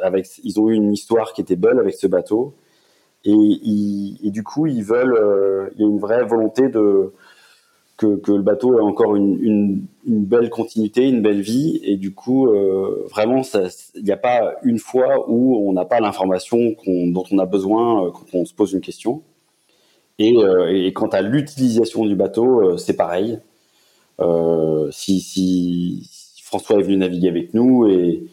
ils 0.43 0.59
ont 0.59 0.69
eu 0.69 0.73
une 0.73 0.93
histoire 0.93 1.33
qui 1.33 1.41
était 1.41 1.57
belle 1.57 1.79
avec 1.79 1.95
ce 1.95 2.07
bateau. 2.07 2.53
Et, 3.25 4.31
du 4.31 4.43
coup, 4.43 4.67
ils 4.67 4.83
veulent. 4.83 5.17
Euh, 5.17 5.69
il 5.75 5.81
y 5.81 5.83
a 5.83 5.87
une 5.87 5.99
vraie 5.99 6.23
volonté 6.23 6.69
de 6.69 7.11
que, 7.97 8.31
le 8.31 8.41
bateau 8.41 8.79
ait 8.79 8.81
encore 8.81 9.17
une, 9.17 9.85
belle 10.05 10.49
continuité, 10.49 11.09
une 11.09 11.21
belle 11.21 11.41
vie. 11.41 11.81
Et 11.83 11.97
du 11.97 12.13
coup, 12.13 12.47
euh, 12.47 13.05
vraiment, 13.09 13.41
il 13.95 14.03
n'y 14.03 14.11
a 14.11 14.17
pas 14.17 14.55
une 14.63 14.79
fois 14.79 15.29
où 15.29 15.67
on 15.67 15.73
n'a 15.73 15.83
pas 15.83 15.99
l'information 15.99 16.57
dont 16.87 17.25
on 17.29 17.37
a 17.37 17.45
besoin 17.45 18.09
quand 18.11 18.33
on 18.33 18.45
se 18.45 18.53
pose 18.53 18.71
une 18.71 18.81
question. 18.81 19.23
Et, 20.19 20.93
quant 20.93 21.09
à 21.09 21.21
l'utilisation 21.21 22.05
du 22.05 22.15
bateau, 22.15 22.77
c'est 22.77 22.95
pareil. 22.95 23.37
Euh, 24.21 24.89
si, 24.91 25.19
si, 25.19 26.09
François 26.43 26.79
est 26.79 26.83
venu 26.83 26.97
naviguer 26.97 27.29
avec 27.29 27.53
nous 27.53 27.87
et 27.87 28.23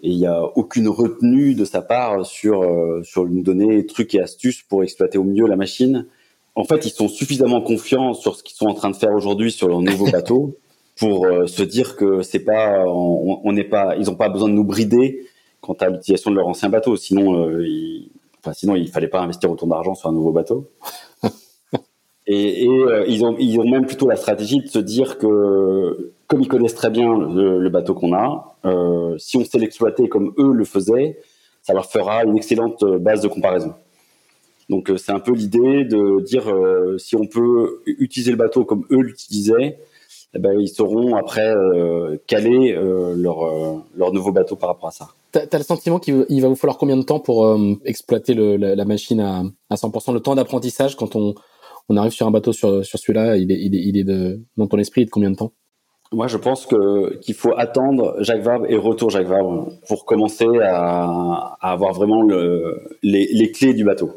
il 0.00 0.16
n'y 0.16 0.26
a 0.26 0.42
aucune 0.56 0.88
retenue 0.88 1.54
de 1.54 1.64
sa 1.64 1.80
part 1.80 2.26
sur 2.26 2.62
euh, 2.62 3.02
sur 3.02 3.24
nous 3.24 3.42
donner 3.42 3.86
trucs 3.86 4.14
et 4.14 4.20
astuces 4.20 4.62
pour 4.62 4.82
exploiter 4.82 5.18
au 5.18 5.24
mieux 5.24 5.46
la 5.46 5.56
machine. 5.56 6.06
En 6.54 6.64
fait, 6.64 6.86
ils 6.86 6.90
sont 6.90 7.08
suffisamment 7.08 7.60
confiants 7.60 8.14
sur 8.14 8.36
ce 8.36 8.42
qu'ils 8.42 8.56
sont 8.56 8.66
en 8.66 8.74
train 8.74 8.90
de 8.90 8.96
faire 8.96 9.12
aujourd'hui 9.12 9.50
sur 9.50 9.68
leur 9.68 9.80
nouveau 9.80 10.10
bateau 10.10 10.58
pour 10.96 11.26
euh, 11.26 11.46
se 11.46 11.62
dire 11.62 11.96
que 11.96 12.22
c'est 12.22 12.44
pas 12.44 12.84
on 12.86 13.52
n'est 13.52 13.64
pas 13.64 13.96
ils 13.96 14.10
ont 14.10 14.16
pas 14.16 14.28
besoin 14.28 14.48
de 14.48 14.54
nous 14.54 14.64
brider 14.64 15.26
quant 15.60 15.74
à 15.80 15.88
l'utilisation 15.88 16.30
de 16.30 16.36
leur 16.36 16.46
ancien 16.46 16.68
bateau. 16.68 16.96
Sinon, 16.96 17.46
euh, 17.46 17.66
il, 17.66 18.10
enfin, 18.40 18.52
sinon 18.52 18.76
il 18.76 18.88
fallait 18.88 19.08
pas 19.08 19.20
investir 19.20 19.50
autant 19.50 19.66
d'argent 19.66 19.94
sur 19.94 20.08
un 20.08 20.12
nouveau 20.12 20.32
bateau. 20.32 20.70
Et, 22.26 22.64
et 22.64 22.68
euh, 22.68 23.04
ils, 23.06 23.24
ont, 23.24 23.36
ils 23.38 23.58
ont 23.60 23.68
même 23.68 23.86
plutôt 23.86 24.08
la 24.08 24.16
stratégie 24.16 24.60
de 24.60 24.68
se 24.68 24.78
dire 24.78 25.18
que, 25.18 26.12
comme 26.26 26.40
ils 26.40 26.48
connaissent 26.48 26.74
très 26.74 26.90
bien 26.90 27.16
le, 27.16 27.60
le 27.60 27.70
bateau 27.70 27.94
qu'on 27.94 28.12
a, 28.12 28.56
euh, 28.64 29.16
si 29.18 29.36
on 29.36 29.44
sait 29.44 29.58
l'exploiter 29.58 30.08
comme 30.08 30.32
eux 30.38 30.52
le 30.52 30.64
faisaient, 30.64 31.20
ça 31.62 31.72
leur 31.72 31.86
fera 31.86 32.24
une 32.24 32.36
excellente 32.36 32.84
base 33.00 33.20
de 33.20 33.28
comparaison. 33.28 33.74
Donc 34.68 34.90
euh, 34.90 34.96
c'est 34.96 35.12
un 35.12 35.20
peu 35.20 35.32
l'idée 35.32 35.84
de 35.84 36.22
dire 36.22 36.48
euh, 36.48 36.98
si 36.98 37.16
on 37.16 37.26
peut 37.26 37.82
utiliser 37.86 38.30
le 38.30 38.36
bateau 38.36 38.64
comme 38.64 38.84
eux 38.90 39.00
l'utilisaient, 39.00 39.78
eh 40.34 40.38
ben, 40.38 40.58
ils 40.58 40.68
sauront 40.68 41.14
après 41.14 41.54
euh, 41.54 42.16
caler 42.26 42.76
leur, 43.16 43.38
leur 43.96 44.12
nouveau 44.12 44.32
bateau 44.32 44.56
par 44.56 44.70
rapport 44.70 44.88
à 44.88 44.92
ça. 44.92 45.08
T'as 45.32 45.44
as 45.50 45.58
le 45.58 45.64
sentiment 45.64 45.98
qu'il 45.98 46.40
va 46.40 46.48
vous 46.48 46.56
falloir 46.56 46.78
combien 46.78 46.96
de 46.96 47.02
temps 47.02 47.20
pour 47.20 47.56
exploiter 47.84 48.34
le, 48.34 48.56
la, 48.56 48.74
la, 48.74 48.84
machine 48.84 49.20
à, 49.20 49.44
à 49.70 49.74
100% 49.76 50.12
Le 50.12 50.20
temps 50.20 50.34
d'apprentissage 50.34 50.96
quand 50.96 51.16
on 51.16 51.34
on 51.88 51.96
arrive 51.96 52.12
sur 52.12 52.26
un 52.26 52.30
bateau 52.30 52.52
sur, 52.52 52.84
sur 52.84 52.98
celui-là, 52.98 53.36
il 53.36 53.50
est, 53.52 53.60
il 53.60 53.74
est, 53.74 53.82
il 53.82 53.96
est 53.96 54.04
de, 54.04 54.40
dans 54.56 54.66
ton 54.66 54.78
esprit 54.78 55.04
de 55.04 55.10
combien 55.10 55.30
de 55.30 55.36
temps? 55.36 55.52
Moi, 56.12 56.28
je 56.28 56.36
pense 56.36 56.66
que 56.66 57.16
qu'il 57.16 57.34
faut 57.34 57.52
attendre 57.56 58.14
Jacques 58.20 58.42
Vabre 58.42 58.66
et 58.68 58.76
retour 58.76 59.10
Jacques 59.10 59.26
Vabre 59.26 59.72
pour 59.88 60.04
commencer 60.04 60.46
à, 60.62 61.56
à 61.60 61.72
avoir 61.72 61.94
vraiment 61.94 62.22
le, 62.22 62.80
les, 63.02 63.28
les 63.32 63.50
clés 63.50 63.74
du 63.74 63.84
bateau. 63.84 64.12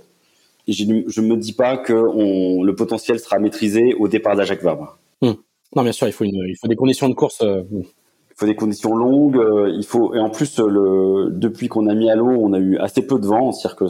Et 0.67 0.74
je 0.74 0.86
ne 0.86 1.28
me 1.28 1.36
dis 1.36 1.53
pas 1.53 1.78
que 1.78 1.93
on, 1.93 2.61
le 2.61 2.76
potentiel 2.76 3.20
sera 3.20 3.39
maîtrisé 3.39 3.95
au 3.95 4.07
départ 4.07 4.36
de 4.36 4.43
Jacques 4.43 4.61
Vabre. 4.61 4.99
Hum. 5.22 5.36
Non, 5.76 5.82
bien 5.82 5.91
sûr, 5.91 6.07
il 6.07 6.13
faut, 6.13 6.26
une, 6.26 6.43
il 6.47 6.55
faut 6.61 6.67
des 6.67 6.76
conditions 6.76 7.09
de 7.09 7.15
course. 7.15 7.41
Euh, 7.41 7.63
il 7.72 8.36
faut 8.36 8.45
des 8.45 8.55
conditions 8.55 8.95
longues. 8.95 9.38
Euh, 9.38 9.74
il 9.76 9.84
faut 9.84 10.13
et 10.13 10.20
en 10.20 10.30
plus, 10.30 10.59
le, 10.59 11.32
depuis 11.32 11.70
qu'on 11.70 11.88
a 11.88 11.95
mis 11.95 12.09
à 12.11 12.15
l'eau, 12.15 12.30
on 12.30 12.53
a 12.53 12.59
eu 12.59 12.78
assez 12.78 13.01
peu 13.01 13.20
de 13.20 13.26
vent. 13.26 13.51
C'est-à-dire 13.51 13.78
que 13.78 13.86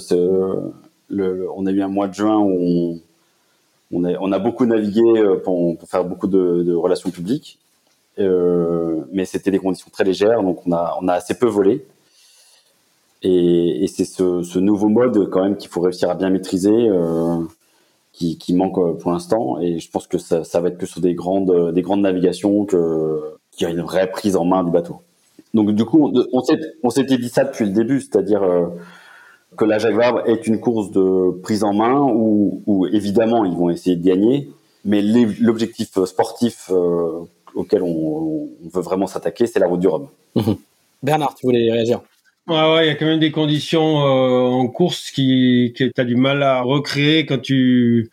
le, 1.10 1.48
on 1.54 1.66
a 1.66 1.72
eu 1.72 1.82
un 1.82 1.90
mois 1.90 2.08
de 2.08 2.14
juin 2.14 2.38
où 2.38 2.50
on, 2.50 3.00
on 3.92 4.32
a, 4.32 4.40
beaucoup 4.40 4.66
navigué 4.66 5.02
euh, 5.02 5.38
pour, 5.38 5.78
faire 5.88 6.06
beaucoup 6.06 6.28
de, 6.28 6.74
relations 6.74 7.10
publiques, 7.10 7.60
euh, 8.20 9.02
mais 9.12 9.26
c'était 9.26 9.52
des 9.52 9.60
conditions 9.60 9.90
très 9.92 10.04
légères, 10.04 10.44
donc 10.44 10.66
on 10.68 10.72
a, 10.72 11.14
assez 11.14 11.34
peu 11.34 11.48
volé. 11.48 11.86
Et, 13.22 13.86
c'est 13.88 14.06
ce, 14.06 14.60
nouveau 14.60 14.90
mode 14.90 15.30
quand 15.30 15.44
même 15.44 15.58
qu'il 15.58 15.70
faut 15.70 15.82
réussir 15.82 16.10
à 16.10 16.16
bien 16.16 16.30
maîtriser, 16.30 16.72
euh, 16.72 17.38
qui, 18.14 18.54
manque 18.54 19.00
pour 19.00 19.12
l'instant. 19.12 19.60
Et 19.60 19.80
je 19.80 19.90
pense 19.90 20.08
que 20.08 20.18
ça, 20.18 20.60
va 20.60 20.68
être 20.68 20.78
que 20.78 20.86
sur 20.86 21.02
des 21.02 21.16
grandes, 21.16 21.74
des 21.74 21.82
grandes 21.82 22.02
navigations 22.02 22.66
qu'il 22.66 22.78
y 23.62 23.66
a 23.66 23.70
une 23.70 23.82
vraie 23.82 24.12
prise 24.12 24.36
en 24.36 24.46
main 24.46 24.64
du 24.64 24.72
bateau. 24.72 25.02
Donc 25.54 25.72
du 25.72 25.84
coup, 25.84 26.14
on, 26.34 26.90
s'était 26.90 27.18
dit 27.18 27.30
ça 27.30 27.44
depuis 27.46 27.66
le 27.66 27.72
début, 27.72 28.02
c'est-à-dire 28.02 28.44
que 29.58 29.66
la 29.66 29.80
Jaguar 29.80 30.28
est 30.28 30.48
une 30.48 30.60
course 30.60 30.92
de 30.92 31.32
prise 31.42 31.64
en 31.64 31.74
main 31.74 32.00
où, 32.02 32.62
où 32.66 32.88
évidemment 32.88 33.46
ils 33.46 33.56
vont 33.56 33.70
essayer 33.70 33.96
de 33.96 34.06
gagner, 34.06 34.50
mais 34.86 35.02
l'objectif 35.02 36.04
sportif 36.06 36.70
euh, 36.72 37.20
auquel 37.56 37.84
on, 37.84 38.50
on, 38.64 38.70
veut 38.72 38.82
vraiment 38.82 39.08
s'attaquer, 39.08 39.48
c'est 39.48 39.60
la 39.60 39.68
route 39.68 39.80
du 39.80 39.88
Rhum. 39.88 40.08
Mmh. 40.36 40.54
Bernard, 41.04 41.36
tu 41.36 41.46
voulais 41.46 41.72
réagir? 41.72 42.02
Ouais, 42.48 42.56
ouais, 42.56 42.86
il 42.86 42.88
y 42.88 42.92
a 42.92 42.96
quand 42.96 43.06
même 43.06 43.20
des 43.20 43.32
conditions 43.32 44.00
euh, 44.02 44.50
en 44.50 44.68
course 44.68 45.12
qui 45.12 45.74
que 45.78 45.84
tu 45.84 46.02
as 46.02 46.04
du 46.04 46.16
mal 46.16 46.42
à 46.42 46.62
recréer 46.62 47.26
quand 47.26 47.40
tu 47.40 48.10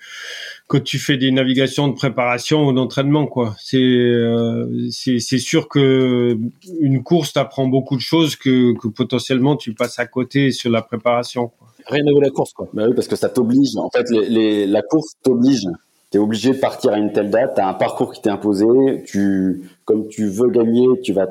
quand 0.69 0.83
tu 0.83 0.99
fais 0.99 1.17
des 1.17 1.31
navigations 1.31 1.89
de 1.89 1.95
préparation 1.95 2.67
ou 2.67 2.73
d'entraînement 2.73 3.27
quoi. 3.27 3.55
C'est 3.59 3.79
euh, 3.79 4.89
c'est 4.91 5.19
c'est 5.21 5.39
sûr 5.39 5.69
que 5.69 6.37
une 6.81 7.03
course 7.03 7.33
t'apprend 7.33 7.67
beaucoup 7.67 7.97
de 7.97 8.01
choses 8.01 8.37
que 8.37 8.77
que 8.79 8.89
potentiellement 8.89 9.57
tu 9.57 9.75
passes 9.75 9.99
à 9.99 10.07
côté 10.07 10.51
sur 10.51 10.71
la 10.71 10.83
préparation 10.83 11.49
quoi. 11.49 11.69
Rien 11.87 12.03
ne 12.03 12.13
vaut 12.13 12.21
la 12.21 12.31
course 12.31 12.53
quoi. 12.53 12.69
Bah 12.73 12.85
oui 12.89 12.95
parce 12.95 13.07
que 13.07 13.17
ça 13.17 13.29
t'oblige 13.29 13.77
en 13.77 13.91
fait 13.91 14.11
les, 14.11 14.29
les, 14.29 14.67
la 14.67 14.83
course 14.83 15.15
t'oblige. 15.23 15.67
Tu 16.11 16.19
es 16.19 16.21
obligé 16.21 16.53
de 16.53 16.59
partir 16.59 16.93
à 16.93 16.99
une 16.99 17.13
telle 17.13 17.31
date, 17.31 17.55
tu 17.57 17.61
as 17.61 17.69
un 17.69 17.75
parcours 17.75 18.13
qui 18.13 18.23
t'est 18.23 18.31
imposé, 18.31 18.67
tu 19.07 19.63
comme 19.85 20.09
tu 20.09 20.29
veux 20.29 20.51
gagner, 20.51 20.87
tu 21.03 21.13
vas 21.13 21.27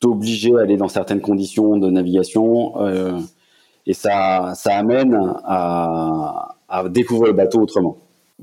t'obliger 0.00 0.54
à 0.56 0.60
aller 0.60 0.76
dans 0.76 0.88
certaines 0.88 1.20
conditions 1.20 1.78
de 1.78 1.90
navigation 1.90 2.80
euh, 2.82 3.18
et 3.86 3.94
ça, 3.94 4.52
ça 4.54 4.76
amène 4.76 5.16
à, 5.44 6.56
à, 6.68 6.88
découvrir 6.88 7.28
le 7.28 7.36
bateau 7.36 7.60
autrement. 7.60 7.98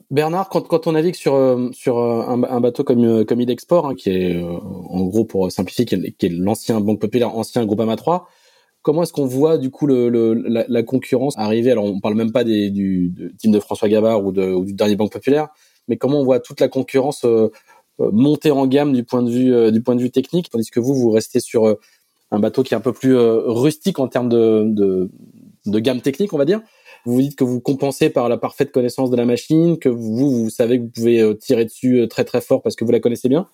Bernard, 0.10 0.50
quand, 0.50 0.88
on 0.88 0.94
navigue 0.94 1.16
sur, 1.16 1.36
euh, 1.36 1.70
euh, 1.88 2.22
un, 2.28 2.60
bateau 2.60 2.84
comme, 2.84 3.26
comme 3.26 3.42
Idexport, 3.42 3.88
hein, 3.88 3.96
qui 3.96 4.10
est 4.10 4.44
en 4.44 5.06
gros 5.06 5.26
pour 5.26 5.52
simplifier, 5.52 5.86
qui 5.86 5.96
est, 5.96 6.30
l'ancien 6.30 6.80
Banque 6.82 7.00
Populaire, 7.00 7.36
ancien 7.36 7.66
Groupama 7.66 7.96
3, 7.96 8.28
comment 8.82 9.04
est-ce 9.04 9.14
qu'on 9.14 9.28
voit 9.28 9.58
du 9.58 9.70
coup 9.70 9.86
la, 9.88 10.84
concurrence 10.84 11.38
arriver? 11.38 11.72
Alors 11.72 11.86
on 11.86 12.00
parle 12.00 12.16
même 12.16 12.32
pas 12.32 12.44
des, 12.44 12.72
du, 12.72 13.14
team 13.38 13.52
de 13.52 13.60
François 13.60 13.88
Gabard 13.88 14.26
ou, 14.26 14.32
du 14.32 14.74
dernier 14.74 14.96
Banque 14.96 15.12
Populaire, 15.12 15.50
mais 15.88 15.98
comment 15.98 16.22
on 16.22 16.24
voit 16.24 16.40
toute 16.40 16.60
la 16.60 16.70
concurrence 16.70 17.24
euh, 18.00 18.10
monter 18.12 18.50
en 18.50 18.66
gamme 18.66 18.94
du 18.94 19.04
point 19.04 19.22
de 19.22 19.30
vue 19.30 19.54
euh, 19.54 20.10
technique, 20.10 20.50
tandis 20.50 20.72
que 20.72 20.80
vous 20.80 20.96
vous 20.96 21.12
restez 21.12 21.40
sur 21.40 21.68
euh, 21.68 21.80
un 22.32 22.40
bateau 22.40 22.64
qui 22.64 22.74
est 22.74 22.78
un 22.78 22.82
peu 22.82 22.94
plus 22.94 23.16
rustique 23.16 24.00
en 24.00 24.08
termes 24.08 24.30
de 24.30 25.10
gamme 25.66 26.02
technique, 26.02 26.34
on 26.34 26.40
va 26.40 26.46
dire. 26.46 26.62
Vous 27.06 27.16
vous 27.16 27.22
dites 27.22 27.36
que 27.36 27.44
vous 27.44 27.60
compensez 27.60 28.10
par 28.10 28.30
la 28.30 28.38
parfaite 28.38 28.72
connaissance 28.72 29.10
de 29.10 29.18
la 29.18 29.26
machine, 29.26 29.78
que 29.78 29.90
vous, 29.90 30.44
vous 30.44 30.50
savez 30.50 30.78
que 30.78 30.84
vous 30.84 30.90
pouvez 30.90 31.38
tirer 31.38 31.66
dessus 31.66 32.08
très 32.10 32.24
très 32.24 32.42
fort 32.42 32.62
parce 32.62 32.76
que 32.76 32.86
vous 32.86 32.92
la 32.92 33.00
connaissez 33.00 33.30
bien. 33.30 33.48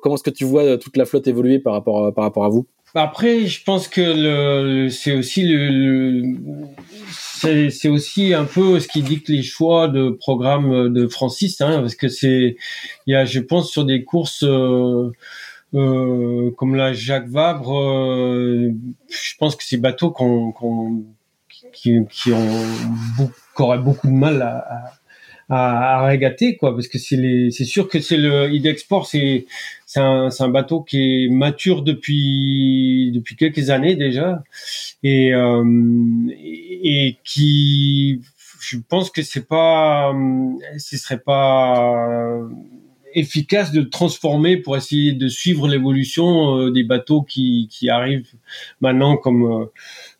Comment 0.00 0.14
est-ce 0.14 0.22
que 0.22 0.30
tu 0.30 0.44
vois 0.44 0.78
toute 0.78 0.96
la 0.96 1.04
flotte 1.04 1.26
évoluer 1.26 1.58
par 1.58 1.72
rapport 1.74 2.12
par 2.14 2.24
rapport 2.24 2.44
à 2.44 2.48
vous? 2.48 2.66
Après, 2.96 3.46
je 3.46 3.64
pense 3.64 3.88
que 3.88 4.00
le, 4.00 4.88
c'est 4.88 5.16
aussi 5.16 5.42
le, 5.42 6.36
c'est 7.70 7.88
aussi 7.88 8.34
un 8.34 8.44
peu 8.44 8.78
ce 8.78 8.86
qui 8.86 9.02
dicte 9.02 9.28
les 9.28 9.42
choix 9.42 9.88
de 9.88 10.10
programme 10.10 10.92
de 10.92 11.08
Francis, 11.08 11.60
hein, 11.60 11.80
parce 11.80 11.96
que 11.96 12.06
c'est, 12.08 12.56
il 13.06 13.12
y 13.12 13.16
a, 13.16 13.24
je 13.24 13.40
pense, 13.40 13.70
sur 13.70 13.84
des 13.84 14.04
courses 14.04 14.44
euh, 14.44 15.10
euh, 15.74 16.52
comme 16.52 16.76
la 16.76 16.92
Jacques 16.92 17.28
Vabre, 17.28 17.76
euh, 17.76 18.70
je 19.08 19.36
pense 19.38 19.56
que 19.56 19.64
ces 19.64 19.76
bateaux 19.76 20.12
qu'on, 20.12 20.52
qu'on, 20.52 21.02
qui, 21.74 21.98
qui, 22.10 22.32
ont 22.32 22.66
beaucoup, 23.16 23.32
auraient 23.58 23.78
beaucoup 23.78 24.06
de 24.06 24.12
mal 24.12 24.42
à, 24.42 24.92
à, 25.48 26.06
régater 26.06 26.56
quoi 26.56 26.74
parce 26.74 26.88
que 26.88 26.98
c'est 26.98 27.16
les 27.16 27.50
c'est 27.50 27.64
sûr 27.64 27.88
que 27.88 28.00
c'est 28.00 28.16
le 28.16 28.52
Idexport 28.52 29.06
c'est 29.06 29.46
c'est 29.86 30.00
un, 30.00 30.28
un 30.38 30.48
bateau 30.48 30.82
qui 30.82 31.24
est 31.24 31.28
mature 31.28 31.82
depuis 31.82 33.10
depuis 33.12 33.36
quelques 33.36 33.70
années 33.70 33.96
déjà 33.96 34.42
et 35.02 35.34
euh, 35.34 35.64
et, 36.32 37.18
qui 37.24 38.22
je 38.60 38.78
pense 38.88 39.10
que 39.10 39.22
c'est 39.22 39.46
pas 39.46 40.14
ce 40.78 40.96
serait 40.96 41.20
pas 41.20 42.40
efficace 43.14 43.72
de 43.72 43.82
transformer 43.82 44.56
pour 44.56 44.76
essayer 44.76 45.12
de 45.12 45.28
suivre 45.28 45.68
l'évolution 45.68 46.58
euh, 46.58 46.70
des 46.70 46.82
bateaux 46.82 47.22
qui, 47.22 47.68
qui 47.70 47.88
arrivent 47.88 48.32
maintenant 48.80 49.16
comme 49.16 49.44
euh, 49.44 49.66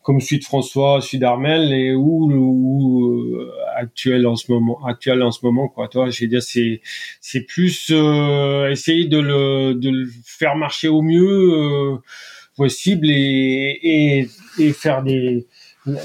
comme 0.05 0.21
celui 0.21 0.37
de 0.37 0.45
François, 0.45 1.01
celui 1.01 1.17
d'Armel 1.17 1.73
et 1.73 1.95
ou, 1.95 2.31
ou 2.31 3.39
euh, 3.39 3.51
actuel 3.75 4.27
en 4.27 4.35
ce 4.35 4.51
moment, 4.51 4.77
actuel 4.85 5.23
en 5.23 5.31
ce 5.31 5.43
moment 5.43 5.67
quoi. 5.67 5.87
Toi, 5.87 6.11
je 6.11 6.39
c'est 6.41 6.81
c'est 7.21 7.41
plus 7.41 7.87
euh, 7.89 8.69
essayer 8.69 9.07
de 9.07 9.17
le 9.17 9.73
de 9.73 9.89
le 9.89 10.07
faire 10.23 10.55
marcher 10.57 10.89
au 10.89 11.01
mieux 11.01 11.53
euh, 11.53 11.97
possible 12.55 13.09
et, 13.09 13.79
et 13.81 14.29
et 14.59 14.73
faire 14.73 15.01
des 15.01 15.47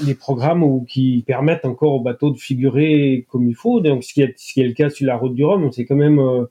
les 0.05 0.15
programmes 0.15 0.63
où, 0.63 0.85
qui 0.87 1.23
permettent 1.25 1.65
encore 1.65 1.93
au 1.93 2.01
bateau 2.01 2.31
de 2.31 2.37
figurer 2.37 3.25
comme 3.29 3.47
il 3.47 3.55
faut. 3.55 3.79
Donc, 3.81 4.03
ce 4.03 4.13
qui 4.13 4.21
est, 4.21 4.33
ce 4.37 4.53
qui 4.53 4.61
est 4.61 4.67
le 4.67 4.73
cas 4.73 4.89
sur 4.89 5.07
la 5.07 5.17
route 5.17 5.33
du 5.33 5.43
Rhum, 5.43 5.71
c'est 5.71 5.85
quand 5.85 5.95
même 5.95 6.19
euh, 6.19 6.45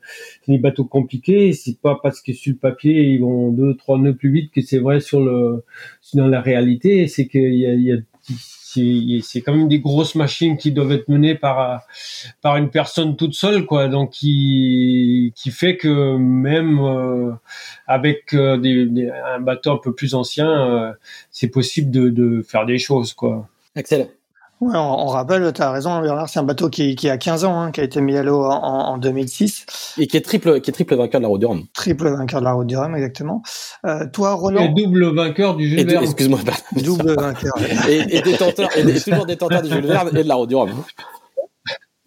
des 0.48 0.58
bateaux 0.58 0.84
compliqués. 0.84 1.52
C'est 1.52 1.80
pas 1.80 1.98
parce 2.02 2.20
que 2.20 2.32
sur 2.32 2.52
le 2.52 2.58
papier 2.58 3.02
ils 3.02 3.20
vont 3.20 3.50
deux, 3.50 3.76
trois 3.76 3.98
nœuds 3.98 4.16
plus 4.16 4.32
vite 4.32 4.52
que 4.52 4.60
c'est 4.60 4.78
vrai 4.78 5.00
sur 5.00 5.20
le 5.20 5.64
dans 6.14 6.26
la 6.26 6.40
réalité. 6.40 7.06
C'est 7.08 7.28
qu'il 7.28 7.54
y 7.54 7.66
a, 7.66 7.74
il 7.74 7.82
y 7.82 7.92
a 7.92 7.96
c'est 8.74 9.40
quand 9.40 9.54
même 9.54 9.68
des 9.68 9.80
grosses 9.80 10.14
machines 10.14 10.56
qui 10.56 10.72
doivent 10.72 10.92
être 10.92 11.08
menées 11.08 11.34
par 11.34 11.82
par 12.40 12.56
une 12.56 12.70
personne 12.70 13.16
toute 13.16 13.34
seule 13.34 13.66
quoi. 13.66 13.88
Donc 13.88 14.10
qui 14.10 15.32
qui 15.36 15.50
fait 15.50 15.76
que 15.76 16.16
même 16.16 16.78
euh, 16.78 17.32
avec 17.86 18.34
euh, 18.34 18.56
des, 18.58 19.10
un 19.26 19.40
bateau 19.40 19.72
un 19.72 19.78
peu 19.78 19.94
plus 19.94 20.14
ancien 20.14 20.48
euh, 20.48 20.92
c'est 21.30 21.48
possible 21.48 21.90
de, 21.90 22.08
de 22.08 22.42
faire 22.42 22.66
des 22.66 22.78
choses 22.78 23.14
quoi. 23.14 23.48
Excellent 23.74 24.08
Ouais, 24.60 24.76
on, 24.76 25.06
rappelle, 25.06 25.50
tu 25.54 25.62
as 25.62 25.70
raison, 25.70 26.00
Bernard, 26.02 26.28
c'est 26.28 26.38
un 26.38 26.42
bateau 26.42 26.68
qui, 26.68 26.94
qui 26.94 27.08
a 27.08 27.16
15 27.16 27.44
ans, 27.44 27.58
hein, 27.58 27.72
qui 27.72 27.80
a 27.80 27.84
été 27.84 28.02
mis 28.02 28.14
à 28.14 28.22
l'eau 28.22 28.44
en, 28.44 28.62
en, 28.62 28.98
2006. 28.98 29.94
Et 29.98 30.06
qui 30.06 30.18
est 30.18 30.20
triple, 30.20 30.60
qui 30.60 30.68
est 30.68 30.72
triple 30.74 30.96
vainqueur 30.96 31.18
de 31.18 31.22
la 31.22 31.28
Route 31.28 31.40
du 31.40 31.46
Rhum. 31.46 31.64
Triple 31.72 32.10
vainqueur 32.10 32.40
de 32.40 32.44
la 32.44 32.52
Route 32.52 32.66
du 32.66 32.76
Rhum, 32.76 32.94
exactement. 32.94 33.42
Euh, 33.86 34.06
toi, 34.12 34.34
Ronan. 34.34 34.60
Et 34.60 34.68
double 34.68 35.14
vainqueur 35.14 35.56
du 35.56 35.66
Jules 35.66 35.86
Verne. 35.86 36.04
Excuse-moi. 36.04 36.40
Double 36.76 37.14
vainqueur. 37.14 37.54
et, 37.88 38.18
et, 38.18 38.20
détenteur, 38.20 38.68
et 38.76 39.00
toujours 39.00 39.24
détenteur 39.24 39.62
du 39.62 39.70
Jules 39.70 39.86
Verne 39.86 40.10
et 40.14 40.24
de 40.24 40.28
la 40.28 40.34
Route 40.34 40.50
du 40.50 40.56
Rhum. 40.56 40.70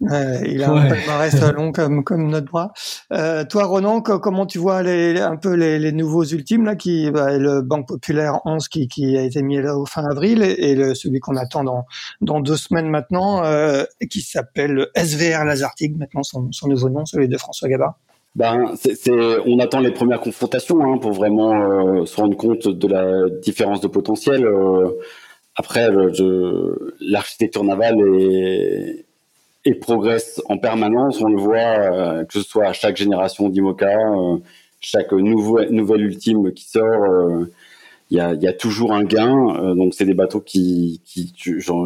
Ouais, 0.00 0.42
il 0.50 0.62
a 0.62 0.70
un 0.70 0.88
palmarès 0.88 1.40
long 1.54 1.70
comme 1.70 2.02
comme 2.02 2.28
notre 2.28 2.50
bras. 2.50 2.72
Euh, 3.12 3.44
toi, 3.44 3.64
Ronan, 3.64 4.00
comment 4.00 4.44
tu 4.44 4.58
vois 4.58 4.82
les, 4.82 5.20
un 5.20 5.36
peu 5.36 5.54
les, 5.54 5.78
les 5.78 5.92
nouveaux 5.92 6.24
ultimes 6.24 6.64
là, 6.64 6.74
qui 6.74 7.10
bah, 7.12 7.38
le 7.38 7.62
Banque 7.62 7.86
Populaire 7.86 8.40
11 8.44 8.66
qui, 8.68 8.88
qui 8.88 9.16
a 9.16 9.22
été 9.22 9.42
mis 9.42 9.62
là 9.62 9.78
au 9.78 9.86
fin 9.86 10.04
avril 10.04 10.42
et, 10.42 10.74
le, 10.74 10.94
celui 10.94 11.20
qu'on 11.20 11.36
attend 11.36 11.62
dans 11.62 11.86
dans 12.20 12.40
deux 12.40 12.56
semaines 12.56 12.88
maintenant, 12.88 13.44
euh, 13.44 13.84
qui 14.10 14.20
s'appelle 14.20 14.88
SVR 14.96 15.44
Lazartig, 15.44 15.96
maintenant 15.96 16.24
son, 16.24 16.50
son 16.50 16.68
nouveau 16.68 16.90
nom, 16.90 17.06
celui 17.06 17.28
de 17.28 17.38
François 17.38 17.68
Gabard. 17.68 17.94
Ben, 18.34 18.74
c'est, 18.74 18.98
on 19.46 19.60
attend 19.60 19.78
les 19.78 19.92
premières 19.92 20.20
confrontations 20.20 20.92
hein, 20.92 20.98
pour 20.98 21.12
vraiment 21.12 21.52
euh, 21.54 22.04
se 22.04 22.16
rendre 22.16 22.36
compte 22.36 22.66
de 22.66 22.88
la 22.88 23.30
différence 23.42 23.80
de 23.80 23.86
potentiel. 23.86 24.44
Euh, 24.44 24.88
après, 25.54 25.88
l'architecture 27.00 27.62
navale 27.62 28.00
est 28.18 29.06
et 29.64 29.74
progresse 29.74 30.42
en 30.48 30.58
permanence. 30.58 31.20
On 31.22 31.28
le 31.28 31.40
voit, 31.40 31.56
euh, 31.56 32.24
que 32.24 32.34
ce 32.34 32.42
soit 32.42 32.66
à 32.66 32.72
chaque 32.72 32.96
génération 32.96 33.48
d'IMOCA, 33.48 33.96
euh, 33.96 34.38
chaque 34.80 35.12
nouveau, 35.12 35.64
nouvelle 35.70 36.02
ultime 36.02 36.52
qui 36.52 36.68
sort, 36.68 36.84
euh, 36.84 37.50
il 38.10 38.18
y, 38.18 38.20
a, 38.20 38.34
y, 38.34 38.46
a, 38.46 38.52
toujours 38.52 38.92
un 38.92 39.04
gain. 39.04 39.74
donc 39.74 39.94
c'est 39.94 40.04
des 40.04 40.14
bateaux 40.14 40.40
qui, 40.40 41.00
qui 41.06 41.32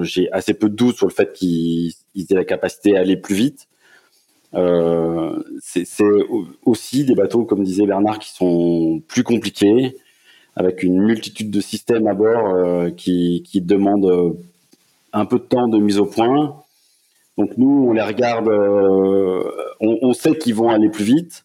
j'ai 0.02 0.30
assez 0.32 0.52
peu 0.52 0.68
de 0.68 0.74
doute 0.74 0.96
sur 0.96 1.06
le 1.06 1.12
fait 1.12 1.32
qu'ils 1.32 1.94
aient 2.16 2.34
la 2.34 2.44
capacité 2.44 2.96
à 2.96 3.00
aller 3.00 3.16
plus 3.16 3.36
vite. 3.36 3.68
Euh, 4.54 5.42
c'est 5.60 5.84
aussi 6.64 7.04
des 7.04 7.14
bateaux, 7.14 7.44
comme 7.44 7.62
disait 7.62 7.86
Bernard, 7.86 8.18
qui 8.18 8.30
sont 8.30 9.02
plus 9.06 9.22
compliqués, 9.22 9.96
avec 10.56 10.82
une 10.82 11.00
multitude 11.00 11.50
de 11.50 11.60
systèmes 11.60 12.06
à 12.06 12.14
bord 12.14 12.54
euh, 12.54 12.90
qui, 12.90 13.42
qui 13.46 13.60
demandent 13.60 14.36
un 15.12 15.24
peu 15.26 15.38
de 15.38 15.44
temps 15.44 15.68
de 15.68 15.78
mise 15.78 15.98
au 15.98 16.06
point. 16.06 16.62
Donc 17.38 17.56
nous, 17.56 17.86
on 17.88 17.92
les 17.92 18.02
regarde, 18.02 18.48
euh, 18.48 19.44
on, 19.80 20.12
sait 20.12 20.36
qu'ils 20.36 20.56
vont 20.56 20.70
aller 20.70 20.90
plus 20.90 21.04
vite 21.04 21.44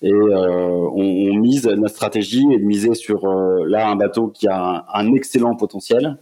et 0.00 0.12
euh, 0.12 0.88
on, 0.94 1.34
mise 1.34 1.66
notre 1.66 1.96
stratégie 1.96 2.44
et 2.54 2.58
de 2.58 2.64
miser 2.64 2.94
sur 2.94 3.24
euh, 3.24 3.66
là 3.66 3.88
un 3.88 3.96
bateau 3.96 4.28
qui 4.28 4.46
a 4.46 4.86
un, 4.94 5.12
excellent 5.14 5.56
potentiel, 5.56 6.16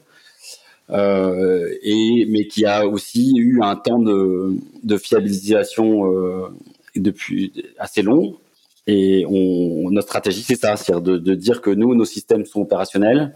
et 0.90 2.26
mais 2.30 2.46
qui 2.46 2.64
a 2.64 2.86
aussi 2.86 3.34
eu 3.36 3.60
un 3.62 3.76
temps 3.76 3.98
de, 3.98 4.96
fiabilisation 4.96 6.04
depuis 6.96 7.52
assez 7.78 8.00
long. 8.00 8.36
Et 8.86 9.26
on, 9.28 9.90
notre 9.90 10.08
stratégie, 10.08 10.42
c'est 10.42 10.56
ça, 10.58 10.76
c'est-à-dire 10.76 11.18
de, 11.20 11.34
dire 11.34 11.60
que 11.60 11.70
nous, 11.70 11.94
nos 11.94 12.04
systèmes 12.06 12.46
sont 12.46 12.62
opérationnels, 12.62 13.34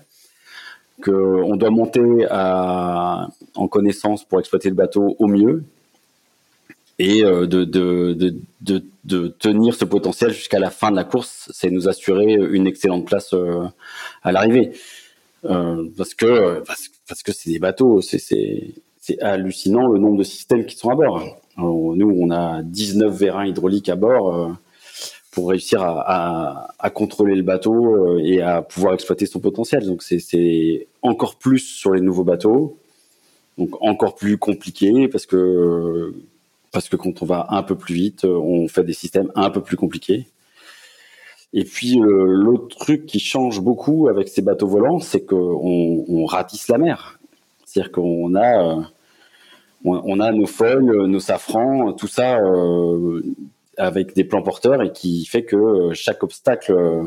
qu'on 1.03 1.57
doit 1.57 1.71
monter 1.71 2.27
en 2.31 3.69
connaissance 3.69 4.25
pour 4.25 4.41
exploiter 4.41 4.69
le 4.69 4.75
bateau 4.75 5.17
au 5.19 5.27
mieux 5.27 5.65
et 6.99 7.25
euh, 7.25 7.47
de, 7.47 9.29
tenir 9.39 9.75
ce 9.75 9.85
potentiel 9.85 10.33
jusqu'à 10.33 10.59
la 10.59 10.71
fin 10.71 10.91
de 10.91 10.97
la 10.97 11.05
course, 11.05 11.51
c'est 11.55 11.71
nous 11.71 11.89
assurer 11.89 12.33
une 12.33 12.67
excellente 12.67 13.07
place 13.07 13.33
euh, 13.35 13.67
à 14.23 14.33
l'arrivée. 14.33 14.73
Euh, 15.45 15.85
parce 15.97 16.15
que 16.15 16.63
parce, 17.07 17.23
que 17.23 17.33
c'est 17.33 17.51
des 17.51 17.61
bateaux, 17.61 18.01
c'est 18.01 18.19
c'est 18.19 19.23
hallucinant 19.23 19.87
le 19.87 19.99
nombre 19.99 20.19
de 20.19 20.25
systèmes 20.25 20.67
qui 20.67 20.77
sont 20.77 20.91
à 20.91 20.97
bord. 20.97 21.25
nous, 21.57 22.17
on 22.21 22.31
a 22.31 22.63
19 22.63 23.15
vérins 23.15 23.47
hydrauliques 23.47 23.89
à 23.89 23.97
bord 23.97 24.57
pour 25.39 25.51
réussir 25.51 25.83
à, 25.83 26.91
contrôler 26.91 27.37
le 27.37 27.45
bateau 27.45 27.95
euh, 27.95 28.21
et 28.25 28.43
à 28.43 28.61
pouvoir 28.61 28.95
exploiter 28.95 29.25
son 29.25 29.39
potentiel. 29.39 29.87
Donc 29.87 30.03
c'est 30.03 30.89
encore 31.01 31.37
plus 31.37 31.61
sur 31.61 31.93
les 31.93 32.01
nouveaux 32.01 32.25
bateaux, 32.25 32.77
donc 33.57 33.81
encore 33.81 34.17
plus 34.17 34.37
compliqué 34.37 35.07
parce 35.07 35.27
que 35.27 36.13
parce 36.73 36.89
que 36.89 36.97
quand 36.97 37.23
on 37.23 37.25
va 37.25 37.47
un 37.51 37.63
peu 37.63 37.77
plus 37.77 37.95
vite, 37.95 38.25
on 38.25 38.67
fait 38.67 38.83
des 38.83 38.93
systèmes 38.93 39.31
un 39.37 39.51
peu 39.51 39.61
plus 39.61 39.77
compliqués. 39.77 40.27
Et 41.53 41.63
puis 41.63 42.01
euh, 42.01 42.27
l'autre 42.27 42.77
truc 42.77 43.07
qui 43.07 43.21
change 43.21 43.61
beaucoup 43.61 44.09
avec 44.09 44.27
ces 44.27 44.43
bateaux 44.43 44.67
volants, 44.67 44.99
c'est 44.99 45.25
qu'on 45.25 46.05
on 46.09 46.25
ratisse 46.25 46.67
la 46.67 46.79
mer. 46.79 47.21
C'est-à-dire 47.65 47.93
qu'on 47.93 48.35
a 48.35 48.81
euh, 48.81 48.83
on, 49.85 50.19
a 50.19 50.33
nos 50.33 50.47
feuilles, 50.47 51.09
nos 51.09 51.21
safrans, 51.21 51.93
tout 51.93 52.09
ça 52.09 52.41
avec 53.79 54.15
des 54.15 54.25
plans 54.25 54.43
porteurs 54.43 54.83
et 54.83 54.93
qui 54.93 55.25
fait 55.25 55.45
que 55.45 55.57
euh, 55.57 55.95
chaque 55.95 56.23
obstacle 56.23 56.73
euh, 56.73 57.05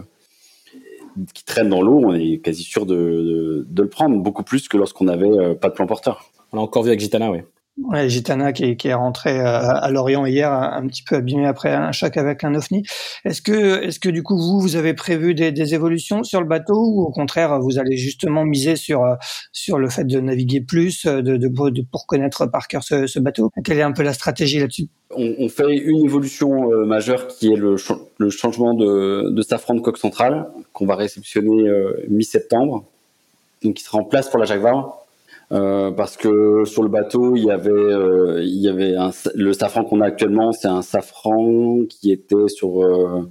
qui 1.34 1.44
traîne 1.44 1.70
dans 1.70 1.82
l'eau, 1.82 2.02
on 2.04 2.16
est 2.16 2.40
quasi 2.40 2.64
sûr 2.64 2.86
de, 2.86 3.68
le 3.76 3.90
prendre, 3.90 4.18
beaucoup 4.18 4.44
plus 4.44 4.68
que 4.68 4.78
lorsqu'on 4.78 5.06
n'avait 5.06 5.30
euh, 5.30 5.54
pas 5.54 5.70
de 5.70 5.74
plan 5.74 5.86
porteur. 5.86 6.32
On 6.52 6.58
l'a 6.58 6.64
encore 6.64 6.84
vu 6.84 6.90
avec 6.90 7.00
Gitana, 7.00 7.30
oui. 7.30 7.40
Ouais, 7.84 8.10
Gitana 8.10 8.54
qui 8.54 8.64
est, 8.66 8.76
qui 8.76 8.90
est 8.90 8.94
rentré 8.94 9.40
euh, 9.40 9.46
à 9.46 9.90
Lorient 9.92 10.26
hier, 10.26 10.52
un 10.52 10.86
petit 10.88 11.04
peu 11.04 11.16
abîmé 11.16 11.48
après 11.48 11.74
un 11.74 11.92
choc 11.92 12.16
avec 12.18 12.44
un 12.44 12.54
ovni. 12.54 12.84
Est-ce 13.26 13.42
que, 13.42 13.84
est-ce 13.84 14.00
que 14.00 14.10
du 14.10 14.24
coup 14.24 14.38
vous, 14.38 14.60
vous 14.60 14.76
avez 14.76 14.94
prévu 14.94 15.34
des, 15.34 15.74
évolutions 15.74 16.24
sur 16.24 16.42
le 16.42 16.48
bateau 16.48 16.76
ou 16.76 17.02
au 17.02 17.12
contraire 17.12 17.60
vous 17.60 17.80
allez 17.80 17.96
justement 17.96 18.44
miser 18.44 18.76
sur 18.76 19.04
euh, 19.04 19.16
sur 19.52 19.78
le 19.78 19.90
fait 19.90 20.04
de 20.04 20.20
naviguer 20.20 20.62
plus, 20.62 21.06
de, 21.06 21.22
de, 21.22 21.82
pour 21.92 22.06
connaître 22.06 22.46
par 22.46 22.68
cœur 22.68 22.84
ce, 22.84 23.20
bateau? 23.20 23.52
Quelle 23.64 23.80
est 23.80 23.84
un 23.84 23.94
peu 23.94 24.04
la 24.04 24.14
stratégie 24.14 24.60
là-dessus? 24.60 24.88
On, 25.12 25.50
fait 25.50 25.76
une 25.76 26.06
évolution 26.06 26.72
euh, 26.72 26.86
majeure 26.86 27.28
qui 27.28 27.52
est 27.52 27.56
le, 27.56 27.78
changement 28.30 28.74
de, 28.74 29.30
de 29.30 29.42
safran 29.42 29.76
de 29.76 29.82
coque 29.82 29.98
centrale 29.98 30.48
qu'on 30.74 30.86
va 30.86 30.96
réceptionner 30.96 31.70
mi-septembre, 32.10 32.86
donc 33.64 33.76
qui 33.76 33.84
sera 33.84 33.98
en 33.98 34.04
place 34.04 34.30
pour 34.30 34.40
la 34.40 34.46
Jacques 34.46 34.62
euh, 35.52 35.92
parce 35.92 36.16
que 36.16 36.64
sur 36.64 36.82
le 36.82 36.88
bateau 36.88 37.36
il 37.36 37.44
y 37.44 37.52
avait 37.52 37.70
euh, 37.70 39.12
le 39.36 39.54
safran 39.54 39.84
qu'on 39.84 40.00
a 40.00 40.06
actuellement 40.06 40.54
c'est 40.54 40.70
un 40.70 40.82
safran 40.82 41.80
qui 41.90 42.10
était 42.10 42.48
sur 42.48 42.82
euh, 42.82 43.30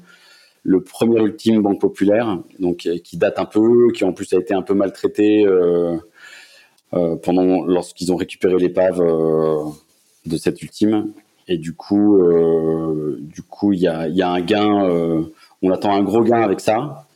le 0.63 0.83
premier 0.83 1.19
ultime 1.23 1.63
banque 1.63 1.81
populaire 1.81 2.39
donc 2.59 2.89
qui 3.05 3.17
date 3.17 3.39
un 3.39 3.47
peu 3.47 3.91
qui 3.95 4.05
en 4.05 4.13
plus 4.13 4.31
a 4.35 4.39
été 4.39 4.53
un 4.53 4.61
peu 4.61 4.75
maltraité 4.75 5.47
pendant 6.91 7.65
lorsqu'ils 7.65 8.13
ont 8.13 8.17
récupéré 8.17 8.59
l'épave 8.59 8.99
de 10.27 10.37
cette 10.37 10.61
ultime. 10.61 11.13
Et 11.49 11.57
du 11.57 11.73
coup 11.73 12.21
du 13.21 13.43
coup 13.43 13.73
il 13.73 13.81
y 13.81 13.89
a 13.89 14.31
un 14.31 14.41
gain 14.43 15.25
on 15.63 15.71
attend 15.71 15.95
un 15.95 16.03
gros 16.03 16.23
gain 16.23 16.43
avec 16.43 16.61
ça 16.61 17.07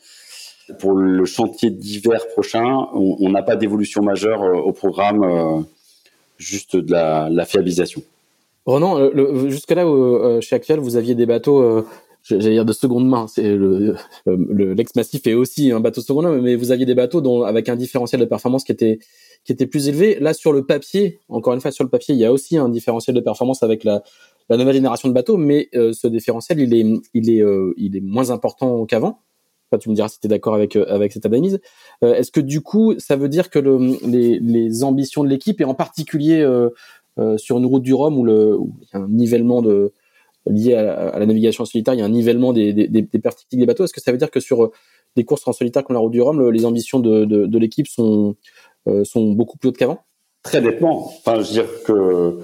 pour 0.78 0.94
le 0.94 1.24
chantier 1.24 1.70
d'hiver 1.70 2.26
prochain, 2.28 2.86
on 2.94 3.28
n'a 3.30 3.42
pas 3.42 3.56
d'évolution 3.56 4.02
majeure 4.02 4.42
euh, 4.42 4.54
au 4.54 4.72
programme, 4.72 5.22
euh, 5.22 5.60
juste 6.38 6.76
de 6.76 6.92
la, 6.92 7.44
fiabilisation. 7.44 8.02
Ronan, 8.66 8.98
euh, 8.98 9.48
jusque-là, 9.48 9.84
chez 10.40 10.56
Actuel, 10.56 10.80
vous 10.80 10.96
aviez 10.96 11.14
des 11.14 11.26
bateaux, 11.26 11.84
j'allais 12.22 12.52
dire 12.52 12.64
de 12.64 12.72
seconde 12.72 13.06
main. 13.06 13.26
C'est 13.28 13.54
le, 13.54 13.96
l'ex 14.26 14.94
Massif 14.94 15.26
est 15.26 15.34
aussi 15.34 15.70
un 15.70 15.80
bateau 15.80 16.00
de 16.00 16.06
seconde 16.06 16.24
main, 16.24 16.40
mais 16.40 16.56
vous 16.56 16.72
aviez 16.72 16.86
des 16.86 16.94
bateaux 16.94 17.20
dont, 17.20 17.42
avec 17.42 17.68
un 17.68 17.76
différentiel 17.76 18.20
de 18.20 18.26
performance 18.26 18.64
qui 18.64 18.72
était 18.72 18.98
qui 19.44 19.52
était 19.52 19.66
plus 19.66 19.88
élevé. 19.88 20.18
Là, 20.18 20.32
sur 20.32 20.54
le 20.54 20.64
papier, 20.64 21.20
encore 21.28 21.52
une 21.52 21.60
fois, 21.60 21.70
sur 21.70 21.84
le 21.84 21.90
papier, 21.90 22.14
il 22.14 22.18
y 22.18 22.24
a 22.24 22.32
aussi 22.32 22.56
un 22.56 22.70
différentiel 22.70 23.14
de 23.14 23.20
performance 23.20 23.62
avec 23.62 23.84
la, 23.84 24.02
la 24.48 24.56
nouvelle 24.56 24.76
génération 24.76 25.06
de 25.06 25.12
bateaux, 25.12 25.36
mais 25.36 25.68
ce 25.74 26.06
différentiel, 26.06 26.60
il 26.60 26.72
est, 26.74 26.86
il 27.12 27.30
est, 27.30 27.44
il 27.76 27.94
est 27.94 28.00
moins 28.00 28.30
important 28.30 28.86
qu'avant 28.86 29.20
tu 29.78 29.90
me 29.90 29.94
diras 29.94 30.08
si 30.08 30.20
tu 30.20 30.26
es 30.26 30.28
d'accord 30.28 30.54
avec, 30.54 30.76
euh, 30.76 30.86
avec 30.88 31.12
cette 31.12 31.26
analyse. 31.26 31.60
Euh, 32.02 32.14
est-ce 32.14 32.30
que 32.30 32.40
du 32.40 32.60
coup, 32.60 32.94
ça 32.98 33.16
veut 33.16 33.28
dire 33.28 33.50
que 33.50 33.58
le, 33.58 33.78
les, 34.06 34.84
ambitions 34.84 35.24
de 35.24 35.28
l'équipe, 35.28 35.60
et 35.60 35.64
en 35.64 35.74
particulier 35.74 36.40
euh, 36.40 36.70
sur 37.38 37.58
une 37.58 37.66
route 37.66 37.82
du 37.82 37.94
Rhum 37.94 38.18
où, 38.18 38.24
le, 38.24 38.58
il 38.60 38.86
y 38.92 38.96
a 38.96 39.00
un 39.00 39.08
nivellement 39.08 39.62
lié 40.46 40.74
à, 40.74 41.18
la 41.18 41.26
navigation 41.26 41.62
en 41.62 41.66
solitaire, 41.66 41.94
il 41.94 42.00
y 42.00 42.02
a 42.02 42.06
un 42.06 42.10
nivellement 42.10 42.52
des, 42.52 42.72
des, 42.72 42.88
des, 42.88 43.18
perspectives 43.18 43.58
des 43.58 43.66
bateaux, 43.66 43.84
est-ce 43.84 43.94
que 43.94 44.00
ça 44.00 44.12
veut 44.12 44.18
dire 44.18 44.30
que 44.30 44.40
sur 44.40 44.70
des 45.16 45.24
courses 45.24 45.46
en 45.46 45.52
solitaire 45.52 45.84
comme 45.84 45.94
la 45.94 46.00
route 46.00 46.12
du 46.12 46.20
Rhum, 46.20 46.50
les 46.50 46.64
ambitions 46.64 46.98
de, 46.98 47.24
de, 47.24 47.46
de 47.46 47.58
l'équipe 47.58 47.86
sont, 47.86 48.34
sont 49.04 49.32
beaucoup 49.32 49.58
plus 49.58 49.68
hautes 49.68 49.78
qu'avant? 49.78 50.00
Très 50.42 50.60
nettement. 50.60 51.06
Enfin, 51.06 51.40
je 51.40 51.48
veux 51.48 51.52
dire 51.52 51.82
que 51.84 52.38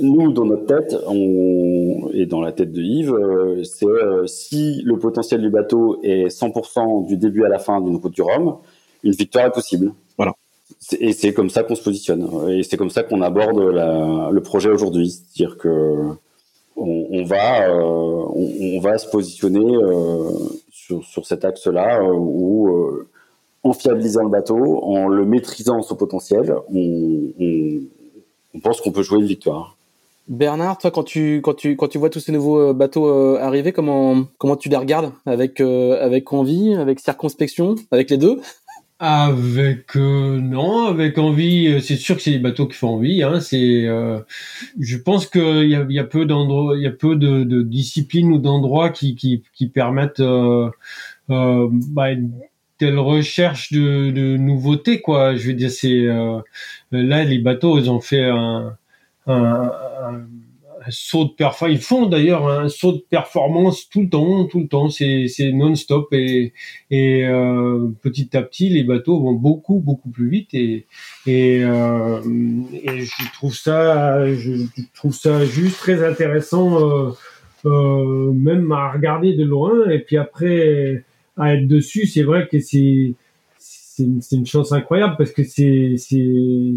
nous, 0.00 0.32
dans 0.32 0.44
notre 0.44 0.66
tête, 0.66 0.94
on, 1.06 2.10
et 2.12 2.26
dans 2.26 2.40
la 2.40 2.52
tête 2.52 2.72
de 2.72 2.82
Yves, 2.82 3.12
euh, 3.12 3.64
c'est 3.64 3.86
euh, 3.86 4.26
si 4.26 4.82
le 4.84 4.98
potentiel 4.98 5.40
du 5.40 5.48
bateau 5.48 6.00
est 6.02 6.28
100% 6.28 7.06
du 7.06 7.16
début 7.16 7.44
à 7.44 7.48
la 7.48 7.58
fin 7.58 7.80
d'une 7.80 7.96
route 7.96 8.12
du 8.12 8.22
Rhum, 8.22 8.58
une 9.02 9.12
victoire 9.12 9.46
est 9.46 9.52
possible. 9.52 9.92
Voilà. 10.16 10.34
Et 11.00 11.12
c'est 11.12 11.32
comme 11.32 11.48
ça 11.48 11.62
qu'on 11.62 11.74
se 11.74 11.82
positionne. 11.82 12.28
Et 12.50 12.62
c'est 12.62 12.76
comme 12.76 12.90
ça 12.90 13.02
qu'on 13.02 13.22
aborde 13.22 13.58
la, 13.60 14.28
le 14.30 14.40
projet 14.42 14.70
aujourd'hui. 14.70 15.10
C'est-à-dire 15.10 15.56
que 15.56 16.10
on, 16.76 17.06
on 17.10 17.24
va, 17.24 17.70
euh, 17.70 17.80
on, 17.80 18.76
on, 18.76 18.80
va 18.80 18.98
se 18.98 19.08
positionner 19.08 19.74
sur, 20.70 21.02
sur 21.04 21.26
cet 21.26 21.44
axe-là 21.44 22.04
où, 22.04 22.70
en 23.62 23.72
fiabilisant 23.72 24.22
le 24.22 24.30
bateau, 24.30 24.84
en 24.84 25.08
le 25.08 25.24
maîtrisant 25.24 25.80
son 25.80 25.96
potentiel, 25.96 26.54
on, 26.72 27.30
on 28.54 28.60
pense 28.60 28.80
qu'on 28.80 28.92
peut 28.92 29.02
jouer 29.02 29.18
une 29.18 29.26
victoire. 29.26 29.77
Bernard, 30.28 30.76
toi, 30.76 30.90
quand 30.90 31.04
tu, 31.04 31.40
quand 31.42 31.54
tu, 31.54 31.74
quand 31.76 31.88
tu 31.88 31.96
vois 31.96 32.10
tous 32.10 32.20
ces 32.20 32.32
nouveaux 32.32 32.60
euh, 32.60 32.72
bateaux 32.74 33.08
euh, 33.08 33.38
arriver, 33.40 33.72
comment, 33.72 34.26
comment 34.36 34.56
tu 34.56 34.68
les 34.68 34.76
regardes? 34.76 35.12
Avec, 35.24 35.60
euh, 35.60 36.04
avec 36.04 36.32
envie, 36.34 36.74
avec 36.74 37.00
circonspection, 37.00 37.76
avec 37.90 38.10
les 38.10 38.18
deux? 38.18 38.40
Avec 39.00 39.94
non, 39.94 40.86
avec 40.86 41.18
envie, 41.18 41.80
c'est 41.80 41.96
sûr 41.96 42.16
que 42.16 42.22
c'est 42.22 42.32
des 42.32 42.40
bateaux 42.40 42.66
qui 42.66 42.74
font 42.74 42.88
envie. 42.96 43.22
Hein, 43.22 43.38
c'est, 43.38 43.86
je 44.80 44.96
pense 44.96 45.26
qu'il 45.26 45.68
y 45.68 45.76
a, 45.76 45.86
y 45.88 45.98
a 46.00 46.04
peu 46.04 46.26
d'endroits, 46.26 46.76
il 46.76 46.82
y 46.82 46.86
a 46.88 46.90
peu 46.90 47.14
de, 47.14 47.44
de 47.44 47.62
disciplines 47.62 48.32
ou 48.32 48.38
d'endroits 48.38 48.90
qui, 48.90 49.14
qui, 49.14 49.44
qui 49.54 49.68
permettent 49.68 50.20
bah, 51.28 52.06
telle 52.78 52.98
recherche 52.98 53.72
de, 53.72 54.10
de 54.10 54.36
nouveautés, 54.36 55.00
quoi. 55.00 55.36
Je 55.36 55.46
veux 55.46 55.54
dire, 55.54 55.70
c'est 55.70 56.04
là 56.90 57.22
les 57.22 57.38
bateaux, 57.38 57.78
ils 57.78 57.92
ont 57.92 58.00
fait 58.00 58.24
un, 58.24 58.76
un, 59.28 59.70
saut 60.90 61.24
de 61.24 61.30
performance. 61.30 61.76
Ils 61.76 61.82
font 61.82 62.06
d'ailleurs 62.06 62.48
un 62.48 62.68
saut 62.68 62.92
de 62.92 63.04
performance 63.10 63.88
tout 63.88 64.02
le 64.02 64.08
temps, 64.08 64.46
tout 64.46 64.60
le 64.60 64.68
temps. 64.68 64.88
C'est, 64.90 65.28
non-stop 65.52 66.08
et, 66.12 66.52
et 66.90 67.26
euh, 67.26 67.88
petit 68.02 68.36
à 68.36 68.42
petit, 68.42 68.68
les 68.68 68.84
bateaux 68.84 69.20
vont 69.20 69.34
beaucoup, 69.34 69.80
beaucoup 69.80 70.10
plus 70.10 70.28
vite 70.28 70.54
et, 70.54 70.86
et, 71.26 71.62
euh, 71.64 72.20
et 72.72 73.00
je 73.00 73.32
trouve 73.34 73.54
ça, 73.54 74.32
je 74.34 74.66
trouve 74.94 75.14
ça 75.14 75.44
juste 75.44 75.78
très 75.78 76.06
intéressant, 76.06 76.80
euh, 76.80 77.10
euh 77.66 78.32
même 78.32 78.70
à 78.72 78.92
regarder 78.92 79.34
de 79.34 79.44
loin 79.44 79.88
et 79.90 79.98
puis 79.98 80.16
après 80.16 81.04
à 81.36 81.54
être 81.54 81.66
dessus. 81.66 82.06
C'est 82.06 82.22
vrai 82.22 82.48
que 82.50 82.60
c'est, 82.60 83.14
c'est, 83.58 84.06
c'est 84.20 84.36
une 84.36 84.46
chance 84.46 84.72
incroyable 84.72 85.16
parce 85.18 85.32
que 85.32 85.44
c'est, 85.44 85.94
c'est 85.96 86.74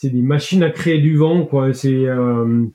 c'est 0.00 0.10
des 0.10 0.22
machines 0.22 0.62
à 0.62 0.70
créer 0.70 0.98
du 0.98 1.16
vent, 1.16 1.44
quoi. 1.44 1.74
C'est 1.74 1.88
euh, 1.88 2.66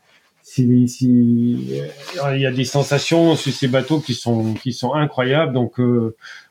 si, 0.42 0.88
il 1.00 2.40
y 2.42 2.46
a 2.46 2.52
des 2.52 2.66
sensations 2.66 3.38
sur 3.38 3.54
ces 3.54 3.70
bateaux 3.70 4.02
qui 4.02 4.14
sont 4.14 4.56
qui 4.56 4.74
sont 4.74 4.94
incroyables. 4.94 5.54
Donc 5.54 5.80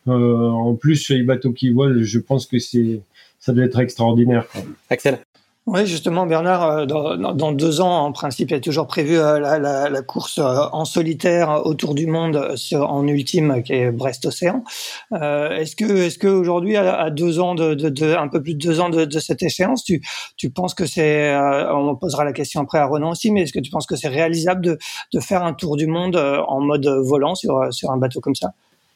en 0.07 0.75
plus 0.75 1.11
les 1.11 1.25
bateaux 1.25 1.53
qui 1.53 1.71
volent, 1.71 2.03
je 2.03 2.19
pense 2.19 2.47
que 2.47 2.59
c'est 2.59 3.03
ça 3.39 3.53
doit 3.53 3.65
être 3.65 3.81
extraordinaire. 3.81 4.47
Axel. 4.89 5.19
Oui, 5.67 5.87
justement, 5.87 6.27
Bernard, 6.27 6.65
euh, 6.65 6.87
dans, 6.87 7.53
deux 7.53 7.81
ans, 7.81 8.05
en 8.05 8.11
principe, 8.11 8.51
il 8.51 8.55
a 8.55 8.61
toujours 8.61 8.89
prévu 8.89 9.17
euh, 9.17 9.39
la, 9.39 10.03
course 10.03 10.39
euh, 10.39 10.67
en 10.73 10.85
solitaire 10.85 11.65
autour 11.65 11.95
du 11.95 12.09
monde 12.09 12.57
en 12.73 13.07
ultime, 13.07 13.63
qui 13.63 13.75
est 13.75 13.93
Brest-Océan. 13.93 14.65
est-ce 15.13 15.77
que, 15.77 15.85
est-ce 15.85 16.19
que 16.19 16.27
aujourd'hui, 16.27 16.77
à, 16.77 17.11
deux 17.11 17.39
ans 17.39 17.55
de, 17.55 17.75
de, 17.75 18.17
un 18.17 18.27
peu 18.27 18.43
plus 18.43 18.55
de 18.55 18.59
deux 18.59 18.81
ans 18.81 18.91
de, 18.91 19.19
cette 19.21 19.45
échéance, 19.45 19.85
tu, 19.85 20.03
tu 20.37 20.51
penses 20.51 20.75
que 20.75 20.85
c'est, 20.85 21.33
on 21.37 21.95
posera 21.95 22.25
la 22.25 22.33
question 22.33 22.61
après 22.61 22.79
à 22.79 22.87
Renan 22.87 23.11
aussi, 23.13 23.31
mais 23.31 23.43
est-ce 23.43 23.53
que 23.53 23.61
tu 23.61 23.71
penses 23.71 23.87
que 23.87 23.95
c'est 23.95 24.09
réalisable 24.09 24.65
de, 24.65 24.79
de 25.13 25.21
faire 25.21 25.45
un 25.45 25.53
tour 25.53 25.77
du 25.77 25.87
monde 25.87 26.17
en 26.17 26.61
mode 26.61 26.89
volant 27.05 27.37
sur, 27.37 27.73
sur 27.73 27.93
un 27.93 27.99
bateau 27.99 28.21
comme 28.21 28.35
ça? 28.35 28.53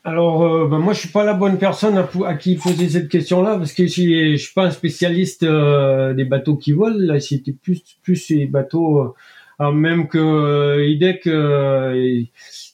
Alors, 0.07 0.44
euh, 0.44 0.68
ben 0.68 0.78
moi, 0.78 0.92
je 0.92 1.00
suis 1.00 1.09
pas 1.09 1.24
la 1.24 1.34
bonne 1.34 1.59
personne 1.59 1.98
à, 1.98 2.09
à 2.26 2.34
qui 2.36 2.54
poser 2.54 2.88
cette 2.88 3.09
question-là 3.09 3.59
parce 3.59 3.72
que 3.72 3.88
je 3.88 4.34
je 4.34 4.36
suis 4.36 4.54
pas 4.54 4.66
un 4.66 4.70
spécialiste 4.70 5.42
euh, 5.42 6.14
des 6.14 6.24
bateaux 6.24 6.57
qui 6.57 6.70
volent. 6.70 6.96
Là, 6.96 7.18
c'était 7.18 7.50
plus 7.50 7.82
plus 8.04 8.28
les 8.28 8.46
bateaux, 8.46 9.16
euh, 9.61 9.72
même 9.72 10.07
que 10.07 10.18
euh, 10.18 10.86
IDEC, 10.86 11.24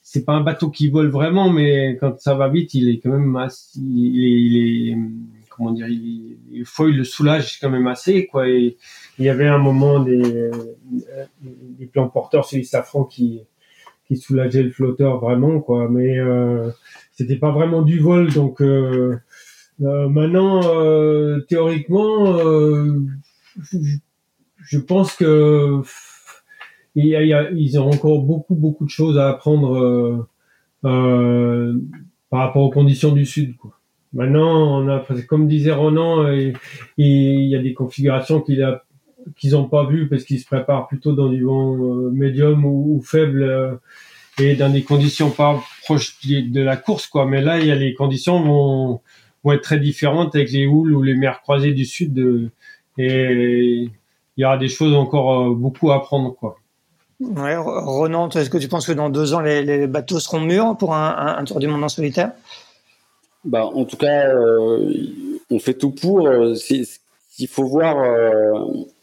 c'est 0.02 0.26
pas 0.26 0.34
un 0.34 0.42
bateau 0.42 0.68
qui 0.68 0.90
vole 0.90 1.08
vraiment, 1.08 1.48
mais 1.48 1.96
quand 1.98 2.20
ça 2.20 2.34
va 2.34 2.50
vite, 2.50 2.74
il 2.74 2.90
est 2.90 2.98
quand 2.98 3.08
même 3.12 3.34
assez, 3.36 3.80
il 3.80 4.90
est, 4.90 4.96
comment 5.48 5.70
dire, 5.70 5.88
il, 5.88 6.36
il 6.52 6.66
faut 6.66 6.86
il 6.88 6.98
le 6.98 7.04
soulage 7.04 7.58
quand 7.60 7.70
même 7.70 7.86
assez 7.86 8.26
quoi. 8.26 8.46
Et 8.46 8.76
il 9.18 9.24
y 9.24 9.30
avait 9.30 9.48
un 9.48 9.56
moment 9.58 10.00
des 10.00 10.50
des 11.78 11.86
plans 11.86 12.10
porteurs 12.10 12.44
sur 12.44 12.58
les 12.58 12.64
safrans 12.64 13.04
qui 13.04 13.40
qui 14.06 14.18
soulageaient 14.18 14.64
le 14.64 14.70
flotteur 14.70 15.18
vraiment 15.18 15.60
quoi, 15.60 15.88
mais 15.88 16.18
c'était 17.22 17.36
pas 17.36 17.52
vraiment 17.52 17.82
du 17.82 18.00
vol. 18.00 18.32
Donc 18.32 18.60
euh, 18.60 19.16
euh, 19.82 20.08
maintenant, 20.08 20.60
euh, 20.64 21.40
théoriquement, 21.48 22.38
je, 24.64 24.78
pense 24.78 25.14
que 25.14 25.80
il 26.94 27.50
ils 27.54 27.78
ont 27.78 27.90
encore 27.90 28.22
beaucoup 28.22 28.54
beaucoup 28.54 28.84
de 28.84 28.90
choses 28.90 29.18
à 29.18 29.28
apprendre 29.28 30.28
par 30.82 32.40
rapport 32.40 32.62
aux 32.62 32.70
conditions 32.70 33.12
du 33.12 33.24
sud. 33.24 33.56
Quoi. 33.56 33.78
Maintenant, 34.12 34.82
on 34.82 34.88
a, 34.88 35.04
comme 35.28 35.46
disait 35.46 35.72
Ronan, 35.72 36.28
il, 36.28 37.48
y 37.48 37.56
a 37.56 37.62
des 37.62 37.72
configurations 37.72 38.40
qu'il 38.40 38.62
a 38.62 38.84
qu'ils 39.36 39.52
n'ont 39.52 39.68
pas 39.68 39.86
vues 39.86 40.08
parce 40.08 40.24
qu'ils 40.24 40.40
se 40.40 40.46
préparent 40.46 40.88
plutôt 40.88 41.12
dans 41.12 41.28
du 41.28 41.44
vent 41.44 41.76
médium 42.10 42.64
ou 42.64 43.00
faible 43.04 43.80
et 44.38 44.54
dans 44.54 44.70
des 44.70 44.82
conditions 44.82 45.30
pas 45.30 45.62
proches 45.82 46.16
de 46.24 46.60
la 46.60 46.76
course, 46.76 47.06
quoi. 47.06 47.26
Mais 47.26 47.40
là, 47.40 47.58
il 47.58 47.66
y 47.66 47.70
a 47.70 47.74
les 47.74 47.94
conditions 47.94 48.42
vont, 48.42 49.00
vont 49.44 49.52
être 49.52 49.62
très 49.62 49.78
différentes 49.78 50.34
avec 50.34 50.50
les 50.52 50.66
houles 50.66 50.94
ou 50.94 51.02
les 51.02 51.14
mers 51.14 51.42
croisées 51.42 51.72
du 51.72 51.84
sud. 51.84 52.14
De, 52.14 52.50
et 52.98 53.88
il 54.36 54.40
y 54.40 54.44
aura 54.44 54.56
des 54.56 54.68
choses 54.68 54.94
encore 54.94 55.50
euh, 55.50 55.54
beaucoup 55.54 55.90
à 55.90 55.96
apprendre, 55.96 56.34
quoi. 56.34 56.56
Ouais, 57.20 57.56
Ronan, 57.56 58.28
est-ce 58.30 58.50
que 58.50 58.58
tu 58.58 58.66
penses 58.66 58.86
que 58.86 58.92
dans 58.92 59.08
deux 59.08 59.32
ans, 59.32 59.40
les, 59.40 59.86
bateaux 59.86 60.18
seront 60.18 60.40
mûrs 60.40 60.76
pour 60.76 60.94
un, 60.94 61.36
un, 61.38 61.44
tour 61.44 61.60
du 61.60 61.68
monde 61.68 61.84
en 61.84 61.88
solitaire? 61.88 62.32
Bah, 63.44 63.64
En 63.64 63.84
tout 63.84 63.96
cas, 63.96 64.28
euh, 64.28 64.92
on 65.48 65.60
fait 65.60 65.74
tout 65.74 65.90
pour. 65.90 66.26
Euh, 66.26 66.54
il 67.38 67.46
faut 67.46 67.64
voir 67.64 67.96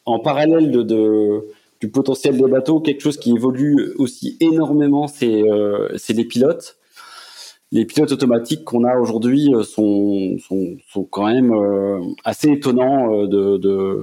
en 0.06 0.20
parallèle 0.20 0.70
de, 0.72 0.84
de 0.84 1.44
du 1.80 1.90
potentiel 1.90 2.38
des 2.38 2.48
bateaux, 2.48 2.82
quelque 2.82 3.02
chose 3.02 3.18
qui 3.18 3.32
évolue 3.32 3.94
aussi 3.98 4.38
énormément, 4.42 5.08
c'est 5.08 5.44
euh, 5.44 5.88
les 6.10 6.26
pilotes. 6.26 6.78
Les 7.72 7.86
pilotes 7.86 8.12
automatiques 8.12 8.66
qu'on 8.66 8.84
a 8.84 8.98
aujourd'hui 8.98 9.54
euh, 9.54 9.64
sont, 9.64 10.38
sont, 10.40 10.78
sont, 10.92 11.04
quand 11.04 11.28
même 11.28 11.54
euh, 11.54 12.02
assez 12.26 12.50
étonnants 12.50 13.26
de, 13.28 14.02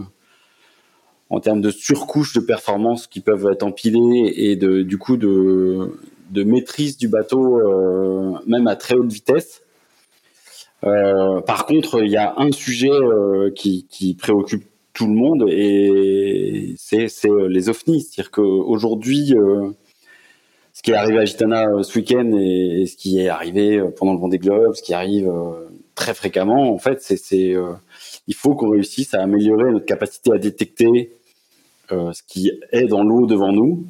en 1.28 1.40
termes 1.40 1.60
de 1.60 1.70
surcouche 1.70 2.32
de 2.32 2.40
performance 2.40 3.06
qui 3.06 3.20
peuvent 3.20 3.46
être 3.52 3.64
empilées 3.64 4.32
et 4.36 4.56
de, 4.56 4.82
du 4.82 4.96
coup 4.96 5.18
de, 5.18 5.98
de 6.30 6.44
maîtrise 6.44 6.96
du 6.96 7.08
bateau, 7.08 7.60
même 8.46 8.68
à 8.68 8.76
très 8.76 8.94
haute 8.94 9.12
vitesse. 9.12 9.62
Par 10.80 11.66
contre, 11.66 12.02
il 12.02 12.10
y 12.10 12.16
a 12.16 12.34
un 12.38 12.52
sujet 12.52 12.90
qui, 13.56 13.86
qui 13.90 14.14
préoccupe 14.14 14.64
tout 14.96 15.06
le 15.06 15.12
monde 15.12 15.44
et 15.50 16.74
c'est 16.78 17.06
euh, 17.26 17.48
les 17.48 17.68
ovnis. 17.68 18.00
C'est-à-dire 18.00 18.30
qu'aujourd'hui, 18.30 19.34
euh, 19.34 19.70
ce 20.72 20.82
qui 20.82 20.90
est 20.90 20.94
arrivé 20.94 21.18
à 21.18 21.24
Gitana 21.26 21.66
euh, 21.66 21.82
ce 21.82 21.98
week-end 21.98 22.32
et, 22.32 22.86
ce 22.86 22.96
qui 22.96 23.20
est 23.20 23.28
arrivé 23.28 23.78
pendant 23.98 24.14
le 24.14 24.18
Vendée 24.18 24.38
Globe, 24.38 24.74
ce 24.74 24.82
qui 24.82 24.94
arrive 24.94 25.30
très 25.94 26.14
fréquemment, 26.14 26.72
en 26.72 26.78
fait, 26.78 27.02
c'est 27.02 27.54
il 28.26 28.34
faut 28.34 28.54
qu'on 28.54 28.70
réussisse 28.70 29.12
à 29.12 29.22
améliorer 29.22 29.70
notre 29.70 29.84
capacité 29.84 30.32
à 30.32 30.38
détecter 30.38 31.12
ce 31.90 32.22
qui 32.26 32.50
est 32.72 32.86
dans 32.86 33.02
l'eau 33.04 33.26
devant 33.26 33.52
nous. 33.52 33.84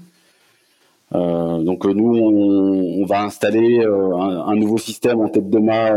donc 1.12 1.84
nous, 1.84 2.16
on, 2.16 3.04
va 3.07 3.22
installer 3.22 3.84
un, 3.84 4.57
nouveau 4.57 4.78
système 4.78 5.20
en 5.20 5.28
tête 5.28 5.48
de 5.48 5.59
mât 5.59 5.94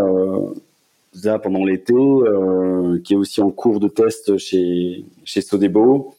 pendant 1.42 1.66
l'été, 1.66 1.94
euh, 1.94 3.00
qui 3.04 3.14
est 3.14 3.18
aussi 3.18 3.42
en 3.42 3.52
cours 3.52 3.80
de 3.80 3.88
test 3.88 4.38
chez 4.38 5.04
Sodebo. 5.26 6.16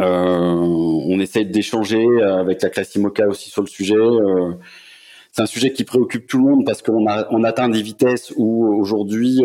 Euh, 0.00 0.06
on 0.06 1.20
essaie 1.20 1.44
d'échanger 1.44 2.06
avec 2.22 2.62
la 2.62 2.70
classe 2.70 2.94
IMOCA 2.94 3.28
aussi 3.28 3.50
sur 3.50 3.62
le 3.62 3.68
sujet. 3.68 3.94
Euh, 3.94 4.52
c'est 5.30 5.42
un 5.42 5.46
sujet 5.46 5.72
qui 5.72 5.84
préoccupe 5.84 6.26
tout 6.26 6.38
le 6.38 6.44
monde 6.44 6.66
parce 6.66 6.82
qu'on 6.82 7.06
on 7.06 7.44
atteint 7.44 7.68
des 7.68 7.82
vitesses 7.82 8.32
où 8.36 8.66
aujourd'hui 8.78 9.40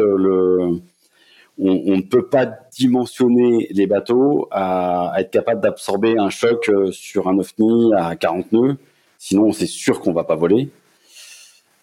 on, 1.60 1.96
ne 1.96 2.02
peut 2.02 2.28
pas 2.28 2.46
dimensionner 2.78 3.68
les 3.72 3.88
bateaux 3.88 4.48
à, 4.52 5.14
être 5.18 5.32
capable 5.32 5.62
d'absorber 5.62 6.18
un 6.18 6.30
choc 6.30 6.70
sur 6.92 7.30
un 7.30 7.38
OVNI 7.38 7.94
à 7.96 8.16
40 8.18 8.52
nœuds. 8.52 8.78
Sinon, 9.18 9.54
c'est 9.54 9.68
sûr 9.68 10.02
qu'on 10.02 10.12
va 10.12 10.26
pas 10.26 10.36
voler. 10.36 10.70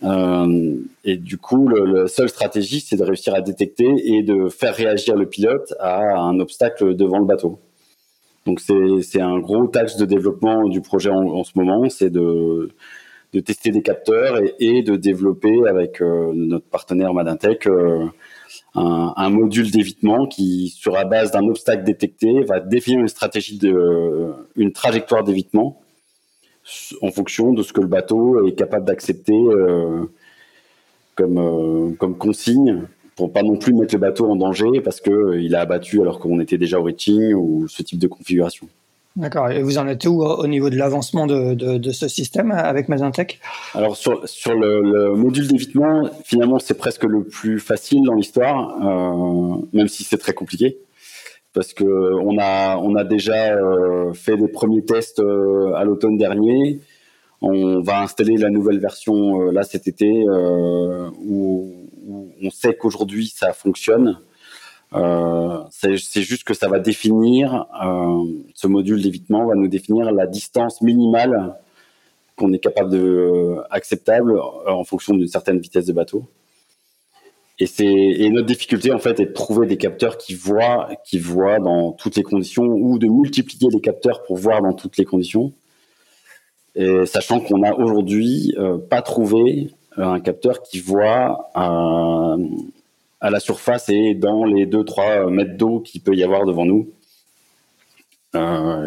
Euh, 0.05 0.77
et 1.05 1.17
du 1.17 1.39
coup, 1.39 1.67
le, 1.69 1.85
le 1.85 2.07
seule 2.07 2.29
stratégie, 2.29 2.81
c'est 2.81 2.97
de 2.97 3.05
réussir 3.05 3.35
à 3.35 3.41
détecter 3.41 3.87
et 4.05 4.23
de 4.23 4.49
faire 4.49 4.75
réagir 4.75 5.17
le 5.17 5.27
pilote 5.27 5.73
à 5.81 6.01
un 6.17 6.39
obstacle 6.41 6.95
devant 6.95 7.19
le 7.19 7.27
bateau. 7.27 7.59
Donc 8.47 8.61
c'est 8.61 9.21
un 9.21 9.39
gros 9.39 9.71
axe 9.75 9.97
de 9.97 10.05
développement 10.05 10.69
du 10.69 10.83
projet 10.83 11.11
en, 11.11 11.45
ce 11.45 11.53
moment, 11.57 11.89
c'est 11.89 12.11
de, 12.11 12.69
tester 13.45 13.71
des 13.71 13.81
capteurs 13.81 14.39
et, 14.61 14.83
de 14.83 14.97
développer 14.97 15.57
avec 15.67 16.03
euh, 16.03 16.31
notre 16.35 16.67
partenaire 16.67 17.15
Madintech 17.15 17.67
euh, 17.67 18.05
un, 18.75 19.31
module 19.31 19.71
d'évitement 19.71 20.27
qui, 20.27 20.69
sur 20.69 20.93
la 20.93 21.05
base 21.05 21.31
d'un 21.31 21.47
obstacle 21.49 21.85
détecté, 21.85 22.43
va 22.47 22.61
définir 22.61 23.01
une 23.01 23.09
stratégie 23.09 23.59
une 24.57 24.73
trajectoire 24.73 25.25
d'évitement 25.25 25.81
en 27.03 27.11
fonction 27.11 27.53
de 27.53 27.62
ce 27.62 27.73
que 27.73 27.81
le 27.81 27.87
bateau 27.87 28.47
est 28.47 28.53
capable 28.53 28.87
d'accepter 28.87 29.35
euh, 29.35 30.05
comme, 31.15 31.39
euh, 31.39 31.95
comme 31.99 32.17
consigne 32.17 32.83
pour 33.17 33.33
pas 33.33 33.43
non 33.43 33.57
plus 33.57 33.73
mettre 33.73 33.95
le 33.95 34.01
bateau 34.01 34.29
en 34.31 34.37
danger 34.37 34.81
parce 34.83 35.01
que 35.01 35.11
euh, 35.11 35.41
il 35.41 35.55
a 35.55 35.61
abattu 35.61 36.01
alors 36.01 36.19
qu'on 36.19 36.41
était 36.41 36.59
déjà 36.59 36.81
au 36.81 36.85
reaching 36.85 37.35
ou 37.35 37.69
ce 37.69 37.83
type 37.83 37.99
de 37.99 38.09
configuration. 38.09 38.69
D'accord. 39.17 39.49
Et 39.51 39.62
vous 39.62 39.79
en 39.79 39.87
êtes 39.87 40.05
où 40.07 40.25
au 40.25 40.47
niveau 40.49 40.71
de 40.71 40.77
l'avancement 40.77 41.29
de, 41.29 41.55
de, 41.55 41.91
ce 41.93 42.09
système 42.09 42.51
avec 42.51 42.89
Mazintech 42.89 43.39
Alors 43.75 43.97
sur, 43.97 44.29
sur 44.29 44.55
le, 44.55 45.15
module 45.15 45.47
d'évitement, 45.47 46.11
finalement 46.25 46.59
c'est 46.59 46.75
presque 46.75 47.05
le 47.05 47.23
plus 47.23 47.61
facile 47.61 48.03
dans 48.03 48.15
l'histoire, 48.15 48.77
même 49.73 49.87
si 49.87 50.03
c'est 50.03 50.19
très 50.19 50.33
compliqué 50.33 50.79
parce 51.55 51.73
que 51.73 51.85
on 51.85 52.37
a 52.39 52.77
on 52.79 52.95
a 52.97 53.05
déjà 53.05 53.55
euh, 53.55 54.13
fait 54.13 54.37
des 54.37 54.49
premiers 54.49 54.85
tests 54.85 55.21
euh, 55.21 55.73
à 55.75 55.85
l'automne 55.85 56.19
dernier. 56.19 56.81
On 57.41 57.81
va 57.81 58.03
installer 58.03 58.37
la 58.37 58.51
nouvelle 58.51 58.81
version 58.81 59.41
euh, 59.41 59.53
là 59.53 59.63
cet 59.63 59.87
été 59.87 60.11
où, 61.25 61.73
on 62.43 62.51
sait 62.51 62.75
qu'aujourd'hui 62.75 63.33
ça 63.35 63.53
fonctionne. 63.55 64.19
c'est 65.71 66.23
juste 66.23 66.45
que 66.45 66.55
ça 66.55 66.69
va 66.69 66.79
définir 66.79 67.67
ce 68.55 68.67
module 68.67 69.01
d'évitement 69.01 69.47
va 69.47 69.55
nous 69.55 69.69
définir 69.69 70.13
la 70.13 70.27
distance 70.27 70.83
minimale 70.83 71.55
qu'on 72.37 72.53
est 72.53 72.59
capable 72.59 72.91
de 72.91 73.57
acceptable 73.71 74.39
en 74.67 74.85
fonction 74.85 75.15
d'une 75.15 75.29
certaine 75.29 75.59
vitesse 75.59 75.87
de 75.87 75.95
bateau. 75.95 76.29
Et 77.61 77.67
c'est 77.67 77.87
et 77.87 78.31
notre 78.31 78.47
difficulté 78.47 78.93
en 78.93 78.99
fait 78.99 79.21
est 79.21 79.27
de 79.27 79.33
trouver 79.33 79.67
des 79.69 79.77
capteurs 79.77 80.19
qui 80.19 80.35
voient 80.35 80.89
qui 81.05 81.19
voient 81.19 81.61
dans 81.61 81.93
toutes 81.93 82.17
les 82.17 82.25
conditions 82.25 82.65
ou 82.65 82.99
de 82.99 83.07
multiplier 83.07 83.69
les 83.73 83.81
capteurs 83.81 84.25
pour 84.25 84.37
voir 84.37 84.61
dans 84.61 84.73
toutes 84.73 84.97
les 84.97 85.05
conditions. 85.05 85.53
Et 86.75 87.07
sachant 87.07 87.39
qu'on 87.39 87.63
a 87.63 87.73
aujourd'hui 87.75 88.53
euh, 88.59 88.79
pas 88.79 89.03
trouvé 89.03 89.71
euh, 89.99 90.05
un 90.05 90.19
capteur 90.19 90.63
qui 90.63 90.81
voit 90.81 91.51
euh, 91.57 92.37
à 93.21 93.31
la 93.31 93.39
surface 93.39 93.89
et 93.89 94.15
dans 94.15 94.45
les 94.45 94.67
2-3 94.67 95.31
mètres 95.31 95.57
d'eau 95.57 95.79
qu'il 95.79 96.01
peut 96.01 96.17
y 96.17 96.25
avoir 96.25 96.45
devant 96.47 96.65
nous. 96.65 96.89
On 98.35 98.83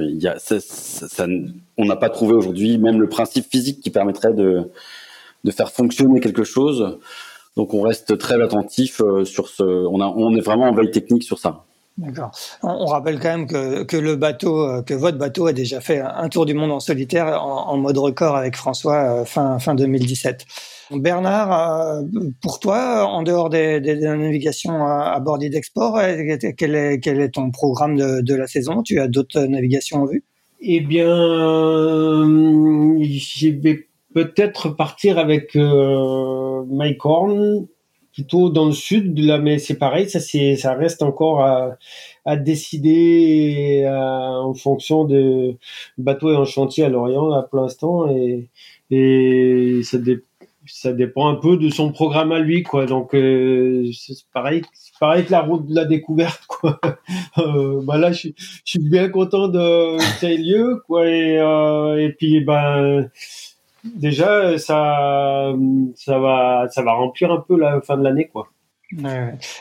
n'a 1.85 1.95
pas 1.95 2.09
trouvé 2.09 2.33
aujourd'hui 2.33 2.77
même 2.77 2.99
le 2.99 3.07
principe 3.07 3.45
physique 3.49 3.79
qui 3.79 3.89
permettrait 3.89 4.33
de, 4.33 4.69
de 5.45 5.51
faire 5.51 5.71
fonctionner 5.71 6.19
quelque 6.19 6.43
chose. 6.43 6.99
Donc 7.57 7.73
on 7.73 7.81
reste 7.81 8.17
très 8.17 8.41
attentif 8.41 9.01
euh, 9.01 9.25
sur 9.25 9.49
ce. 9.49 9.63
On, 9.63 9.99
a, 9.99 10.05
on 10.05 10.35
est 10.35 10.41
vraiment 10.41 10.69
en 10.69 10.73
veille 10.73 10.91
technique 10.91 11.23
sur 11.23 11.39
ça. 11.39 11.65
D'accord. 11.97 12.29
On, 12.61 12.85
rappelle 12.85 13.19
quand 13.19 13.29
même 13.29 13.47
que, 13.47 13.81
que 13.81 13.97
le 13.97 14.15
bateau, 14.15 14.61
euh, 14.61 14.83
que 14.83 14.93
votre 14.93 15.17
bateau 15.17 15.47
a 15.47 15.53
déjà 15.53 15.81
fait 15.81 15.99
un 15.99 16.29
tour 16.29 16.45
du 16.45 16.53
monde 16.53 16.71
en 16.71 16.79
solitaire 16.79 17.43
en, 17.43 17.69
en 17.69 17.77
mode 17.77 17.97
record 17.97 18.35
avec 18.35 18.55
François 18.55 19.25
fin 19.25 19.57
fin 19.57 19.73
2017. 19.73 20.45
Bernard, 20.91 22.03
pour 22.41 22.59
toi, 22.59 23.05
en 23.05 23.23
dehors 23.23 23.49
des, 23.49 23.81
des, 23.81 23.95
navigations 23.95 24.85
à, 24.85 25.19
bord 25.19 25.37
d'Export, 25.37 25.99
quel 26.57 26.75
est, 26.75 26.99
quel 27.01 27.19
est 27.19 27.29
ton 27.29 27.51
programme 27.51 27.97
de, 27.97 28.21
de 28.21 28.35
la 28.35 28.47
saison? 28.47 28.83
Tu 28.83 28.99
as 28.99 29.07
d'autres 29.09 29.41
navigations 29.41 30.03
en 30.03 30.05
vue? 30.05 30.23
Eh 30.61 30.79
bien, 30.79 31.07
euh, 31.07 32.25
vais 33.61 33.87
peut-être 34.13 34.69
partir 34.69 35.17
avec 35.19 35.55
euh, 35.55 36.63
Mike 36.67 37.05
Horn, 37.05 37.67
plutôt 38.13 38.49
dans 38.49 38.65
le 38.65 38.71
sud, 38.71 39.17
là, 39.19 39.37
mais 39.37 39.59
c'est 39.59 39.77
pareil, 39.77 40.09
ça, 40.09 40.19
c'est, 40.19 40.55
ça 40.55 40.73
reste 40.73 41.03
encore 41.03 41.41
à, 41.41 41.77
à 42.25 42.35
décider 42.35 43.83
euh, 43.85 43.91
en 43.91 44.53
fonction 44.53 45.05
de 45.05 45.55
bateau 45.97 46.31
et 46.31 46.35
en 46.35 46.45
chantier 46.45 46.85
à 46.85 46.89
Lorient, 46.89 47.27
là, 47.27 47.43
pour 47.43 47.61
l'instant, 47.61 48.09
et, 48.09 48.49
et 48.89 49.81
ça 49.83 49.97
dépend 49.97 50.23
ça 50.67 50.93
dépend 50.93 51.29
un 51.29 51.35
peu 51.35 51.57
de 51.57 51.69
son 51.69 51.91
programme 51.91 52.31
à 52.31 52.39
lui, 52.39 52.63
quoi. 52.63 52.85
Donc 52.85 53.15
euh, 53.15 53.89
c'est 53.93 54.15
pareil, 54.33 54.61
c'est 54.73 54.97
pareil 54.99 55.25
que 55.25 55.31
la 55.31 55.41
route 55.41 55.65
de 55.67 55.75
la 55.75 55.85
découverte, 55.85 56.43
quoi. 56.47 56.79
euh, 57.37 57.81
bah 57.83 57.97
là, 57.97 58.11
je, 58.11 58.29
suis 58.65 58.79
bien 58.79 59.09
content 59.09 59.47
de 59.47 59.97
ces 60.19 60.37
lieux, 60.37 60.81
quoi. 60.87 61.07
Et, 61.07 61.39
euh, 61.39 61.97
et 61.97 62.11
puis, 62.13 62.41
ben 62.41 63.09
déjà, 63.83 64.57
ça, 64.57 65.53
ça 65.95 66.19
va, 66.19 66.67
ça 66.69 66.81
va 66.81 66.93
remplir 66.93 67.31
un 67.31 67.43
peu 67.47 67.57
la 67.57 67.81
fin 67.81 67.97
de 67.97 68.03
l'année, 68.03 68.27
quoi. 68.27 68.49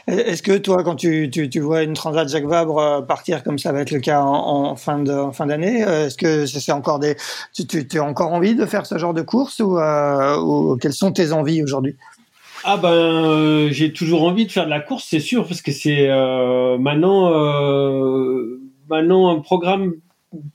Est-ce 0.06 0.42
que 0.42 0.56
toi, 0.56 0.84
quand 0.84 0.94
tu, 0.94 1.28
tu, 1.30 1.50
tu, 1.50 1.58
vois 1.58 1.82
une 1.82 1.94
Transat 1.94 2.28
Jacques 2.28 2.44
Vabre 2.46 2.78
euh, 2.78 3.02
partir 3.02 3.42
comme 3.42 3.58
ça 3.58 3.72
va 3.72 3.80
être 3.80 3.90
le 3.90 3.98
cas 3.98 4.20
en, 4.20 4.76
fin 4.76 5.00
de 5.00 5.12
en 5.12 5.32
fin 5.32 5.46
d'année, 5.46 5.84
euh, 5.84 6.06
est-ce 6.06 6.16
que 6.16 6.46
c'est 6.46 6.70
encore 6.70 7.00
des, 7.00 7.16
tu, 7.52 7.66
tu, 7.66 7.98
as 7.98 8.04
encore 8.04 8.32
envie 8.32 8.54
de 8.54 8.64
faire 8.66 8.86
ce 8.86 8.98
genre 8.98 9.14
de 9.14 9.22
course 9.22 9.58
ou, 9.58 9.78
euh, 9.78 10.38
ou 10.40 10.76
quelles 10.76 10.92
sont 10.92 11.10
tes 11.10 11.32
envies 11.32 11.62
aujourd'hui? 11.62 11.96
Ah 12.62 12.76
ben, 12.76 13.68
j'ai 13.70 13.92
toujours 13.92 14.22
envie 14.22 14.46
de 14.46 14.52
faire 14.52 14.64
de 14.64 14.70
la 14.70 14.80
course, 14.80 15.06
c'est 15.08 15.20
sûr, 15.20 15.46
parce 15.46 15.60
que 15.60 15.72
c'est 15.72 16.08
maintenant, 16.78 17.30
maintenant 18.88 19.36
un 19.36 19.40
programme 19.40 19.94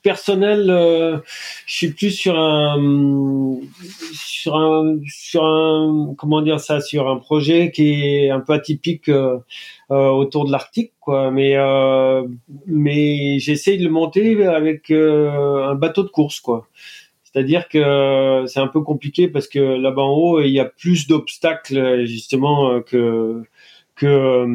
personnel, 0.02 0.70
euh, 0.70 1.18
je 1.66 1.76
suis 1.76 1.92
plus 1.92 2.12
sur 2.12 2.38
un 2.38 3.60
sur 4.14 4.56
un 4.56 5.00
sur 5.08 5.44
un 5.44 6.14
comment 6.18 6.42
dire 6.42 6.60
ça 6.60 6.82
sur 6.82 7.10
un 7.10 7.18
projet 7.18 7.72
qui 7.72 8.04
est 8.04 8.30
un 8.30 8.40
peu 8.40 8.54
atypique 8.54 9.10
euh, 9.10 9.38
euh 9.92 10.10
autour 10.10 10.46
de 10.46 10.52
l'Arctique 10.52 10.94
quoi. 11.00 11.32
Mais 11.32 11.56
mais 12.68 13.40
j'essaye 13.40 13.78
de 13.78 13.84
le 13.84 13.90
monter 13.90 14.46
avec 14.46 14.92
un 14.92 15.76
bateau 15.76 16.04
de 16.04 16.10
course 16.10 16.40
quoi. 16.40 16.68
C'est-à-dire 17.24 17.70
que 17.70 18.44
c'est 18.48 18.60
un 18.60 18.68
peu 18.68 18.82
compliqué 18.82 19.28
parce 19.28 19.48
que 19.48 19.60
là-bas 19.60 20.02
en 20.02 20.14
haut 20.14 20.42
il 20.42 20.52
y 20.52 20.60
a 20.60 20.66
plus 20.66 21.08
d'obstacles 21.08 22.06
justement 22.06 22.82
que 22.82 23.44
que, 23.96 24.46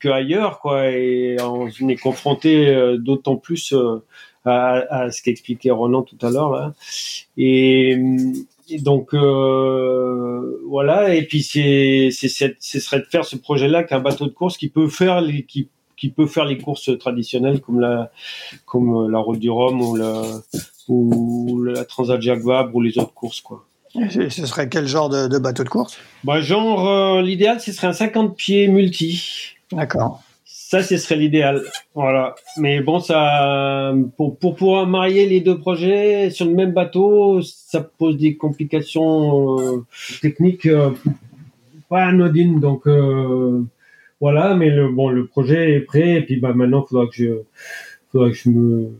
que 0.00 0.08
ailleurs 0.08 0.60
quoi 0.60 0.90
et 0.90 1.36
on 1.40 1.68
est 1.88 1.96
confronté 1.96 2.96
d'autant 2.98 3.36
plus 3.36 3.74
à, 4.44 5.10
ce 5.10 5.22
qu'expliquait 5.22 5.70
Ronan 5.70 6.02
tout 6.02 6.18
à 6.22 6.30
l'heure 6.30 6.50
là. 6.50 6.74
Et, 7.36 7.98
donc 8.80 9.14
euh, 9.14 10.60
voilà. 10.68 11.14
Et 11.14 11.22
puis 11.22 11.42
c'est 11.42 12.10
ce 12.12 12.80
serait 12.80 13.00
de 13.00 13.04
faire 13.04 13.24
ce 13.24 13.36
projet-là 13.36 13.82
qu'un 13.82 14.00
bateau 14.00 14.26
de 14.26 14.32
course 14.32 14.56
qui 14.56 14.68
peut 14.68 14.88
faire 14.88 15.20
les 15.20 15.42
qui 15.42 15.68
qui 15.96 16.08
peut 16.08 16.26
faire 16.26 16.44
les 16.44 16.56
courses 16.56 16.96
traditionnelles 16.98 17.60
comme 17.60 17.80
la 17.80 18.10
comme 18.66 19.10
la 19.10 19.18
route 19.18 19.38
du 19.38 19.50
Rhum 19.50 19.80
ou 19.82 19.96
la 19.96 20.22
ou 20.88 21.62
la 21.62 21.84
Transat 21.84 22.20
Jacques 22.20 22.42
Vabre 22.42 22.74
ou 22.74 22.80
les 22.80 22.98
autres 22.98 23.12
courses 23.12 23.40
quoi. 23.40 23.66
Ce 23.92 24.46
serait 24.46 24.68
quel 24.68 24.86
genre 24.86 25.08
de, 25.08 25.26
de 25.26 25.38
bateau 25.38 25.64
de 25.64 25.68
course? 25.68 25.98
Bah, 26.22 26.40
Genre, 26.40 26.88
euh, 26.88 27.22
l'idéal, 27.22 27.60
ce 27.60 27.72
serait 27.72 27.88
un 27.88 27.92
50 27.92 28.36
pieds 28.36 28.68
multi. 28.68 29.56
D'accord. 29.72 30.22
Ça, 30.70 30.84
ce 30.84 30.98
serait 30.98 31.16
l'idéal. 31.16 31.64
Voilà. 31.96 32.36
Mais 32.56 32.80
bon, 32.80 33.00
ça, 33.00 33.92
pour, 34.16 34.38
pour 34.38 34.54
pouvoir 34.54 34.86
marier 34.86 35.26
les 35.26 35.40
deux 35.40 35.58
projets 35.58 36.30
sur 36.30 36.46
le 36.46 36.52
même 36.52 36.70
bateau, 36.70 37.42
ça 37.42 37.80
pose 37.80 38.16
des 38.16 38.36
complications 38.36 39.58
euh, 39.58 39.84
techniques 40.22 40.66
euh, 40.66 40.92
pas 41.88 42.04
anodines. 42.04 42.60
Donc, 42.60 42.86
euh, 42.86 43.64
voilà. 44.20 44.54
Mais 44.54 44.70
le, 44.70 44.88
bon, 44.92 45.08
le 45.08 45.26
projet 45.26 45.72
est 45.72 45.80
prêt. 45.80 46.12
Et 46.18 46.22
puis, 46.22 46.36
bah, 46.36 46.52
maintenant, 46.54 46.84
il 46.86 46.88
faudra 46.88 47.06
que 47.08 47.14
je, 47.16 47.40
faudra 48.12 48.30
que 48.30 48.36
je 48.36 48.48
me 48.48 48.92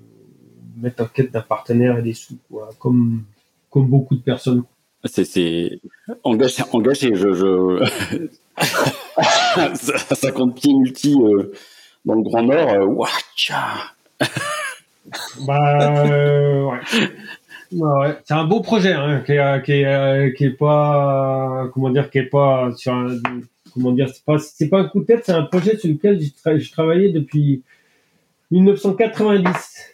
mette 0.82 1.00
en 1.00 1.06
quête 1.06 1.30
d'un 1.30 1.40
partenaire 1.40 1.98
et 1.98 2.02
des 2.02 2.14
sous, 2.14 2.36
quoi. 2.50 2.70
Comme, 2.80 3.22
comme 3.70 3.86
beaucoup 3.86 4.16
de 4.16 4.22
personnes. 4.22 4.64
C'est, 5.04 5.24
c'est 5.24 5.78
engagé, 6.24 6.64
engagé. 6.72 7.14
Je, 7.14 7.32
je... 7.32 7.86
50 9.54 10.54
pieds 10.54 10.74
multi 10.74 11.14
euh, 11.20 11.52
dans 12.04 12.14
le 12.14 12.22
Grand 12.22 12.42
Nord, 12.42 12.68
euh, 12.70 12.84
watcha 12.84 13.92
Bah, 15.46 16.06
euh, 16.06 16.64
ouais. 16.64 16.78
ouais. 17.72 18.18
C'est 18.24 18.34
un 18.34 18.44
beau 18.44 18.60
projet, 18.60 18.92
hein, 18.92 19.22
qui 19.24 19.32
est, 19.32 20.34
qui 20.36 20.44
est, 20.44 20.50
pas, 20.50 21.68
comment 21.72 21.90
dire, 21.90 22.10
qui 22.10 22.18
est 22.18 22.24
pas 22.24 22.70
sur 22.76 22.92
un, 22.92 23.16
comment 23.72 23.92
dire, 23.92 24.08
c'est 24.08 24.68
pas, 24.68 24.80
un 24.80 24.84
coup 24.84 25.00
de 25.00 25.06
tête, 25.06 25.22
c'est 25.24 25.32
un 25.32 25.44
projet 25.44 25.76
sur 25.76 25.88
lequel 25.88 26.20
je, 26.20 26.72
travaillais 26.72 27.10
depuis 27.10 27.62
1990. 28.50 29.86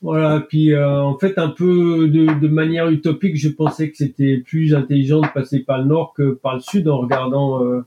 Voilà, 0.00 0.40
puis 0.40 0.72
euh, 0.72 1.02
en 1.02 1.18
fait 1.18 1.38
un 1.38 1.48
peu 1.48 2.08
de, 2.08 2.48
manière 2.48 2.88
utopique, 2.88 3.36
je 3.36 3.48
pensais 3.48 3.90
que 3.90 3.96
c'était 3.96 4.36
plus 4.36 4.74
intelligent 4.74 5.20
de 5.20 5.28
passer 5.28 5.60
par 5.60 5.78
le 5.78 5.84
nord 5.84 6.14
que 6.14 6.34
par 6.34 6.54
le 6.54 6.60
sud 6.60 6.86
en 6.88 6.98
regardant 6.98 7.64
euh, 7.64 7.84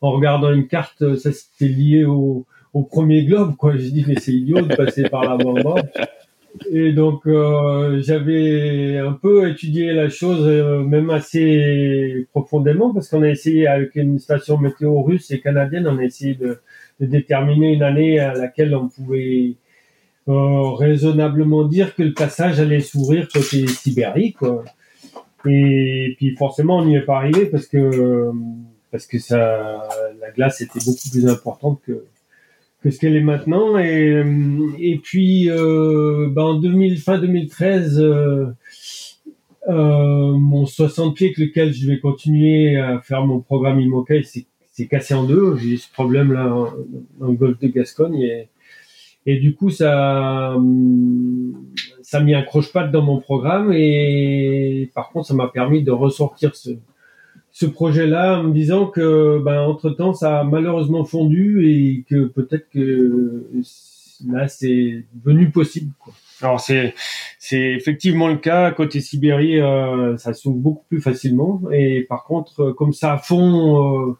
en 0.00 0.12
regardant 0.12 0.52
une 0.52 0.66
carte, 0.66 1.02
euh, 1.02 1.16
ça 1.16 1.30
c'était 1.32 1.72
lié 1.72 2.04
au, 2.04 2.46
au 2.72 2.82
premier 2.82 3.24
globe, 3.24 3.56
quoi. 3.56 3.76
J'ai 3.76 3.90
dit, 3.90 4.04
mais 4.06 4.16
c'est 4.18 4.32
idiot 4.32 4.62
de 4.62 4.74
passer 4.74 5.04
par 5.04 5.22
là-bas. 5.24 5.76
Et 6.72 6.92
donc, 6.92 7.26
euh, 7.26 8.00
j'avais 8.00 8.98
un 8.98 9.12
peu 9.12 9.48
étudié 9.48 9.92
la 9.92 10.08
chose, 10.08 10.44
euh, 10.46 10.82
même 10.82 11.10
assez 11.10 12.26
profondément, 12.32 12.92
parce 12.92 13.08
qu'on 13.08 13.22
a 13.22 13.28
essayé 13.28 13.66
avec 13.66 13.94
une 13.94 14.18
station 14.18 14.58
météo 14.58 15.02
russe 15.02 15.30
et 15.30 15.40
canadienne, 15.40 15.86
on 15.86 15.98
a 15.98 16.04
essayé 16.04 16.34
de, 16.34 16.58
de 17.00 17.06
déterminer 17.06 17.74
une 17.74 17.82
année 17.82 18.18
à 18.18 18.34
laquelle 18.34 18.74
on 18.74 18.88
pouvait 18.88 19.54
euh, 20.28 20.70
raisonnablement 20.72 21.64
dire 21.64 21.94
que 21.94 22.02
le 22.02 22.12
passage 22.12 22.60
allait 22.60 22.80
s'ouvrir 22.80 23.28
côté 23.28 23.66
Sibérie, 23.66 24.32
quoi. 24.32 24.64
Et 25.46 26.14
puis 26.16 26.34
forcément, 26.36 26.78
on 26.78 26.84
n'y 26.84 26.96
est 26.96 27.02
pas 27.02 27.18
arrivé 27.18 27.46
parce 27.46 27.66
que 27.66 28.32
parce 28.90 29.06
que 29.06 29.18
ça, 29.18 29.88
la 30.20 30.30
glace 30.30 30.60
était 30.60 30.80
beaucoup 30.84 31.08
plus 31.10 31.28
importante 31.28 31.80
que 31.86 32.04
que 32.82 32.90
ce 32.90 32.98
qu'elle 32.98 33.16
est 33.16 33.22
maintenant. 33.22 33.78
Et, 33.78 34.22
et 34.78 34.98
puis, 34.98 35.50
euh, 35.50 36.28
ben 36.30 36.42
en 36.42 36.54
2000, 36.54 36.98
fin 36.98 37.18
2013, 37.18 38.00
euh, 38.00 38.46
euh, 39.68 40.32
mon 40.32 40.66
60 40.66 41.16
pieds 41.16 41.28
avec 41.28 41.38
lequel 41.38 41.72
je 41.72 41.86
vais 41.88 41.98
continuer 41.98 42.76
à 42.76 43.00
faire 43.00 43.26
mon 43.26 43.40
programme 43.40 43.80
IMOCA, 43.80 44.14
c'est 44.22 44.86
cassé 44.86 45.14
en 45.14 45.24
deux. 45.24 45.56
J'ai 45.56 45.76
ce 45.76 45.90
problème-là 45.92 46.44
dans 47.18 47.26
le 47.26 47.34
golfe 47.34 47.58
de 47.58 47.68
Gascogne. 47.68 48.20
Et, 48.20 48.48
et 49.26 49.38
du 49.38 49.54
coup, 49.54 49.70
ça 49.70 50.56
ça 52.02 52.20
m'y 52.20 52.34
accroche 52.34 52.72
pas 52.72 52.86
dans 52.86 53.02
mon 53.02 53.18
programme. 53.18 53.72
Et 53.72 54.90
par 54.94 55.10
contre, 55.10 55.26
ça 55.26 55.34
m'a 55.34 55.48
permis 55.48 55.82
de 55.82 55.90
ressortir 55.90 56.54
ce, 56.54 56.70
ce 57.52 57.66
projet-là 57.66 58.40
en 58.40 58.44
me 58.44 58.52
disant 58.52 58.86
que, 58.86 59.40
ben, 59.44 59.60
entre 59.62 59.90
temps, 59.90 60.14
ça 60.14 60.40
a 60.40 60.44
malheureusement 60.44 61.04
fondu 61.04 61.68
et 61.68 62.04
que 62.08 62.26
peut-être 62.26 62.68
que 62.70 63.46
là, 64.26 64.48
c'est 64.48 65.04
devenu 65.14 65.50
possible. 65.50 65.92
Quoi. 65.98 66.12
Alors 66.40 66.60
c'est 66.60 66.94
c'est 67.38 67.72
effectivement 67.72 68.28
le 68.28 68.36
cas 68.36 68.70
côté 68.70 69.00
Sibérie, 69.00 69.60
euh, 69.60 70.16
ça 70.18 70.34
s'ouvre 70.34 70.58
beaucoup 70.58 70.84
plus 70.88 71.00
facilement. 71.00 71.62
Et 71.72 72.02
par 72.08 72.24
contre, 72.24 72.72
comme 72.72 72.92
ça 72.92 73.18
fond, 73.18 74.10
euh, 74.10 74.16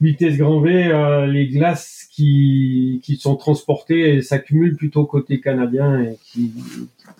vitesse 0.00 0.36
grand 0.36 0.60
V, 0.60 0.86
euh, 0.86 1.26
les 1.26 1.48
glaces 1.48 2.06
qui 2.10 3.00
qui 3.02 3.16
sont 3.16 3.36
transportées 3.36 4.22
s'accumulent 4.22 4.76
plutôt 4.76 5.04
côté 5.04 5.40
canadien 5.40 6.00
et 6.00 6.16
qui 6.24 6.52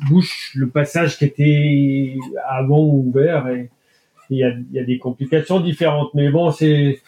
bouchent 0.08 0.52
le 0.54 0.68
passage 0.68 1.18
qui 1.18 1.24
était 1.24 2.16
avant 2.48 2.84
ouvert 2.84 3.48
et 3.48 3.70
il 4.36 4.62
y 4.72 4.78
a, 4.78 4.84
des 4.84 4.98
complications 4.98 5.60
différentes. 5.60 6.12
Mais 6.14 6.30
bon, 6.30 6.50
c'est 6.50 7.00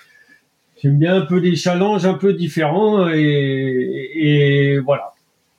j'aime 0.82 0.98
bien 0.98 1.16
un 1.16 1.26
peu 1.26 1.40
des 1.40 1.56
challenges 1.56 2.04
un 2.04 2.14
peu 2.14 2.34
différents 2.34 3.08
et, 3.08 4.78
voilà. 4.84 5.12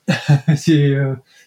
c'est 0.56 0.94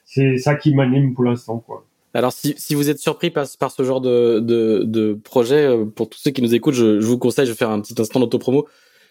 c'est 0.06 0.38
ça 0.38 0.56
qui 0.56 0.74
m'anime 0.74 1.14
pour 1.14 1.24
l'instant, 1.24 1.60
quoi. 1.60 1.86
Alors, 2.16 2.34
si, 2.34 2.56
si 2.58 2.74
vous 2.74 2.90
êtes 2.90 2.98
surpris 2.98 3.30
par, 3.30 3.46
ce 3.46 3.84
genre 3.84 4.02
de, 4.02 4.40
de, 4.40 5.14
projet, 5.14 5.70
pour 5.96 6.10
tous 6.10 6.18
ceux 6.20 6.32
qui 6.32 6.42
nous 6.42 6.56
écoutent, 6.56 6.74
je, 6.74 7.00
vous 7.00 7.20
conseille, 7.20 7.46
je 7.46 7.52
vais 7.52 7.58
faire 7.58 7.70
un 7.70 7.80
petit 7.80 7.94
instant 8.02 8.20
d'autopromo 8.20 8.68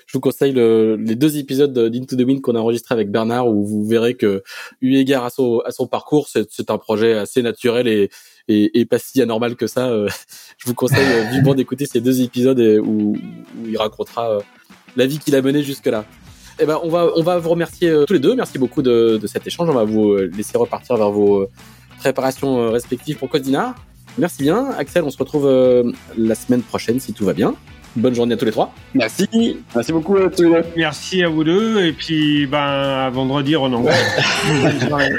je 0.09 0.15
vous 0.15 0.21
conseille 0.21 0.53
le, 0.53 0.97
les 0.97 1.15
deux 1.15 1.37
épisodes 1.37 1.79
d'Into 1.91 2.17
the 2.17 2.23
Wind 2.23 2.41
qu'on 2.41 2.55
a 2.55 2.59
enregistré 2.59 2.95
avec 2.95 3.11
Bernard 3.11 3.47
où 3.47 3.65
vous 3.65 3.85
verrez 3.85 4.15
que 4.15 4.43
eu 4.81 4.97
égard 4.97 5.25
à 5.25 5.31
son, 5.31 5.61
à 5.67 5.71
son 5.71 5.87
parcours, 5.87 6.29
c'est 6.29 6.71
un 6.71 6.79
projet 6.79 7.13
assez 7.13 7.43
naturel 7.43 7.87
et, 7.87 8.09
et, 8.49 8.81
et, 8.81 8.85
pas 8.85 8.99
si 8.99 9.21
anormal 9.23 9.57
que 9.57 9.67
ça. 9.67 9.89
Euh, 9.89 10.09
je 10.59 10.67
vous 10.67 10.75
conseille 10.75 11.07
euh, 11.07 11.31
vivement 11.31 11.55
d'écouter 11.55 11.87
ces 11.87 12.01
deux 12.01 12.23
épisodes 12.23 12.61
où, 12.85 13.17
où 13.17 13.67
il 13.67 13.77
racontera 13.77 14.31
euh, 14.31 14.41
la 14.97 15.07
vie 15.07 15.19
qu'il 15.19 15.35
a 15.37 15.43
menée 15.43 15.63
jusque-là. 15.63 16.05
Eh 16.61 16.67
ben, 16.67 16.81
on 16.83 16.89
va, 16.89 17.11
on 17.15 17.23
va 17.23 17.39
vous 17.39 17.51
remercier 17.51 17.93
tous 18.07 18.15
les 18.15 18.19
deux. 18.19 18.35
Merci 18.35 18.59
beaucoup 18.59 18.83
de, 18.83 19.19
de 19.23 19.27
cet 19.29 19.47
échange. 19.47 19.69
On 19.69 19.75
va 19.75 19.85
vous 19.85 20.17
laisser 20.17 20.59
repartir 20.59 20.97
vers 20.97 21.11
vos 21.11 21.47
préparations 22.01 22.73
respectives 22.73 23.17
pour 23.17 23.29
Codina. 23.29 23.77
Merci 24.17 24.43
bien. 24.43 24.71
Axel, 24.77 25.05
on 25.05 25.11
se 25.11 25.19
retrouve 25.19 25.49
la 26.17 26.35
semaine 26.35 26.63
prochaine 26.63 26.99
si 26.99 27.13
tout 27.13 27.25
va 27.25 27.33
bien. 27.33 27.55
Bonne 27.95 28.15
journée 28.15 28.35
à 28.35 28.37
tous 28.37 28.45
les 28.45 28.51
trois. 28.51 28.75
Merci. 28.95 29.29
Merci 29.73 29.93
beaucoup 29.93 30.17
à 30.17 30.29
tous 30.31 30.43
les 30.43 30.51
deux. 30.51 30.63
Merci 30.77 31.23
à 31.23 31.29
vous 31.29 31.45
deux. 31.45 31.85
Et 31.85 31.93
puis, 31.93 32.47
ben, 32.47 32.59
à 32.59 33.11
vendredi, 33.11 33.55
Renan. 33.55 33.83
Bonne 33.83 34.89
journée. 34.89 35.11